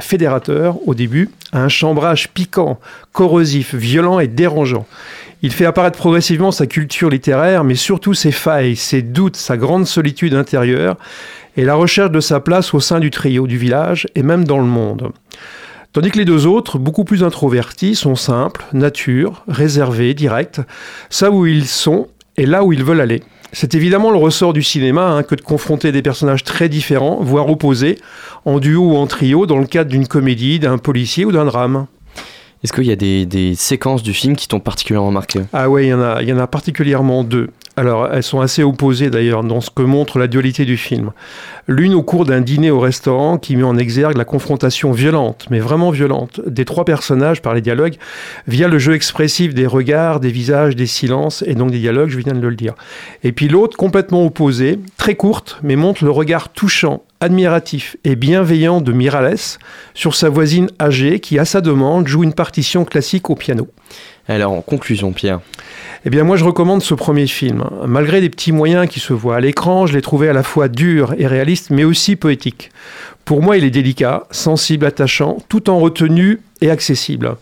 fédérateur 0.00 0.76
au 0.88 0.96
début 0.96 1.30
à 1.52 1.62
un 1.62 1.68
chambrage 1.68 2.30
piquant, 2.30 2.80
corrosif, 3.12 3.74
violent 3.76 4.18
et 4.18 4.26
dérangeant. 4.26 4.86
Il 5.42 5.52
fait 5.52 5.64
apparaître 5.64 5.96
progressivement 5.96 6.52
sa 6.52 6.66
culture 6.66 7.08
littéraire, 7.08 7.64
mais 7.64 7.74
surtout 7.74 8.12
ses 8.12 8.32
failles, 8.32 8.76
ses 8.76 9.00
doutes, 9.00 9.36
sa 9.36 9.56
grande 9.56 9.86
solitude 9.86 10.34
intérieure 10.34 10.96
et 11.56 11.64
la 11.64 11.74
recherche 11.74 12.10
de 12.10 12.20
sa 12.20 12.40
place 12.40 12.74
au 12.74 12.80
sein 12.80 13.00
du 13.00 13.10
trio, 13.10 13.46
du 13.46 13.56
village 13.56 14.06
et 14.14 14.22
même 14.22 14.44
dans 14.44 14.58
le 14.58 14.66
monde. 14.66 15.12
Tandis 15.92 16.10
que 16.10 16.18
les 16.18 16.24
deux 16.24 16.46
autres, 16.46 16.78
beaucoup 16.78 17.04
plus 17.04 17.24
introvertis, 17.24 17.94
sont 17.94 18.16
simples, 18.16 18.64
nature, 18.72 19.42
réservés, 19.48 20.14
directs, 20.14 20.60
savent 21.08 21.34
où 21.34 21.46
ils 21.46 21.66
sont 21.66 22.08
et 22.36 22.46
là 22.46 22.62
où 22.62 22.72
ils 22.72 22.84
veulent 22.84 23.00
aller. 23.00 23.22
C'est 23.52 23.74
évidemment 23.74 24.12
le 24.12 24.18
ressort 24.18 24.52
du 24.52 24.62
cinéma 24.62 25.08
hein, 25.08 25.22
que 25.24 25.34
de 25.34 25.40
confronter 25.40 25.90
des 25.90 26.02
personnages 26.02 26.44
très 26.44 26.68
différents, 26.68 27.18
voire 27.20 27.48
opposés, 27.48 27.98
en 28.44 28.60
duo 28.60 28.92
ou 28.92 28.96
en 28.96 29.06
trio, 29.06 29.46
dans 29.46 29.58
le 29.58 29.66
cadre 29.66 29.90
d'une 29.90 30.06
comédie, 30.06 30.60
d'un 30.60 30.78
policier 30.78 31.24
ou 31.24 31.32
d'un 31.32 31.46
drame. 31.46 31.86
Est-ce 32.62 32.72
qu'il 32.72 32.84
y 32.84 32.92
a 32.92 32.96
des, 32.96 33.54
séquences 33.54 34.02
du 34.02 34.12
film 34.12 34.36
qui 34.36 34.46
t'ont 34.48 34.60
particulièrement 34.60 35.10
marqué? 35.10 35.40
Ah 35.52 35.70
ouais, 35.70 35.86
il 35.86 35.88
y 35.88 36.32
en 36.32 36.38
a 36.38 36.46
particulièrement 36.46 37.24
deux. 37.24 37.50
Alors, 37.80 38.10
elles 38.12 38.22
sont 38.22 38.42
assez 38.42 38.62
opposées 38.62 39.08
d'ailleurs 39.08 39.42
dans 39.42 39.62
ce 39.62 39.70
que 39.70 39.80
montre 39.80 40.18
la 40.18 40.26
dualité 40.26 40.66
du 40.66 40.76
film. 40.76 41.12
L'une 41.66 41.94
au 41.94 42.02
cours 42.02 42.26
d'un 42.26 42.42
dîner 42.42 42.70
au 42.70 42.78
restaurant 42.78 43.38
qui 43.38 43.56
met 43.56 43.62
en 43.62 43.78
exergue 43.78 44.18
la 44.18 44.26
confrontation 44.26 44.92
violente, 44.92 45.46
mais 45.48 45.60
vraiment 45.60 45.88
violente, 45.88 46.42
des 46.46 46.66
trois 46.66 46.84
personnages 46.84 47.40
par 47.40 47.54
les 47.54 47.62
dialogues, 47.62 47.96
via 48.46 48.68
le 48.68 48.78
jeu 48.78 48.92
expressif 48.92 49.54
des 49.54 49.66
regards, 49.66 50.20
des 50.20 50.30
visages, 50.30 50.76
des 50.76 50.86
silences, 50.86 51.42
et 51.46 51.54
donc 51.54 51.70
des 51.70 51.78
dialogues, 51.78 52.10
je 52.10 52.18
viens 52.18 52.34
de 52.34 52.46
le 52.46 52.54
dire. 52.54 52.74
Et 53.24 53.32
puis 53.32 53.48
l'autre, 53.48 53.78
complètement 53.78 54.26
opposé, 54.26 54.78
très 54.98 55.14
courte, 55.14 55.58
mais 55.62 55.76
montre 55.76 56.04
le 56.04 56.10
regard 56.10 56.50
touchant, 56.50 57.02
admiratif 57.20 57.96
et 58.04 58.14
bienveillant 58.14 58.82
de 58.82 58.92
Mirales 58.92 59.56
sur 59.94 60.14
sa 60.14 60.28
voisine 60.28 60.68
âgée 60.78 61.18
qui, 61.18 61.38
à 61.38 61.46
sa 61.46 61.62
demande, 61.62 62.06
joue 62.06 62.24
une 62.24 62.34
partition 62.34 62.84
classique 62.84 63.30
au 63.30 63.36
piano. 63.36 63.68
Alors, 64.30 64.52
en 64.52 64.62
conclusion, 64.62 65.12
Pierre 65.12 65.40
Eh 66.04 66.10
bien, 66.10 66.22
moi, 66.22 66.36
je 66.36 66.44
recommande 66.44 66.82
ce 66.82 66.94
premier 66.94 67.26
film. 67.26 67.64
Malgré 67.84 68.20
des 68.20 68.30
petits 68.30 68.52
moyens 68.52 68.88
qui 68.88 69.00
se 69.00 69.12
voient 69.12 69.34
à 69.34 69.40
l'écran, 69.40 69.88
je 69.88 69.92
l'ai 69.92 70.02
trouvé 70.02 70.28
à 70.28 70.32
la 70.32 70.44
fois 70.44 70.68
dur 70.68 71.16
et 71.18 71.26
réaliste, 71.26 71.70
mais 71.70 71.82
aussi 71.82 72.14
poétique. 72.14 72.70
Pour 73.24 73.42
moi, 73.42 73.56
il 73.56 73.64
est 73.64 73.70
délicat, 73.70 74.28
sensible, 74.30 74.86
attachant, 74.86 75.38
tout 75.48 75.68
en 75.68 75.80
retenue 75.80 76.38
et 76.60 76.70
accessible. 76.70 77.34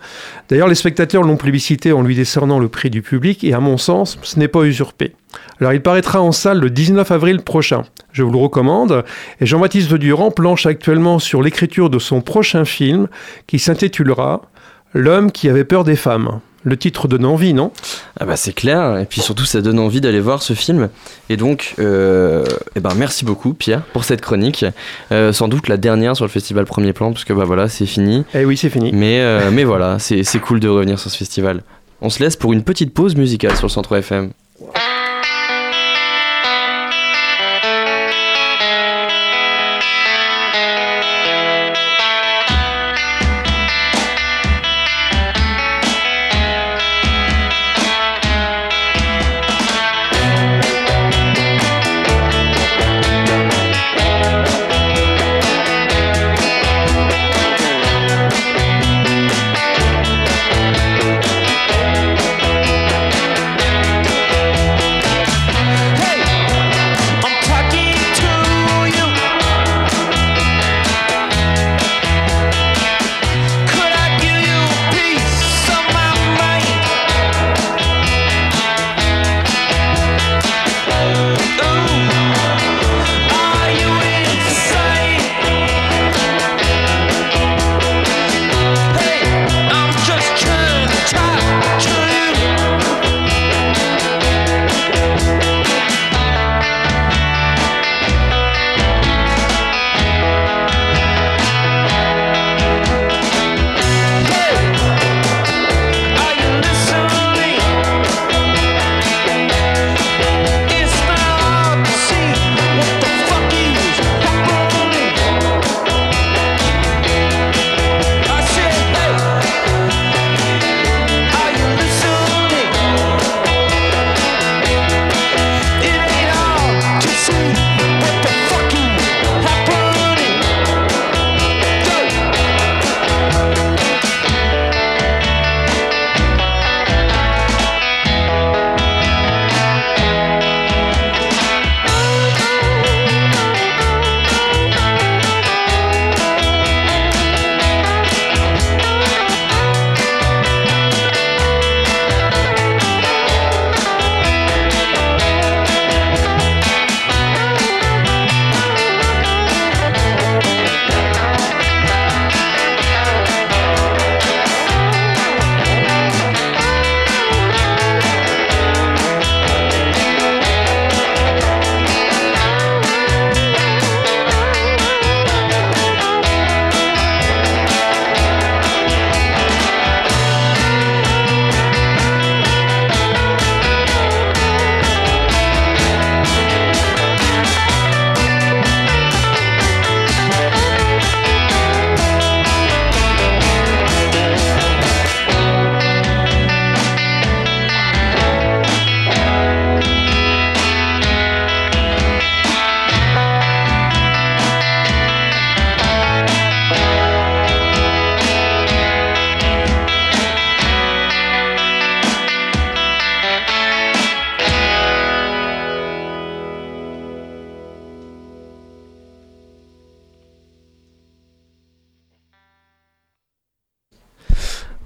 D'ailleurs, 0.48 0.66
les 0.66 0.74
spectateurs 0.74 1.24
l'ont 1.24 1.36
plébiscité 1.36 1.92
en 1.92 2.00
lui 2.00 2.16
décernant 2.16 2.58
le 2.58 2.68
prix 2.68 2.88
du 2.88 3.02
public, 3.02 3.44
et 3.44 3.52
à 3.52 3.60
mon 3.60 3.76
sens, 3.76 4.18
ce 4.22 4.38
n'est 4.38 4.48
pas 4.48 4.62
usurpé. 4.62 5.12
Alors, 5.60 5.74
il 5.74 5.82
paraîtra 5.82 6.22
en 6.22 6.32
salle 6.32 6.58
le 6.58 6.70
19 6.70 7.10
avril 7.10 7.42
prochain. 7.42 7.82
Je 8.12 8.22
vous 8.22 8.32
le 8.32 8.38
recommande. 8.38 9.04
Et 9.42 9.46
Jean-Baptiste 9.46 9.92
Durand 9.92 10.30
planche 10.30 10.64
actuellement 10.64 11.18
sur 11.18 11.42
l'écriture 11.42 11.90
de 11.90 11.98
son 11.98 12.22
prochain 12.22 12.64
film, 12.64 13.08
qui 13.46 13.58
s'intitulera 13.58 14.40
L'homme 14.94 15.30
qui 15.30 15.50
avait 15.50 15.64
peur 15.64 15.84
des 15.84 15.96
femmes. 15.96 16.40
Le 16.68 16.76
titre 16.76 17.08
donne 17.08 17.24
envie, 17.24 17.54
non? 17.54 17.72
Ah 18.20 18.26
bah 18.26 18.36
c'est 18.36 18.52
clair, 18.52 18.98
et 18.98 19.06
puis 19.06 19.22
surtout 19.22 19.46
ça 19.46 19.62
donne 19.62 19.78
envie 19.78 20.02
d'aller 20.02 20.20
voir 20.20 20.42
ce 20.42 20.52
film. 20.52 20.90
Et 21.30 21.38
donc, 21.38 21.74
euh, 21.78 22.44
eh 22.76 22.80
ben 22.80 22.90
merci 22.94 23.24
beaucoup 23.24 23.54
Pierre 23.54 23.80
pour 23.94 24.04
cette 24.04 24.20
chronique. 24.20 24.66
Euh, 25.10 25.32
sans 25.32 25.48
doute 25.48 25.68
la 25.68 25.78
dernière 25.78 26.14
sur 26.14 26.26
le 26.26 26.30
festival 26.30 26.66
Premier 26.66 26.92
Plan, 26.92 27.10
parce 27.10 27.24
que 27.24 27.32
bah 27.32 27.44
voilà, 27.46 27.70
c'est 27.70 27.86
fini. 27.86 28.24
Eh 28.34 28.44
oui, 28.44 28.58
c'est 28.58 28.68
fini. 28.68 28.90
Mais, 28.92 29.20
euh, 29.20 29.50
mais 29.50 29.64
voilà, 29.64 29.98
c'est 29.98 30.24
c'est 30.24 30.40
cool 30.40 30.60
de 30.60 30.68
revenir 30.68 30.98
sur 30.98 31.10
ce 31.10 31.16
festival. 31.16 31.62
On 32.02 32.10
se 32.10 32.22
laisse 32.22 32.36
pour 32.36 32.52
une 32.52 32.62
petite 32.62 32.92
pause 32.92 33.16
musicale 33.16 33.56
sur 33.56 33.66
le 33.66 33.72
Centre 33.72 33.96
FM. 33.96 34.32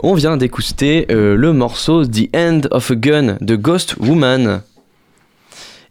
On 0.05 0.15
vient 0.15 0.37
d'écouter 0.37 1.07
euh, 1.11 1.37
le 1.37 1.53
morceau 1.53 2.05
The 2.05 2.29
End 2.35 2.63
of 2.73 2.91
a 2.91 2.95
Gun 2.97 3.37
de 3.41 3.55
Ghost 3.57 3.95
Woman. 4.01 4.63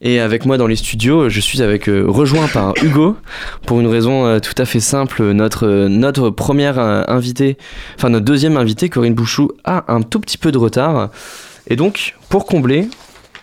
Et 0.02 0.20
avec 0.20 0.46
moi 0.46 0.58
dans 0.58 0.68
les 0.68 0.76
studios, 0.76 1.30
je 1.30 1.40
suis 1.40 1.62
avec 1.62 1.88
euh, 1.88 2.04
rejoint 2.08 2.48
par 2.48 2.74
Hugo 2.84 3.16
pour 3.66 3.80
une 3.80 3.88
raison 3.88 4.26
euh, 4.26 4.40
tout 4.40 4.56
à 4.58 4.66
fait 4.66 4.80
simple. 4.82 5.32
Notre 5.32 5.66
euh, 5.66 5.88
notre 5.88 6.30
première 6.30 6.78
invitée, 6.80 7.58
enfin 7.96 8.10
notre 8.10 8.26
deuxième 8.26 8.58
invitée, 8.58 8.90
Corinne 8.90 9.14
Bouchou, 9.14 9.52
a 9.64 9.86
un 9.94 10.02
tout 10.02 10.20
petit 10.20 10.38
peu 10.38 10.52
de 10.52 10.58
retard. 10.58 11.10
Et 11.68 11.78
donc 11.78 12.16
pour 12.30 12.46
combler, 12.46 12.90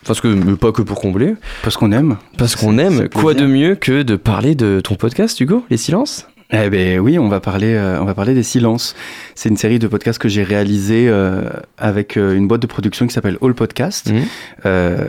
parce 0.04 0.20
que 0.20 0.28
mais 0.28 0.56
pas 0.56 0.72
que 0.72 0.82
pour 0.82 1.00
combler, 1.00 1.34
Parce 1.62 1.76
qu'on 1.78 1.92
aime. 1.92 2.18
parce 2.36 2.56
qu'on 2.56 2.76
aime, 2.76 3.08
quoi 3.08 3.32
de 3.32 3.46
mieux 3.46 3.74
que 3.74 4.02
de 4.02 4.16
parler 4.16 4.54
de 4.54 4.80
ton 4.84 4.96
podcast, 4.96 5.40
Hugo, 5.40 5.64
Les 5.70 5.76
Silences? 5.78 6.26
Eh 6.50 6.70
ben 6.70 6.98
oui, 6.98 7.18
on 7.18 7.28
va 7.28 7.40
parler, 7.40 7.74
euh, 7.74 8.00
on 8.00 8.06
va 8.06 8.14
parler 8.14 8.32
des 8.32 8.42
silences. 8.42 8.94
C'est 9.34 9.50
une 9.50 9.58
série 9.58 9.78
de 9.78 9.86
podcasts 9.86 10.18
que 10.18 10.30
j'ai 10.30 10.42
réalisé 10.42 11.06
euh, 11.08 11.42
avec 11.76 12.16
euh, 12.16 12.34
une 12.34 12.48
boîte 12.48 12.62
de 12.62 12.66
production 12.66 13.06
qui 13.06 13.12
s'appelle 13.12 13.36
All 13.42 13.52
Podcast. 13.52 14.10
Mhm. 14.10 14.22
Euh, 14.64 15.06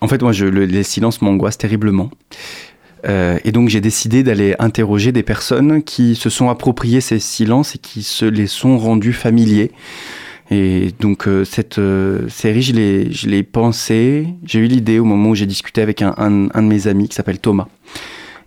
en 0.00 0.06
fait, 0.06 0.22
moi, 0.22 0.30
je, 0.30 0.46
le- 0.46 0.64
les 0.64 0.84
silences 0.84 1.20
m'angoissent 1.22 1.58
terriblement. 1.58 2.10
Euh, 3.08 3.38
et 3.44 3.50
donc, 3.50 3.68
j'ai 3.68 3.80
décidé 3.80 4.22
d'aller 4.22 4.54
interroger 4.60 5.10
des 5.10 5.24
personnes 5.24 5.82
qui 5.82 6.14
se 6.14 6.30
sont 6.30 6.50
appropriées 6.50 7.00
ces 7.00 7.18
silences 7.18 7.74
et 7.74 7.78
qui 7.78 8.04
se 8.04 8.24
les 8.24 8.46
sont 8.46 8.78
rendus 8.78 9.12
familiers. 9.12 9.72
Et 10.52 10.92
donc, 11.00 11.26
euh, 11.26 11.44
cette 11.44 11.80
euh, 11.80 12.28
série, 12.28 12.62
je 12.62 12.72
l'ai, 12.72 13.12
je 13.12 13.28
l'ai 13.28 13.42
pensée. 13.42 14.28
J'ai 14.44 14.60
eu 14.60 14.66
l'idée 14.66 15.00
au 15.00 15.04
moment 15.04 15.30
où 15.30 15.34
j'ai 15.34 15.46
discuté 15.46 15.82
avec 15.82 16.00
un, 16.00 16.14
un- 16.16 16.46
un 16.54 16.62
de 16.62 16.68
mes 16.68 16.86
amis 16.86 17.08
qui 17.08 17.16
s'appelle 17.16 17.40
Thomas. 17.40 17.66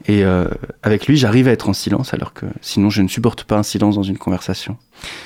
Et 0.07 0.23
euh, 0.23 0.45
avec 0.81 1.07
lui, 1.07 1.17
j'arrive 1.17 1.47
à 1.47 1.51
être 1.51 1.67
en 1.69 1.73
silence, 1.73 2.13
alors 2.13 2.33
que 2.33 2.45
sinon, 2.61 2.89
je 2.89 3.01
ne 3.01 3.07
supporte 3.09 3.43
pas 3.43 3.57
un 3.57 3.63
silence 3.63 3.95
dans 3.95 4.03
une 4.03 4.17
conversation. 4.17 4.77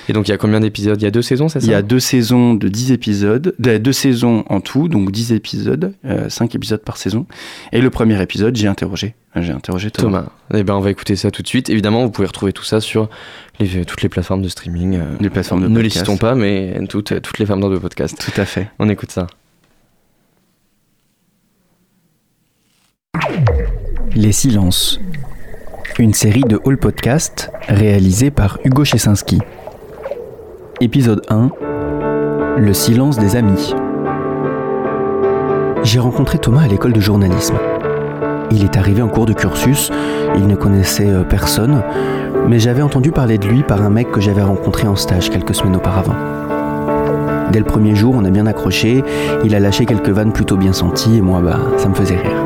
Et 0.09 0.13
donc 0.13 0.27
il 0.27 0.31
y 0.31 0.33
a 0.33 0.37
combien 0.37 0.59
d'épisodes? 0.59 0.99
Il 1.01 1.03
y 1.03 1.07
a 1.07 1.11
deux 1.11 1.21
saisons, 1.21 1.47
c'est 1.47 1.59
ça 1.59 1.65
Il 1.65 1.71
y 1.71 1.75
a 1.75 1.81
deux 1.81 1.99
saisons 1.99 2.53
de 2.55 2.67
10 2.67 2.91
épisodes, 2.91 3.55
de- 3.59 3.77
deux 3.77 3.93
saisons 3.93 4.43
en 4.49 4.61
tout, 4.61 4.87
donc 4.87 5.11
10 5.11 5.31
épisodes, 5.31 5.93
5 6.27 6.55
épisodes 6.55 6.81
par 6.83 6.97
saison. 6.97 7.25
Et 7.71 7.81
le 7.81 7.89
premier 7.89 8.21
épisode, 8.21 8.55
j'ai 8.55 8.67
interrogé. 8.67 9.15
J'ai 9.35 9.51
interrogé 9.51 9.89
Thomas. 9.89 10.19
Thomas. 10.23 10.31
Eh 10.59 10.63
ben 10.63 10.75
on 10.75 10.79
va 10.79 10.91
écouter 10.91 11.15
ça 11.15 11.31
tout 11.31 11.41
de 11.43 11.47
suite. 11.47 11.69
Évidemment, 11.69 12.03
vous 12.03 12.11
pouvez 12.11 12.27
retrouver 12.27 12.53
tout 12.53 12.63
ça 12.63 12.81
sur 12.81 13.09
les- 13.59 13.85
toutes 13.85 14.01
les 14.01 14.09
plateformes 14.09 14.41
de 14.41 14.49
streaming. 14.49 14.95
euh, 14.97 15.05
Les 15.21 15.29
plateformes 15.29 15.61
de 15.63 15.67
ne 15.67 15.77
les 15.79 15.83
podcast. 15.89 16.05
citons 16.05 16.17
pas, 16.17 16.35
mais 16.35 16.75
toutes, 16.89 17.19
toutes 17.21 17.39
les 17.39 17.45
plateformes 17.45 17.73
de 17.73 17.79
podcast. 17.79 18.15
Tout 18.19 18.39
à 18.41 18.45
fait. 18.45 18.69
On 18.79 18.89
écoute 18.89 19.11
ça. 19.11 19.27
Les 24.15 24.31
silences. 24.31 24.99
Une 25.97 26.13
série 26.13 26.43
de 26.43 26.61
Hall 26.65 26.77
Podcast 26.77 27.51
réalisée 27.67 28.29
par 28.29 28.59
Hugo 28.63 28.83
Chesinski. 28.83 29.39
Épisode 30.81 31.23
1. 31.29 31.49
Le 32.57 32.73
silence 32.73 33.17
des 33.17 33.35
amis. 33.35 33.73
J'ai 35.81 35.97
rencontré 35.97 36.37
Thomas 36.37 36.61
à 36.61 36.67
l'école 36.67 36.93
de 36.93 36.99
journalisme. 36.99 37.55
Il 38.51 38.63
est 38.63 38.77
arrivé 38.77 39.01
en 39.01 39.07
cours 39.07 39.25
de 39.25 39.33
cursus, 39.33 39.89
il 40.35 40.45
ne 40.45 40.55
connaissait 40.55 41.09
euh, 41.09 41.23
personne, 41.23 41.81
mais 42.47 42.59
j'avais 42.59 42.83
entendu 42.83 43.11
parler 43.11 43.39
de 43.39 43.47
lui 43.47 43.63
par 43.63 43.81
un 43.81 43.89
mec 43.89 44.11
que 44.11 44.21
j'avais 44.21 44.43
rencontré 44.43 44.87
en 44.87 44.95
stage 44.95 45.31
quelques 45.31 45.55
semaines 45.55 45.77
auparavant. 45.77 46.15
Dès 47.51 47.59
le 47.59 47.65
premier 47.65 47.95
jour, 47.95 48.13
on 48.15 48.25
a 48.25 48.29
bien 48.29 48.45
accroché, 48.45 49.03
il 49.43 49.55
a 49.55 49.59
lâché 49.59 49.87
quelques 49.87 50.09
vannes 50.09 50.33
plutôt 50.33 50.57
bien 50.57 50.73
senties 50.73 51.17
et 51.17 51.21
moi, 51.21 51.41
bah, 51.41 51.59
ça 51.77 51.89
me 51.89 51.95
faisait 51.95 52.17
rire. 52.17 52.42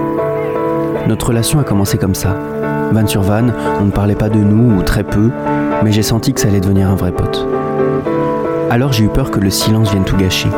Notre 1.07 1.27
relation 1.27 1.61
a 1.61 1.63
commencé 1.63 1.97
comme 1.97 2.15
ça. 2.15 2.35
Van 2.91 3.07
sur 3.07 3.21
van, 3.21 3.47
on 3.79 3.85
ne 3.85 3.91
parlait 3.91 4.13
pas 4.13 4.27
de 4.27 4.39
nous 4.39 4.77
ou 4.77 4.81
très 4.83 5.05
peu, 5.05 5.31
mais 5.81 5.93
j'ai 5.93 6.03
senti 6.03 6.33
que 6.33 6.41
ça 6.41 6.49
allait 6.49 6.59
devenir 6.59 6.89
un 6.89 6.95
vrai 6.95 7.13
pote. 7.13 7.47
Alors 8.69 8.91
j'ai 8.91 9.05
eu 9.05 9.07
peur 9.07 9.31
que 9.31 9.39
le 9.39 9.49
silence 9.49 9.89
vienne 9.89 10.03
tout 10.03 10.17
gâcher. 10.17 10.49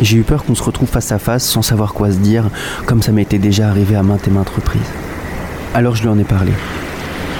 J'ai 0.00 0.18
eu 0.18 0.22
peur 0.22 0.44
qu'on 0.44 0.54
se 0.54 0.62
retrouve 0.62 0.88
face 0.88 1.10
à 1.10 1.18
face 1.18 1.44
sans 1.44 1.62
savoir 1.62 1.94
quoi 1.94 2.12
se 2.12 2.18
dire, 2.18 2.44
comme 2.86 3.02
ça 3.02 3.10
m'était 3.10 3.38
déjà 3.38 3.68
arrivé 3.68 3.96
à 3.96 4.04
maintes 4.04 4.28
et 4.28 4.30
maintes 4.30 4.50
reprises. 4.50 4.80
Alors 5.74 5.96
je 5.96 6.02
lui 6.02 6.08
en 6.10 6.18
ai 6.18 6.24
parlé. 6.24 6.52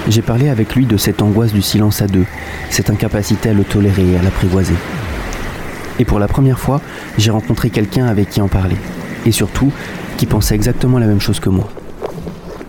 J'ai 0.08 0.22
parlé 0.22 0.48
avec 0.48 0.74
lui 0.74 0.84
de 0.84 0.96
cette 0.96 1.22
angoisse 1.22 1.52
du 1.52 1.62
silence 1.62 2.02
à 2.02 2.08
deux, 2.08 2.26
cette 2.70 2.90
incapacité 2.90 3.50
à 3.50 3.52
le 3.52 3.62
tolérer 3.62 4.14
et 4.14 4.18
à 4.18 4.22
l'apprivoiser. 4.22 4.74
Et 6.00 6.06
pour 6.06 6.18
la 6.18 6.28
première 6.28 6.58
fois, 6.58 6.80
j'ai 7.18 7.30
rencontré 7.30 7.68
quelqu'un 7.68 8.06
avec 8.06 8.30
qui 8.30 8.40
en 8.40 8.48
parler. 8.48 8.76
Et 9.26 9.32
surtout, 9.32 9.70
qui 10.16 10.24
pensait 10.24 10.54
exactement 10.54 10.98
la 10.98 11.06
même 11.06 11.20
chose 11.20 11.40
que 11.40 11.50
moi. 11.50 11.68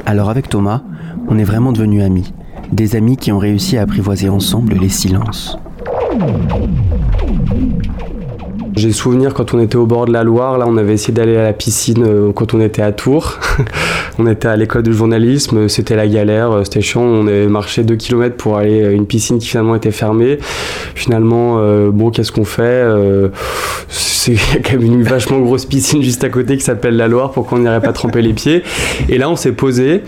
Alors 0.05 0.29
avec 0.29 0.49
Thomas, 0.49 0.81
on 1.29 1.37
est 1.37 1.45
vraiment 1.45 1.71
devenus 1.71 2.03
amis. 2.03 2.33
Des 2.73 2.97
amis 2.97 3.15
qui 3.15 3.31
ont 3.31 3.37
réussi 3.37 3.77
à 3.77 3.83
apprivoiser 3.83 4.27
ensemble 4.27 4.73
les 4.73 4.89
silences. 4.89 5.57
J'ai 8.75 8.93
souvenir 8.93 9.33
quand 9.33 9.53
on 9.53 9.59
était 9.59 9.75
au 9.75 9.85
bord 9.85 10.05
de 10.05 10.13
la 10.13 10.23
Loire, 10.23 10.57
là 10.57 10.65
on 10.67 10.77
avait 10.77 10.93
essayé 10.93 11.13
d'aller 11.13 11.35
à 11.35 11.43
la 11.43 11.53
piscine 11.53 12.03
euh, 12.07 12.31
quand 12.31 12.53
on 12.53 12.61
était 12.61 12.81
à 12.81 12.93
Tours. 12.93 13.37
on 14.19 14.27
était 14.27 14.47
à 14.47 14.55
l'école 14.55 14.83
de 14.83 14.93
journalisme, 14.93 15.67
c'était 15.67 15.97
la 15.97 16.07
galère, 16.07 16.51
euh, 16.51 16.63
c'était 16.63 16.81
chiant, 16.81 17.01
on 17.01 17.27
avait 17.27 17.47
marché 17.47 17.83
2 17.83 17.95
km 17.95 18.37
pour 18.37 18.57
aller 18.57 18.85
à 18.85 18.91
une 18.91 19.05
piscine 19.05 19.39
qui 19.39 19.47
finalement 19.47 19.75
était 19.75 19.91
fermée. 19.91 20.37
Finalement, 20.95 21.57
euh, 21.59 21.91
bon 21.91 22.11
qu'est-ce 22.11 22.31
qu'on 22.31 22.45
fait 22.45 22.61
Euh, 22.63 23.29
C'est 24.23 24.35
quand 24.63 24.73
même 24.73 24.83
une 24.83 25.01
vachement 25.01 25.39
grosse 25.39 25.65
piscine 25.65 26.03
juste 26.03 26.23
à 26.23 26.29
côté 26.29 26.55
qui 26.55 26.63
s'appelle 26.63 26.95
la 26.95 27.07
Loire, 27.07 27.31
pourquoi 27.31 27.57
on 27.57 27.61
n'irait 27.61 27.81
pas 27.81 27.91
tremper 27.91 28.21
les 28.21 28.33
pieds 28.33 28.61
Et 29.09 29.17
là 29.17 29.27
on 29.27 29.35
s'est 29.35 29.51
posé, 29.51 30.03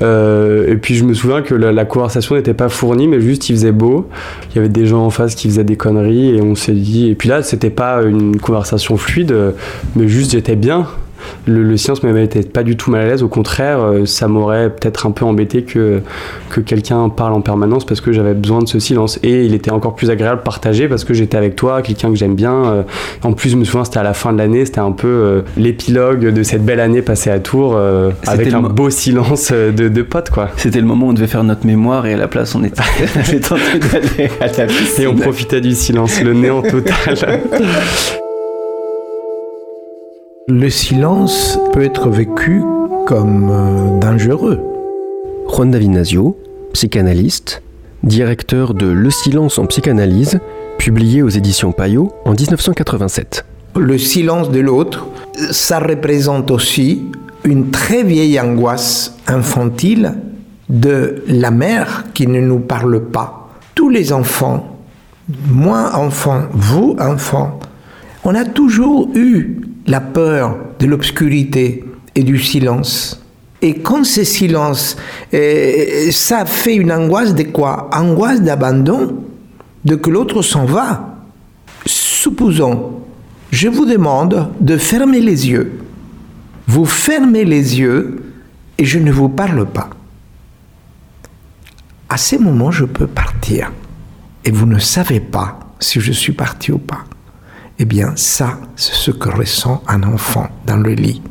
euh, 0.00 0.72
et 0.72 0.76
puis 0.76 0.94
je 0.94 1.04
me 1.04 1.12
souviens 1.12 1.42
que 1.42 1.54
la, 1.54 1.84
conversation 1.84 2.34
n'était 2.34 2.54
pas 2.54 2.70
fournie, 2.70 3.08
mais 3.08 3.20
juste 3.20 3.50
il 3.50 3.56
faisait 3.56 3.72
beau. 3.72 4.08
Il 4.50 4.56
y 4.56 4.58
avait 4.58 4.70
des 4.70 4.86
gens 4.86 5.04
en 5.04 5.10
face 5.10 5.34
qui 5.34 5.48
faisaient 5.48 5.64
des 5.64 5.76
conneries 5.76 6.34
et 6.34 6.40
on 6.40 6.54
s'est 6.54 6.72
dit. 6.72 7.10
Et 7.10 7.14
puis 7.14 7.28
là, 7.28 7.42
c'était 7.42 7.68
pas 7.68 8.02
une 8.04 8.40
conversation 8.40 8.96
fluide, 8.96 9.34
mais 9.96 10.08
juste 10.08 10.32
j'étais 10.32 10.56
bien. 10.56 10.86
Le, 11.46 11.62
le 11.62 11.76
silence 11.76 12.02
m'avait 12.02 12.24
été 12.24 12.42
pas 12.42 12.62
du 12.62 12.76
tout 12.76 12.90
mal 12.90 13.02
à 13.02 13.06
l'aise. 13.06 13.22
Au 13.22 13.28
contraire, 13.28 13.80
euh, 13.80 14.06
ça 14.06 14.28
m'aurait 14.28 14.70
peut-être 14.70 15.06
un 15.06 15.10
peu 15.10 15.24
embêté 15.24 15.62
que, 15.62 16.00
que 16.50 16.60
quelqu'un 16.60 17.08
parle 17.08 17.32
en 17.34 17.40
permanence 17.40 17.84
parce 17.84 18.00
que 18.00 18.12
j'avais 18.12 18.34
besoin 18.34 18.60
de 18.60 18.68
ce 18.68 18.78
silence. 18.78 19.18
Et 19.22 19.44
il 19.44 19.54
était 19.54 19.70
encore 19.70 19.94
plus 19.94 20.10
agréable 20.10 20.42
partagé 20.42 20.88
parce 20.88 21.04
que 21.04 21.14
j'étais 21.14 21.36
avec 21.36 21.56
toi, 21.56 21.82
quelqu'un 21.82 22.10
que 22.10 22.16
j'aime 22.16 22.34
bien. 22.34 22.52
Euh, 22.66 22.82
En 23.22 23.32
plus, 23.32 23.50
je 23.50 23.56
me 23.56 23.64
souviens, 23.64 23.84
c'était 23.84 23.98
à 23.98 24.02
la 24.02 24.14
fin 24.14 24.32
de 24.32 24.38
l'année, 24.38 24.64
c'était 24.64 24.78
un 24.80 24.92
peu 24.92 25.08
euh, 25.08 25.42
l'épilogue 25.56 26.32
de 26.32 26.42
cette 26.42 26.64
belle 26.64 26.80
année 26.80 27.02
passée 27.02 27.30
à 27.30 27.38
Tours 27.38 27.74
euh, 27.76 28.10
avec 28.26 28.52
un 28.52 28.60
beau 28.62 28.90
silence 28.90 29.52
de, 29.52 29.88
de 29.88 30.02
potes, 30.02 30.30
quoi. 30.30 30.48
C'était 30.56 30.80
le 30.80 30.86
moment 30.86 31.06
où 31.06 31.10
on 31.10 31.12
devait 31.12 31.26
faire 31.26 31.44
notre 31.44 31.66
mémoire 31.66 32.06
et 32.06 32.14
à 32.14 32.16
la 32.16 32.28
place, 32.28 32.54
on 32.54 32.64
était, 32.64 32.82
on 33.16 33.38
tenté 33.40 33.78
d'aller 33.78 34.30
à 34.40 34.46
la 34.46 34.66
piscine. 34.66 35.04
Et 35.04 35.06
on 35.06 35.14
profitait 35.16 35.60
du 35.60 35.74
silence, 35.74 36.22
le 36.22 36.32
néant 36.34 36.62
total. 36.62 37.16
Le 40.50 40.70
silence 40.70 41.58
peut 41.74 41.82
être 41.82 42.08
vécu 42.08 42.62
comme 43.06 43.50
euh, 43.50 44.00
dangereux. 44.00 44.58
Juan 45.46 45.70
Davinasio, 45.70 46.38
psychanalyste, 46.72 47.60
directeur 48.02 48.72
de 48.72 48.86
Le 48.86 49.10
silence 49.10 49.58
en 49.58 49.66
psychanalyse, 49.66 50.40
publié 50.78 51.20
aux 51.20 51.28
éditions 51.28 51.72
Payot 51.72 52.14
en 52.24 52.30
1987. 52.30 53.44
Le 53.76 53.98
silence 53.98 54.50
de 54.50 54.60
l'autre, 54.60 55.08
ça 55.50 55.80
représente 55.80 56.50
aussi 56.50 57.02
une 57.44 57.70
très 57.70 58.02
vieille 58.02 58.40
angoisse 58.40 59.18
infantile 59.26 60.14
de 60.70 61.24
la 61.28 61.50
mère 61.50 62.04
qui 62.14 62.26
ne 62.26 62.40
nous 62.40 62.60
parle 62.60 63.04
pas. 63.04 63.50
Tous 63.74 63.90
les 63.90 64.14
enfants, 64.14 64.78
moi 65.46 65.90
enfant, 65.94 66.44
vous 66.52 66.96
enfant, 66.98 67.60
on 68.24 68.34
a 68.34 68.46
toujours 68.46 69.10
eu 69.14 69.67
la 69.88 70.00
peur 70.00 70.56
de 70.78 70.86
l'obscurité 70.86 71.84
et 72.14 72.22
du 72.22 72.38
silence. 72.38 73.20
Et 73.60 73.74
quand 73.74 74.04
ce 74.04 74.22
silence, 74.22 74.96
euh, 75.34 76.10
ça 76.12 76.44
fait 76.46 76.76
une 76.76 76.92
angoisse 76.92 77.34
de 77.34 77.42
quoi? 77.42 77.90
Angoisse 77.92 78.40
d'abandon, 78.40 79.24
de 79.84 79.96
que 79.96 80.10
l'autre 80.10 80.42
s'en 80.42 80.64
va. 80.64 81.16
Supposons, 81.86 83.00
je 83.50 83.68
vous 83.68 83.86
demande 83.86 84.50
de 84.60 84.76
fermer 84.76 85.20
les 85.20 85.48
yeux. 85.48 85.80
Vous 86.68 86.84
fermez 86.84 87.44
les 87.44 87.80
yeux 87.80 88.22
et 88.76 88.84
je 88.84 88.98
ne 88.98 89.10
vous 89.10 89.28
parle 89.28 89.66
pas. 89.66 89.90
À 92.08 92.16
ce 92.16 92.36
moment, 92.36 92.70
je 92.70 92.84
peux 92.84 93.06
partir. 93.06 93.72
Et 94.44 94.50
vous 94.50 94.66
ne 94.66 94.78
savez 94.78 95.20
pas 95.20 95.58
si 95.80 96.00
je 96.00 96.12
suis 96.12 96.32
parti 96.32 96.72
ou 96.72 96.78
pas. 96.78 97.04
Eh 97.80 97.84
bien, 97.84 98.12
ça, 98.16 98.58
c'est 98.74 98.94
ce 98.94 99.12
que 99.12 99.28
ressent 99.28 99.82
un 99.86 100.02
enfant 100.02 100.48
dans 100.66 100.76
le 100.76 100.94
lit. 100.94 101.22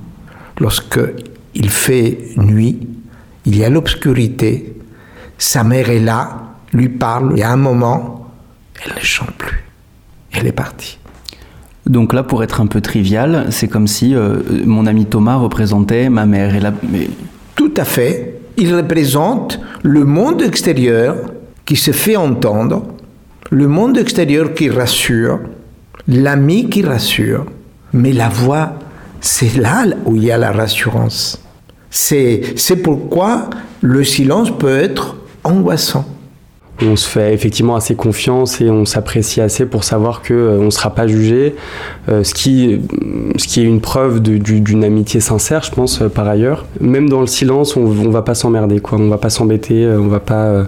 Lorsque 0.59 0.99
il 1.53 1.69
fait 1.69 2.19
nuit, 2.37 2.87
il 3.45 3.57
y 3.57 3.65
a 3.65 3.69
l'obscurité, 3.69 4.75
sa 5.37 5.63
mère 5.63 5.89
est 5.89 5.99
là, 5.99 6.53
lui 6.71 6.87
parle, 6.87 7.37
et 7.37 7.43
à 7.43 7.51
un 7.51 7.57
moment, 7.57 8.31
elle 8.83 8.95
ne 8.95 9.01
chante 9.01 9.33
plus. 9.33 9.63
Elle 10.31 10.47
est 10.47 10.53
partie. 10.53 10.99
Donc 11.85 12.13
là, 12.13 12.23
pour 12.23 12.43
être 12.43 12.61
un 12.61 12.67
peu 12.67 12.79
trivial, 12.79 13.47
c'est 13.49 13.67
comme 13.67 13.87
si 13.87 14.15
euh, 14.15 14.39
mon 14.65 14.85
ami 14.85 15.05
Thomas 15.05 15.35
représentait 15.35 16.09
ma 16.09 16.25
mère. 16.25 16.55
Et 16.55 16.59
la... 16.59 16.73
mais 16.89 17.09
Tout 17.55 17.73
à 17.75 17.83
fait. 17.83 18.39
Il 18.57 18.73
représente 18.73 19.59
le 19.83 20.03
monde 20.03 20.41
extérieur 20.41 21.15
qui 21.65 21.75
se 21.75 21.91
fait 21.91 22.15
entendre, 22.15 22.83
le 23.51 23.67
monde 23.67 23.97
extérieur 23.97 24.53
qui 24.53 24.69
rassure, 24.69 25.39
l'ami 26.07 26.69
qui 26.69 26.83
rassure. 26.83 27.45
Mais 27.93 28.13
la 28.13 28.29
voix, 28.29 28.73
c'est 29.21 29.57
là 29.57 29.85
où 30.05 30.15
il 30.15 30.25
y 30.25 30.31
a 30.31 30.37
la 30.37 30.51
rassurance. 30.51 31.41
C'est 31.89 32.55
pourquoi 32.83 33.49
le 33.81 34.03
silence 34.03 34.51
peut 34.57 34.77
être 34.77 35.15
angoissant 35.43 36.05
on 36.81 36.95
se 36.95 37.07
fait 37.07 37.33
effectivement 37.33 37.75
assez 37.75 37.95
confiance 37.95 38.61
et 38.61 38.69
on 38.69 38.85
s'apprécie 38.85 39.41
assez 39.41 39.65
pour 39.65 39.83
savoir 39.83 40.21
que 40.21 40.33
euh, 40.33 40.63
ne 40.63 40.69
sera 40.69 40.93
pas 40.93 41.07
jugé, 41.07 41.55
euh, 42.09 42.23
ce, 42.23 42.33
qui, 42.33 42.81
ce 43.37 43.47
qui 43.47 43.61
est 43.61 43.63
une 43.63 43.81
preuve 43.81 44.21
d'une 44.21 44.83
amitié 44.83 45.19
sincère, 45.19 45.63
je 45.63 45.71
pense, 45.71 46.01
euh, 46.01 46.09
par 46.09 46.27
ailleurs. 46.27 46.65
Même 46.79 47.09
dans 47.09 47.21
le 47.21 47.27
silence, 47.27 47.75
on, 47.75 47.87
ne 47.87 48.09
va 48.09 48.21
pas 48.21 48.35
s'emmerder, 48.35 48.79
quoi. 48.79 48.99
On 48.99 49.09
va 49.09 49.17
pas 49.17 49.29
s'embêter, 49.29 49.87
on 49.87 50.07
va 50.07 50.19
pas 50.19 50.65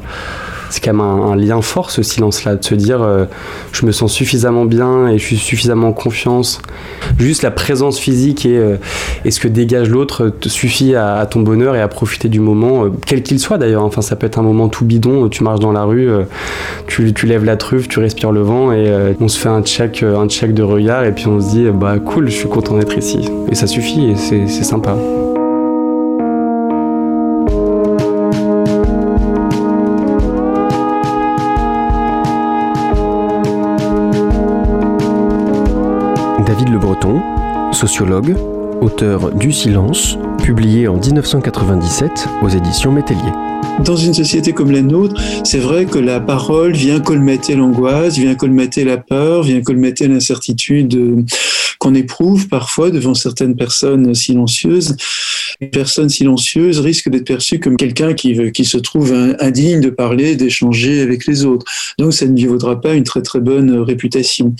c'est 0.69 0.83
quand 0.83 0.93
même 0.93 1.01
un, 1.01 1.35
lien 1.35 1.61
fort 1.61 1.91
ce 1.91 2.03
silence-là, 2.03 2.55
de 2.55 2.63
se 2.63 2.75
dire 2.75 3.01
euh, 3.01 3.25
je 3.71 3.85
me 3.85 3.91
sens 3.91 4.11
suffisamment 4.11 4.65
bien 4.65 5.07
et 5.07 5.17
je 5.17 5.23
suis 5.23 5.37
suffisamment 5.37 5.89
en 5.89 5.93
confiance. 5.93 6.61
Juste 7.17 7.43
la 7.43 7.51
présence 7.51 7.99
physique 7.99 8.45
et, 8.45 8.57
euh, 8.57 8.77
ce 9.29 9.39
que 9.39 9.47
dégage 9.47 9.89
l'autre 9.89 10.33
suffit 10.45 10.95
à, 10.95 11.25
ton 11.29 11.41
bonheur 11.41 11.75
et 11.75 11.81
à 11.81 11.87
profiter 11.87 12.29
du 12.29 12.39
moment, 12.39 12.85
euh, 12.85 12.89
quel 13.05 13.23
qu'il 13.23 13.39
soit 13.39 13.57
d'ailleurs. 13.57 13.83
Enfin, 13.83 14.01
ça 14.01 14.15
peut 14.15 14.27
être 14.27 14.39
un 14.39 14.43
moment 14.43 14.69
tout 14.69 14.85
bidon, 14.85 15.29
tu 15.29 15.43
marches 15.43 15.59
dans 15.59 15.71
la 15.71 15.83
rue, 15.83 16.09
tu, 16.87 17.13
tu, 17.13 17.25
lèves 17.25 17.45
la 17.45 17.57
truffe, 17.57 17.87
tu 17.87 17.99
respires 17.99 18.31
le 18.31 18.41
vent 18.41 18.71
et 18.71 18.91
on 19.19 19.27
se 19.27 19.39
fait 19.39 19.49
un 19.49 19.61
check, 19.61 20.03
un 20.03 20.27
check 20.27 20.53
de 20.53 20.63
regard 20.63 21.03
et 21.05 21.11
puis 21.11 21.27
on 21.27 21.39
se 21.39 21.49
dit 21.49 21.67
bah 21.73 21.97
cool, 21.99 22.29
je 22.29 22.35
suis 22.35 22.49
content 22.49 22.77
d'être 22.77 22.97
ici. 22.97 23.29
Et 23.51 23.55
ça 23.55 23.67
suffit 23.67 24.11
et 24.11 24.15
c'est 24.15 24.63
sympa. 24.63 24.95
David 36.59 36.73
Le 36.73 36.79
Breton, 36.79 37.21
sociologue, 37.71 38.35
auteur 38.81 39.33
du 39.33 39.53
Silence, 39.53 40.17
publié 40.43 40.89
en 40.89 40.97
1997 40.97 42.27
aux 42.41 42.49
éditions 42.49 42.91
Métellier. 42.91 43.31
Dans 43.85 43.95
une 43.95 44.13
société 44.13 44.51
comme 44.51 44.71
la 44.71 44.81
nôtre, 44.81 45.15
c'est 45.45 45.59
vrai 45.59 45.85
que 45.85 45.99
la 45.99 46.19
parole 46.19 46.73
vient 46.73 46.99
colmater 46.99 47.55
l'angoisse, 47.55 48.17
vient 48.17 48.35
colmater 48.35 48.83
la 48.83 48.97
peur, 48.97 49.43
vient 49.43 49.61
colmater 49.61 50.09
l'incertitude 50.09 50.95
euh, 50.95 51.23
qu'on 51.79 51.95
éprouve 51.95 52.49
parfois 52.49 52.91
devant 52.91 53.13
certaines 53.13 53.55
personnes 53.55 54.13
silencieuses. 54.13 54.97
Une 55.61 55.71
personne 55.71 56.07
silencieuse 56.07 56.79
risque 56.79 57.09
d'être 57.09 57.25
perçue 57.25 57.59
comme 57.59 57.75
quelqu'un 57.75 58.13
qui, 58.13 58.49
qui 58.53 58.63
se 58.63 58.77
trouve 58.77 59.13
indigne 59.39 59.81
de 59.81 59.89
parler, 59.89 60.37
d'échanger 60.37 61.01
avec 61.01 61.25
les 61.25 61.43
autres. 61.43 61.65
Donc 61.97 62.13
ça 62.13 62.25
ne 62.27 62.33
lui 62.33 62.45
vaudra 62.45 62.79
pas 62.79 62.93
une 62.93 63.03
très 63.03 63.21
très 63.21 63.41
bonne 63.41 63.77
réputation. 63.79 64.55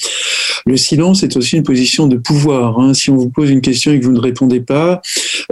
Le 0.66 0.76
silence 0.76 1.24
est 1.24 1.38
aussi 1.38 1.56
une 1.56 1.64
position 1.64 2.08
de 2.08 2.18
pouvoir. 2.18 2.80
Hein. 2.80 2.94
Si 2.94 3.10
on 3.10 3.16
vous 3.16 3.30
pose 3.30 3.50
une 3.50 3.62
question 3.62 3.94
et 3.94 4.00
que 4.02 4.06
vous 4.06 4.12
ne 4.12 4.20
répondez 4.20 4.60
pas, 4.60 5.02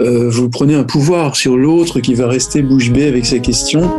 euh, 0.02 0.28
vous 0.28 0.50
prenez 0.50 0.74
un 0.74 0.84
pouvoir 0.84 1.34
sur 1.34 1.56
l'autre 1.56 2.00
qui 2.00 2.12
va 2.12 2.28
rester 2.28 2.60
bouche 2.60 2.90
bée 2.90 3.06
avec 3.06 3.24
sa 3.24 3.38
question. 3.38 3.90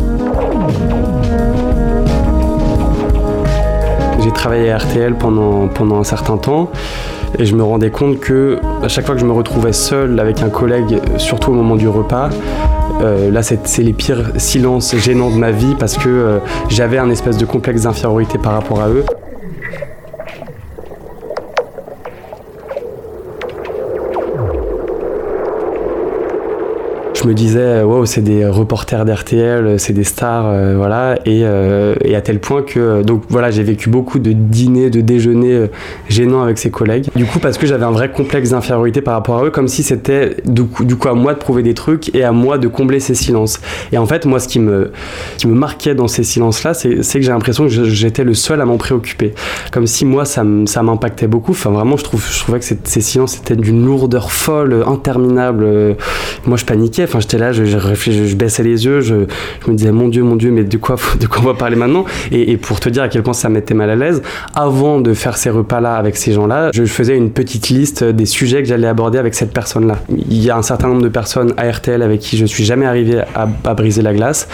J'ai 4.23 4.31
travaillé 4.33 4.69
à 4.69 4.77
RTL 4.77 5.17
pendant, 5.17 5.67
pendant 5.67 5.99
un 5.99 6.03
certain 6.03 6.37
temps 6.37 6.71
et 7.37 7.45
je 7.45 7.55
me 7.55 7.63
rendais 7.63 7.91
compte 7.91 8.19
que 8.19 8.57
à 8.83 8.87
chaque 8.87 9.05
fois 9.05 9.15
que 9.15 9.21
je 9.21 9.25
me 9.25 9.31
retrouvais 9.31 9.73
seul 9.73 10.19
avec 10.19 10.41
un 10.41 10.49
collègue, 10.49 10.99
surtout 11.17 11.51
au 11.51 11.53
moment 11.53 11.75
du 11.75 11.87
repas, 11.87 12.29
euh, 13.01 13.31
là 13.31 13.41
c'est 13.43 13.83
les 13.83 13.93
pires 13.93 14.31
silences 14.37 14.95
gênants 14.97 15.29
de 15.29 15.37
ma 15.37 15.51
vie 15.51 15.75
parce 15.79 15.97
que 15.97 16.09
euh, 16.09 16.39
j'avais 16.69 16.97
un 16.97 17.09
espèce 17.09 17.37
de 17.37 17.45
complexe 17.45 17.83
d'infériorité 17.83 18.37
par 18.37 18.53
rapport 18.53 18.81
à 18.81 18.89
eux. 18.89 19.05
Je 27.21 27.27
me 27.27 27.33
disais, 27.33 27.83
wow, 27.83 28.05
c'est 28.05 28.21
des 28.21 28.45
reporters 28.45 29.03
d'RTL, 29.03 29.77
c'est 29.77 29.91
des 29.91 30.05
stars, 30.05 30.45
euh, 30.47 30.75
voilà, 30.77 31.17
euh, 31.27 31.95
et, 32.01 32.15
à 32.15 32.21
tel 32.21 32.39
point 32.39 32.61
que, 32.61 33.03
donc 33.03 33.23
voilà, 33.27 33.51
j'ai 33.51 33.63
vécu 33.63 33.89
beaucoup 33.89 34.19
de 34.19 34.31
dîners, 34.31 34.89
de 34.89 35.01
déjeuners 35.01 35.53
euh, 35.53 35.67
gênants 36.07 36.41
avec 36.41 36.57
ses 36.57 36.69
collègues. 36.71 37.07
Du 37.15 37.25
coup, 37.25 37.39
parce 37.39 37.57
que 37.57 37.67
j'avais 37.67 37.83
un 37.83 37.91
vrai 37.91 38.09
complexe 38.11 38.51
d'infériorité 38.51 39.01
par 39.01 39.15
rapport 39.15 39.39
à 39.39 39.45
eux, 39.45 39.49
comme 39.49 39.67
si 39.67 39.83
c'était 39.83 40.37
du 40.45 40.63
coup, 40.65 41.07
à 41.09 41.13
moi 41.13 41.33
de 41.33 41.39
prouver 41.39 41.61
des 41.61 41.73
trucs 41.73 42.13
et 42.15 42.23
à 42.23 42.31
moi 42.31 42.57
de 42.57 42.69
combler 42.69 43.01
ces 43.01 43.15
silences. 43.15 43.59
Et 43.91 43.97
en 43.97 44.05
fait, 44.05 44.25
moi, 44.25 44.39
ce 44.39 44.47
qui 44.47 44.59
me, 44.59 44.91
qui 45.37 45.47
me 45.47 45.55
marquait 45.55 45.95
dans 45.95 46.07
ces 46.07 46.23
silences-là, 46.23 46.73
c'est 46.73 46.95
que 46.95 47.21
j'ai 47.21 47.31
l'impression 47.31 47.65
que 47.65 47.69
j'étais 47.69 48.23
le 48.23 48.33
seul 48.33 48.61
à 48.61 48.65
m'en 48.65 48.77
préoccuper. 48.77 49.33
Comme 49.73 49.87
si 49.87 50.05
moi, 50.05 50.23
ça 50.23 50.43
m'impactait 50.43 51.27
beaucoup. 51.27 51.51
Enfin, 51.51 51.71
vraiment, 51.71 51.97
je, 51.97 52.03
trouve, 52.05 52.25
je 52.25 52.39
trouvais 52.39 52.59
que 52.59 52.65
ces 52.65 53.01
silences 53.01 53.37
étaient 53.37 53.57
d'une 53.57 53.85
lourdeur 53.85 54.31
folle, 54.31 54.85
interminable. 54.87 55.97
Moi, 56.45 56.55
je 56.55 56.63
paniquais. 56.63 57.08
Enfin, 57.09 57.21
j'étais 57.21 57.39
là, 57.39 57.51
je, 57.51 58.35
baissais 58.35 58.61
les 58.61 58.85
yeux, 58.85 59.01
je, 59.01 59.15
me 59.67 59.73
disais 59.73 59.91
mon 59.91 60.09
Dieu, 60.09 60.21
mon 60.21 60.35
Dieu, 60.35 60.51
mais 60.51 60.63
de 60.63 60.77
quoi, 60.77 60.95
de 61.19 61.25
quoi 61.25 61.41
on 61.41 61.45
va 61.45 61.53
parler 61.55 61.75
maintenant? 61.75 62.05
Et, 62.31 62.55
pour 62.57 62.79
te 62.79 62.87
dire 62.87 63.01
à 63.01 63.09
quel 63.09 63.23
point 63.23 63.33
ça 63.33 63.49
m'était 63.49 63.73
mal 63.73 63.89
à 63.89 63.95
l'aise, 63.95 64.21
avant 64.53 65.01
de 65.01 65.15
faire 65.15 65.35
ces 65.35 65.49
repas-là 65.49 65.95
avec 65.95 66.15
ces 66.15 66.33
gens-là, 66.33 66.69
je 66.71 66.83
faisais 66.85 67.17
une 67.17 67.31
petite 67.31 67.69
liste 67.69 68.03
des 68.03 68.27
sujets 68.27 68.61
que 68.61 68.67
j'allais 68.67 68.87
aborder 68.87 69.17
avec 69.17 69.33
cette 69.33 69.51
personne-là. 69.53 69.95
Il 70.09 70.43
y 70.43 70.51
a 70.51 70.57
un 70.57 70.61
certain 70.61 70.87
nombre 70.87 71.01
de 71.01 71.09
personnes 71.09 71.53
à 71.57 71.67
RTL 71.71 72.03
avec 72.03 72.19
qui 72.19 72.37
je 72.37 72.45
suis 72.45 72.63
jamais 72.63 72.85
arrivé 72.85 73.23
à, 73.33 73.73
briser 73.73 74.03
la 74.03 74.13
glace, 74.13 74.47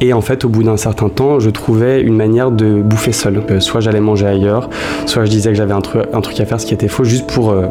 et 0.00 0.12
en 0.12 0.20
fait, 0.20 0.44
au 0.44 0.48
bout 0.48 0.64
d'un 0.64 0.76
certain 0.76 1.10
temps, 1.10 1.38
je 1.38 1.50
trouvais 1.50 2.00
une 2.00 2.16
manière 2.16 2.50
de 2.50 2.82
bouffer 2.82 3.12
seul. 3.12 3.40
Euh, 3.50 3.60
soit 3.60 3.80
j'allais 3.80 4.00
manger 4.00 4.26
ailleurs, 4.26 4.68
soit 5.06 5.24
je 5.26 5.30
disais 5.30 5.50
que 5.50 5.56
j'avais 5.56 5.74
un, 5.74 5.80
truc, 5.80 6.02
un 6.12 6.20
truc 6.20 6.40
à 6.40 6.44
faire, 6.44 6.60
ce 6.60 6.66
qui 6.66 6.74
était 6.74 6.88
faux, 6.88 7.04
juste 7.04 7.30
pour 7.30 7.50
euh, 7.50 7.66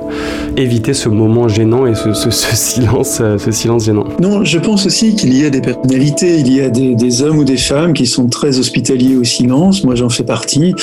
éviter 0.55 0.93
ce 0.93 1.09
moment 1.09 1.49
gênant 1.49 1.85
et 1.85 1.95
ce, 1.95 2.13
ce, 2.13 2.29
ce 2.29 2.55
silence, 2.55 3.19
euh, 3.21 3.37
ce 3.37 3.51
silence 3.51 3.85
gênant. 3.85 4.05
Je 4.43 4.57
pense 4.57 4.85
aussi 4.85 5.15
qu'il 5.15 5.33
y 5.37 5.45
a 5.45 5.49
des 5.49 5.61
personnalités, 5.61 6.39
il 6.39 6.53
y 6.53 6.61
a 6.61 6.69
des, 6.69 7.21
hommes 7.21 7.39
ou 7.39 7.43
des 7.43 7.57
femmes 7.57 7.93
qui 7.93 8.05
sont 8.05 8.27
très 8.27 8.59
hospitaliers 8.59 9.15
au 9.15 9.23
silence. 9.23 9.83
Moi, 9.83 9.95
j'en 9.95 10.09
fais 10.09 10.23
partie. 10.23 10.73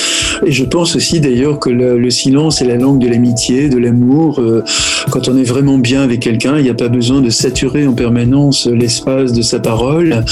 Et 0.45 0.53
je 0.53 0.65
pense 0.65 0.97
aussi 0.97 1.21
d'ailleurs 1.21 1.59
que 1.59 1.71
le, 1.71 2.11
silence 2.11 2.61
est 2.61 2.67
la 2.67 2.77
langue 2.77 2.99
de 2.99 3.09
l'amitié, 3.09 3.69
de 3.69 3.79
l'amour. 3.79 4.41
Euh, 4.41 4.63
quand 5.11 5.29
on 5.29 5.37
est 5.37 5.45
vraiment 5.45 5.79
bien 5.79 6.03
avec 6.03 6.21
quelqu'un, 6.21 6.59
il 6.59 6.65
n'y 6.65 6.71
a 6.71 6.75
pas 6.75 6.89
besoin 6.89 7.21
de 7.21 7.31
saturer 7.31 7.87
en 7.87 7.93
permanence 7.93 8.67
l'espace 8.67 9.33
de 9.33 9.43
sa 9.43 9.61
parole. 9.61 10.25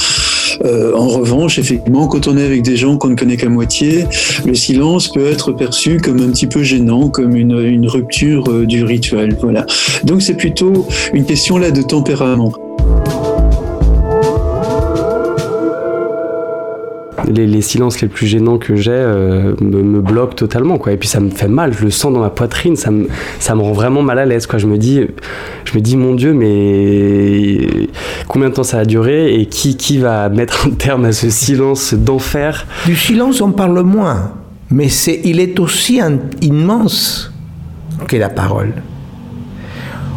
Euh, 0.64 0.92
en 0.94 1.08
revanche, 1.08 1.58
effectivement, 1.58 2.06
quand 2.06 2.28
on 2.28 2.36
est 2.36 2.44
avec 2.44 2.62
des 2.62 2.76
gens 2.76 2.96
qu'on 2.96 3.08
ne 3.08 3.16
connaît 3.16 3.36
qu'à 3.36 3.48
moitié, 3.48 4.04
le 4.46 4.54
silence 4.54 5.08
peut 5.08 5.26
être 5.26 5.52
perçu 5.52 5.98
comme 5.98 6.20
un 6.20 6.30
petit 6.30 6.46
peu 6.46 6.62
gênant, 6.62 7.08
comme 7.08 7.34
une, 7.34 7.58
une 7.58 7.88
rupture 7.88 8.44
euh, 8.48 8.66
du 8.66 8.84
rituel. 8.84 9.36
Voilà. 9.40 9.66
Donc 10.04 10.22
c'est 10.22 10.36
plutôt 10.36 10.86
une 11.12 11.24
question 11.24 11.58
là 11.58 11.70
de 11.70 11.82
tempérament. 11.82 12.52
Les, 17.29 17.61
silences 17.61 18.01
les 18.01 18.09
plus 18.09 18.27
gênants 18.27 18.59
que 18.59 18.77
j'ai 18.77 18.91
euh, 18.93 19.55
me, 19.61 20.01
bloquent 20.01 20.35
totalement 20.35 20.79
quoi. 20.79 20.93
Et 20.93 20.97
puis 20.97 21.09
ça 21.09 21.20
me 21.20 21.31
fait 21.31 21.49
mal 21.49 21.72
je 21.72 21.85
le 21.85 21.91
sens 21.91 22.12
dans 22.12 22.20
ma 22.20 22.31
poitrine 22.31 22.77
ça 22.77 22.91
me, 22.91 23.09
ça 23.39 23.55
me 23.55 23.62
rend 23.62 23.72
vraiment 23.72 24.03
mal 24.03 24.18
à 24.18 24.27
l'aise 24.27 24.47
quoi. 24.47 24.59
Je 24.59 24.66
me 24.66 24.79
dis 24.79 25.01
je 25.64 25.75
me 25.75 25.81
dis 25.81 25.97
mon 25.97 26.14
dieu 26.14 26.35
mais 26.35 27.89
combien 28.29 28.49
de 28.49 28.55
temps 28.55 28.64
ça 28.64 28.79
a 28.79 28.85
duré 28.85 29.35
et 29.35 29.47
qui, 29.47 29.77
qui 29.77 29.99
va 29.99 30.29
mettre 30.29 30.66
un 30.66 30.70
terme 30.70 31.05
à 31.05 31.12
ce 31.12 31.31
silence 31.31 31.95
d'enfer? 31.95 32.66
Du 32.87 32.97
silence 32.97 33.41
on 33.41 33.53
parle 33.53 33.83
moins 33.83 34.33
mais 34.70 34.89
c'est 34.89 35.20
il 35.25 35.41
est 35.41 35.59
aussi 35.61 36.01
immense 36.43 37.33
que 38.09 38.16
la 38.16 38.29
parole. 38.29 38.72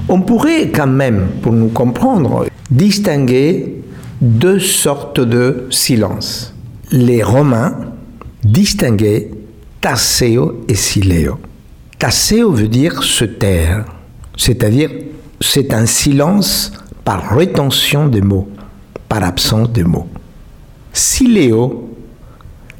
On 0.10 0.22
pourrait 0.22 0.70
quand 0.70 0.88
même 0.88 1.28
pour 1.41 1.53
nous 1.53 1.68
comprendre 1.68 2.45
distinguer 2.72 3.82
deux 4.22 4.60
sortes 4.60 5.20
de 5.20 5.68
silence 5.70 6.57
les 6.91 7.23
Romains 7.23 7.75
distinguaient 8.43 9.29
tasseo 9.81 10.63
et 10.67 10.75
sileo. 10.75 11.39
Tasseo 11.99 12.51
veut 12.51 12.67
dire 12.67 13.03
se 13.03 13.25
taire, 13.25 13.85
c'est-à-dire 14.35 14.89
c'est 15.41 15.73
un 15.73 15.85
silence 15.85 16.71
par 17.03 17.35
rétention 17.35 18.07
des 18.07 18.21
mots, 18.21 18.49
par 19.09 19.23
absence 19.23 19.71
de 19.71 19.83
mots. 19.83 20.07
Sileo, 20.93 21.95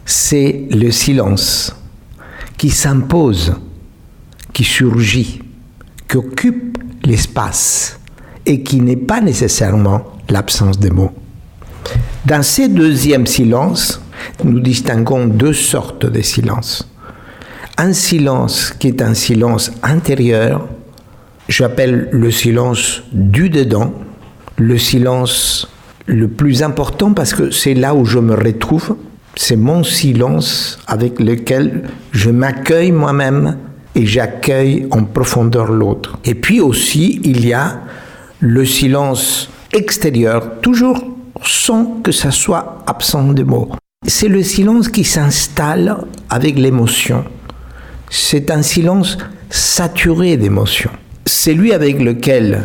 c'est 0.05 0.68
le 0.72 0.91
silence 0.91 1.76
qui 2.58 2.70
s'impose, 2.70 3.55
qui 4.53 4.64
surgit, 4.64 5.41
qui 6.08 6.18
occupe 6.18 6.78
l'espace 7.03 7.99
et 8.45 8.64
qui 8.64 8.82
n'est 8.82 8.95
pas 8.95 9.22
nécessairement 9.22 10.03
l'absence 10.30 10.80
de 10.80 10.89
mots. 10.89 11.12
Dans 12.28 12.44
ces 12.44 12.68
deuxièmes 12.68 13.26
silences, 13.26 14.02
nous 14.44 14.60
distinguons 14.60 15.28
deux 15.28 15.54
sortes 15.54 16.06
de 16.06 16.22
silences. 16.22 16.86
Un 17.78 17.94
silence 17.94 18.74
qui 18.78 18.90
est 18.90 19.02
un 19.02 19.14
silence 19.14 19.72
intérieur, 19.82 20.68
j'appelle 21.48 22.10
le 22.12 22.30
silence 22.30 23.04
du 23.14 23.50
dedans, 23.50 23.94
le 24.58 24.78
silence 24.78 25.70
le 26.06 26.28
plus 26.28 26.64
important 26.64 27.14
parce 27.14 27.34
que 27.34 27.50
c'est 27.50 27.76
là 27.76 27.96
où 27.96 28.04
je 28.04 28.20
me 28.20 28.36
retrouve. 28.36 28.98
C'est 29.38 29.56
mon 29.56 29.84
silence 29.84 30.80
avec 30.86 31.22
lequel 31.22 31.84
je 32.12 32.30
m'accueille 32.30 32.92
moi-même 32.92 33.56
et 33.96 34.06
j'accueille 34.06 34.86
en 34.92 35.06
profondeur 35.06 35.72
l'autre. 35.72 36.20
Et 36.26 36.36
puis 36.36 36.60
aussi, 36.60 37.22
il 37.24 37.46
y 37.48 37.54
a 37.54 37.80
le 38.42 38.66
silence 38.66 39.50
extérieur, 39.72 40.60
toujours 40.60 41.16
sans 41.44 42.02
que 42.04 42.12
ça 42.12 42.32
soit 42.32 42.84
absent 42.88 43.34
de 43.34 43.44
mots. 43.44 43.70
C'est 44.06 44.28
le 44.28 44.44
silence 44.44 44.90
qui 44.90 45.04
s'installe 45.04 45.98
avec 46.30 46.58
l'émotion. 46.58 47.24
C'est 48.10 48.52
un 48.52 48.62
silence 48.62 49.18
saturé 49.50 50.38
d'émotion. 50.38 50.92
C'est 51.26 51.54
lui 51.54 51.74
avec 51.74 52.00
lequel 52.02 52.64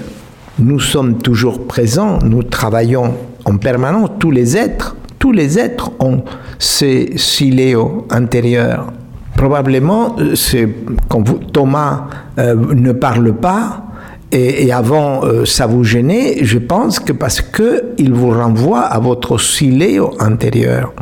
nous 0.58 0.78
sommes 0.78 1.18
toujours 1.18 1.66
présents, 1.66 2.18
nous 2.22 2.42
travaillons 2.42 3.14
en 3.44 3.56
permanence, 3.56 4.10
tous 4.18 4.30
les 4.30 4.56
êtres, 4.56 4.96
tous 5.18 5.32
les 5.32 5.58
êtres 5.58 5.90
ont 6.00 6.22
ces 6.58 7.12
siléos 7.16 8.06
intérieurs. 8.10 8.92
Probablement, 9.36 10.16
euh, 10.18 10.34
c'est 10.34 10.68
quand 11.08 11.24
Thomas 11.52 12.08
euh, 12.38 12.54
ne 12.74 12.92
parle 12.92 13.32
pas, 13.34 13.84
et, 14.32 14.72
avant 14.72 15.24
euh, 15.24 15.44
ça 15.44 15.66
vous 15.66 15.84
gênait, 15.84 16.38
je 16.42 16.58
pense 16.58 16.98
que 16.98 17.12
parce 17.12 17.40
que 17.40 17.84
il 17.98 18.12
vous 18.12 18.30
renvoie 18.30 18.80
à 18.80 18.98
votre 18.98 19.38
siléo 19.38 20.14
intérieur. 20.18 20.94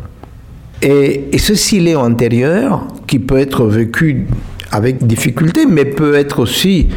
Et, 0.81 1.29
et 1.31 1.37
ce 1.37 1.55
siléo 1.55 2.01
intérieur, 2.01 2.87
qui 3.07 3.19
peut 3.19 3.37
être 3.37 3.65
vécu 3.65 4.27
avec 4.71 5.05
difficulté, 5.05 5.65
mais 5.65 5.85
peut 5.85 6.15
être 6.15 6.39
aussi 6.39 6.89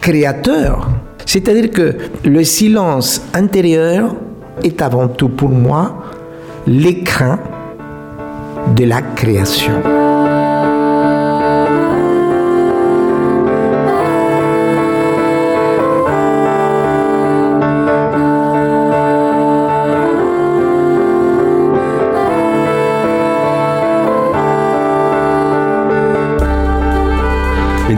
créateur. 0.00 0.88
C'est-à-dire 1.26 1.70
que 1.70 1.96
le 2.24 2.44
silence 2.44 3.22
intérieur 3.34 4.14
est 4.62 4.80
avant 4.80 5.08
tout 5.08 5.28
pour 5.28 5.50
moi 5.50 6.02
l'écran 6.66 7.38
de 8.74 8.84
la 8.84 9.02
création. 9.02 10.05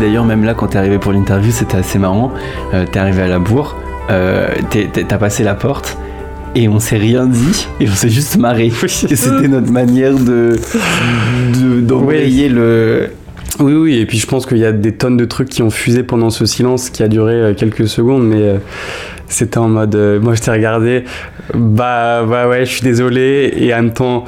D'ailleurs, 0.09 0.25
même 0.25 0.43
là, 0.45 0.55
quand 0.55 0.69
t'es 0.69 0.79
arrivé 0.79 0.99
pour 0.99 1.13
l'interview, 1.13 1.51
c'était 1.53 1.77
assez 1.77 1.99
marrant. 1.99 2.33
Euh, 2.73 2.87
t'es 2.91 2.99
arrivé 2.99 3.21
à 3.23 3.29
la 3.29 3.39
bourre, 3.39 3.77
euh, 4.11 4.49
t'as 5.07 5.19
passé 5.19 5.45
la 5.45 5.55
porte. 5.55 5.99
Et 6.55 6.67
on 6.67 6.81
s'est 6.81 6.97
rien 6.97 7.27
dit, 7.27 7.69
et 7.79 7.87
on 7.87 7.93
s'est 7.93 8.09
juste 8.09 8.39
marré. 8.39 8.73
C'était 8.87 9.49
notre 9.49 9.71
manière 9.71 10.15
de 10.15 10.57
de- 11.61 11.81
d'embrayer 11.83 12.49
le. 12.49 13.11
Oui, 13.61 13.75
oui, 13.75 13.99
et 13.99 14.07
puis 14.07 14.17
je 14.19 14.27
pense 14.27 14.47
qu'il 14.47 14.57
y 14.59 14.65
a 14.65 14.73
des 14.73 14.93
tonnes 14.93 15.19
de 15.19 15.27
trucs 15.27 15.51
qui 15.51 15.63
ont 15.63 15.69
fusé 15.71 16.03
pendant 16.03 16.31
ce 16.31 16.47
silence 16.47 16.89
qui 16.89 17.03
a 17.03 17.09
duré 17.09 17.35
euh, 17.35 17.55
quelques 17.55 17.87
secondes, 17.87 18.27
mais 18.27 18.41
euh, 18.41 18.57
c'était 19.27 19.59
en 19.59 19.69
mode. 19.69 19.95
euh, 19.95 20.21
moi, 20.21 20.35
je 20.35 20.41
t'ai 20.41 20.51
regardé, 20.51 21.05
bah, 21.55 22.25
bah 22.25 22.49
ouais, 22.49 22.65
je 22.65 22.71
suis 22.73 22.83
désolé, 22.83 23.53
et 23.57 23.75
en 23.75 23.83
même 23.83 23.93
temps. 23.93 24.25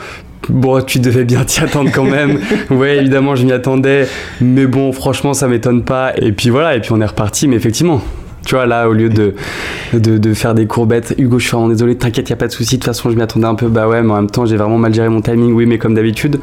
Bon, 0.50 0.82
tu 0.82 0.98
devais 0.98 1.24
bien 1.24 1.44
t'y 1.44 1.60
attendre 1.60 1.90
quand 1.94 2.04
même. 2.04 2.40
ouais, 2.70 2.98
évidemment, 2.98 3.36
je 3.36 3.44
m'y 3.44 3.52
attendais. 3.52 4.06
Mais 4.40 4.66
bon, 4.66 4.92
franchement, 4.92 5.32
ça 5.32 5.48
m'étonne 5.48 5.82
pas. 5.82 6.12
Et 6.16 6.32
puis 6.32 6.50
voilà, 6.50 6.76
et 6.76 6.80
puis 6.80 6.92
on 6.92 7.00
est 7.00 7.06
reparti. 7.06 7.46
Mais 7.46 7.56
effectivement, 7.56 8.02
tu 8.44 8.54
vois, 8.54 8.66
là, 8.66 8.88
au 8.88 8.92
lieu 8.92 9.08
de, 9.08 9.34
de, 9.92 10.18
de 10.18 10.34
faire 10.34 10.54
des 10.54 10.66
courbettes, 10.66 11.14
Hugo, 11.18 11.38
je 11.38 11.46
suis 11.46 11.52
vraiment 11.52 11.68
désolé, 11.68 11.94
t'inquiète, 11.96 12.30
y 12.30 12.32
a 12.32 12.36
pas 12.36 12.48
de 12.48 12.52
souci. 12.52 12.76
De 12.76 12.80
toute 12.80 12.86
façon, 12.86 13.10
je 13.10 13.16
m'y 13.16 13.22
attendais 13.22 13.46
un 13.46 13.54
peu. 13.54 13.68
Bah 13.68 13.86
ouais, 13.88 14.02
mais 14.02 14.12
en 14.12 14.16
même 14.16 14.30
temps, 14.30 14.44
j'ai 14.44 14.56
vraiment 14.56 14.78
mal 14.78 14.92
géré 14.92 15.08
mon 15.08 15.20
timing. 15.20 15.52
Oui, 15.52 15.66
mais 15.66 15.78
comme 15.78 15.94
d'habitude, 15.94 16.40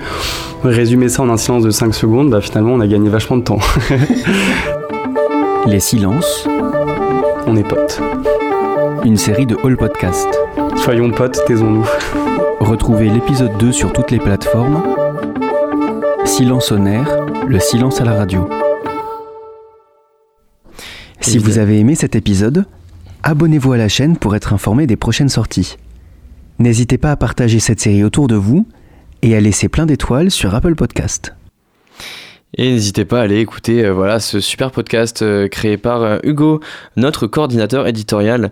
résumer 0.63 1.09
ça 1.09 1.23
en 1.23 1.29
un 1.29 1.37
silence 1.37 1.63
de 1.63 1.71
5 1.71 1.93
secondes, 1.93 2.29
bah 2.29 2.41
finalement, 2.41 2.73
on 2.73 2.79
a 2.79 2.87
gagné 2.87 3.09
vachement 3.09 3.37
de 3.37 3.43
temps. 3.43 3.59
Les 5.67 5.79
silences. 5.81 6.47
On 7.45 7.55
est 7.55 7.67
potes. 7.67 8.01
Une 9.03 9.17
série 9.17 9.45
de 9.45 9.57
Hall 9.63 9.75
Podcast. 9.75 10.27
Soyons 10.75 11.11
potes, 11.11 11.39
taisons-nous. 11.45 11.85
Retrouvez 12.59 13.09
l'épisode 13.09 13.57
2 13.59 13.71
sur 13.71 13.93
toutes 13.93 14.11
les 14.11 14.19
plateformes. 14.19 14.83
Silence 16.25 16.71
au 16.71 16.79
nerf, 16.79 17.25
le 17.47 17.59
silence 17.59 18.01
à 18.01 18.05
la 18.05 18.13
radio. 18.13 18.49
Si 21.21 21.37
vous 21.37 21.59
avez 21.59 21.79
aimé 21.79 21.95
cet 21.95 22.15
épisode, 22.15 22.65
abonnez-vous 23.23 23.73
à 23.73 23.77
la 23.77 23.87
chaîne 23.87 24.17
pour 24.17 24.35
être 24.35 24.53
informé 24.53 24.87
des 24.87 24.95
prochaines 24.95 25.29
sorties. 25.29 25.77
N'hésitez 26.59 26.97
pas 26.97 27.11
à 27.11 27.15
partager 27.15 27.59
cette 27.59 27.79
série 27.79 28.03
autour 28.03 28.27
de 28.27 28.35
vous 28.35 28.67
et 29.21 29.35
à 29.35 29.39
laisser 29.39 29.69
plein 29.69 29.85
d'étoiles 29.85 30.31
sur 30.31 30.55
Apple 30.55 30.75
Podcast. 30.75 31.33
Et 32.55 32.71
n'hésitez 32.71 33.05
pas 33.05 33.19
à 33.19 33.23
aller 33.23 33.39
écouter 33.39 33.85
euh, 33.85 33.93
voilà, 33.93 34.19
ce 34.19 34.39
super 34.39 34.71
podcast 34.71 35.21
euh, 35.21 35.47
créé 35.47 35.77
par 35.77 36.01
euh, 36.01 36.17
Hugo, 36.23 36.61
notre 36.95 37.27
coordinateur 37.27 37.87
éditorial. 37.87 38.51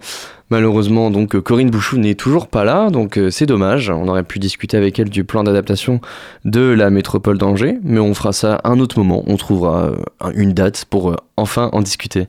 Malheureusement, 0.52 1.10
donc 1.10 1.40
Corinne 1.40 1.72
Bouchou 1.72 1.98
n'est 1.98 2.14
toujours 2.14 2.48
pas 2.48 2.64
là, 2.64 2.92
donc 2.92 3.18
euh, 3.18 3.32
c'est 3.32 3.48
dommage. 3.48 3.90
On 3.90 4.08
aurait 4.08 4.24
pu 4.24 4.38
discuter 4.38 4.78
avec 4.78 5.00
elle 5.00 5.10
du 5.10 5.24
plan 5.24 5.44
d'adaptation 5.44 6.02
de 6.46 6.62
la 6.62 6.92
métropole 6.92 7.38
d'Angers, 7.40 7.78
mais 7.84 8.00
on 8.00 8.14
fera 8.14 8.32
ça 8.32 8.62
un 8.64 8.80
autre 8.80 9.00
moment. 9.00 9.24
On 9.26 9.38
trouvera 9.38 9.86
euh, 9.86 9.96
un- 10.22 10.32
une 10.36 10.54
date 10.54 10.86
pour 10.88 11.10
euh, 11.12 11.16
enfin 11.36 11.70
en 11.74 11.82
discuter. 11.82 12.28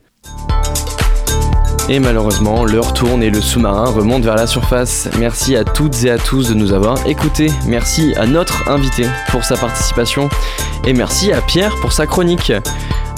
Et 1.89 2.01
malheureusement, 2.01 2.65
l'heure 2.65 2.95
tourne 2.95 3.23
et 3.23 3.31
le 3.31 3.41
sous-marin 3.41 3.85
remonte 3.91 4.25
vers 4.25 4.35
la 4.35 4.47
surface. 4.49 5.09
Merci 5.21 5.55
à 5.55 5.63
toutes 5.63 6.03
et 6.05 6.11
à 6.11 6.19
tous 6.19 6.49
de 6.49 6.55
nous 6.55 6.73
avoir 6.73 7.07
écoutés. 7.07 7.49
Merci 7.69 8.13
à 8.17 8.27
notre 8.27 8.69
invité 8.69 9.05
pour 9.31 9.45
sa 9.45 9.57
participation. 9.57 10.29
Et 10.85 10.95
merci 10.95 11.33
à 11.33 11.41
Pierre 11.43 11.73
pour 11.83 11.93
sa 11.93 12.07
chronique. 12.07 12.51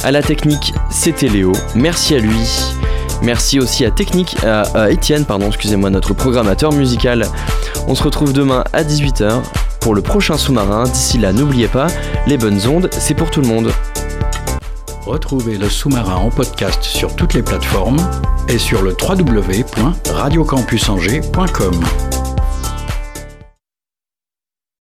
À 0.04 0.10
la 0.10 0.22
technique, 0.22 0.74
c'était 0.90 1.28
Léo. 1.28 1.52
Merci 1.74 2.14
à 2.16 2.18
lui. 2.18 2.74
Merci 3.22 3.58
aussi 3.58 3.84
à 3.84 3.90
Technique, 3.90 4.36
à, 4.44 4.62
à 4.74 4.90
Étienne, 4.90 5.24
pardon, 5.24 5.48
excusez-moi, 5.48 5.90
notre 5.90 6.14
programmateur 6.14 6.72
musical. 6.72 7.26
On 7.88 7.94
se 7.94 8.02
retrouve 8.02 8.32
demain 8.32 8.64
à 8.72 8.82
18h 8.84 9.42
pour 9.80 9.94
le 9.94 10.02
prochain 10.02 10.36
sous-marin. 10.36 10.84
D'ici 10.84 11.18
là, 11.18 11.32
n'oubliez 11.32 11.68
pas, 11.68 11.88
les 12.26 12.36
bonnes 12.38 12.66
ondes, 12.66 12.88
c'est 12.92 13.14
pour 13.14 13.30
tout 13.30 13.40
le 13.40 13.48
monde. 13.48 13.70
Retrouvez 15.06 15.56
le 15.56 15.68
sous-marin 15.68 16.16
en 16.16 16.30
podcast 16.30 16.82
sur 16.82 17.14
toutes 17.16 17.34
les 17.34 17.42
plateformes 17.42 17.98
et 18.48 18.58
sur 18.58 18.82
le 18.82 18.94
www.radiocampusangers.com. 19.00 21.84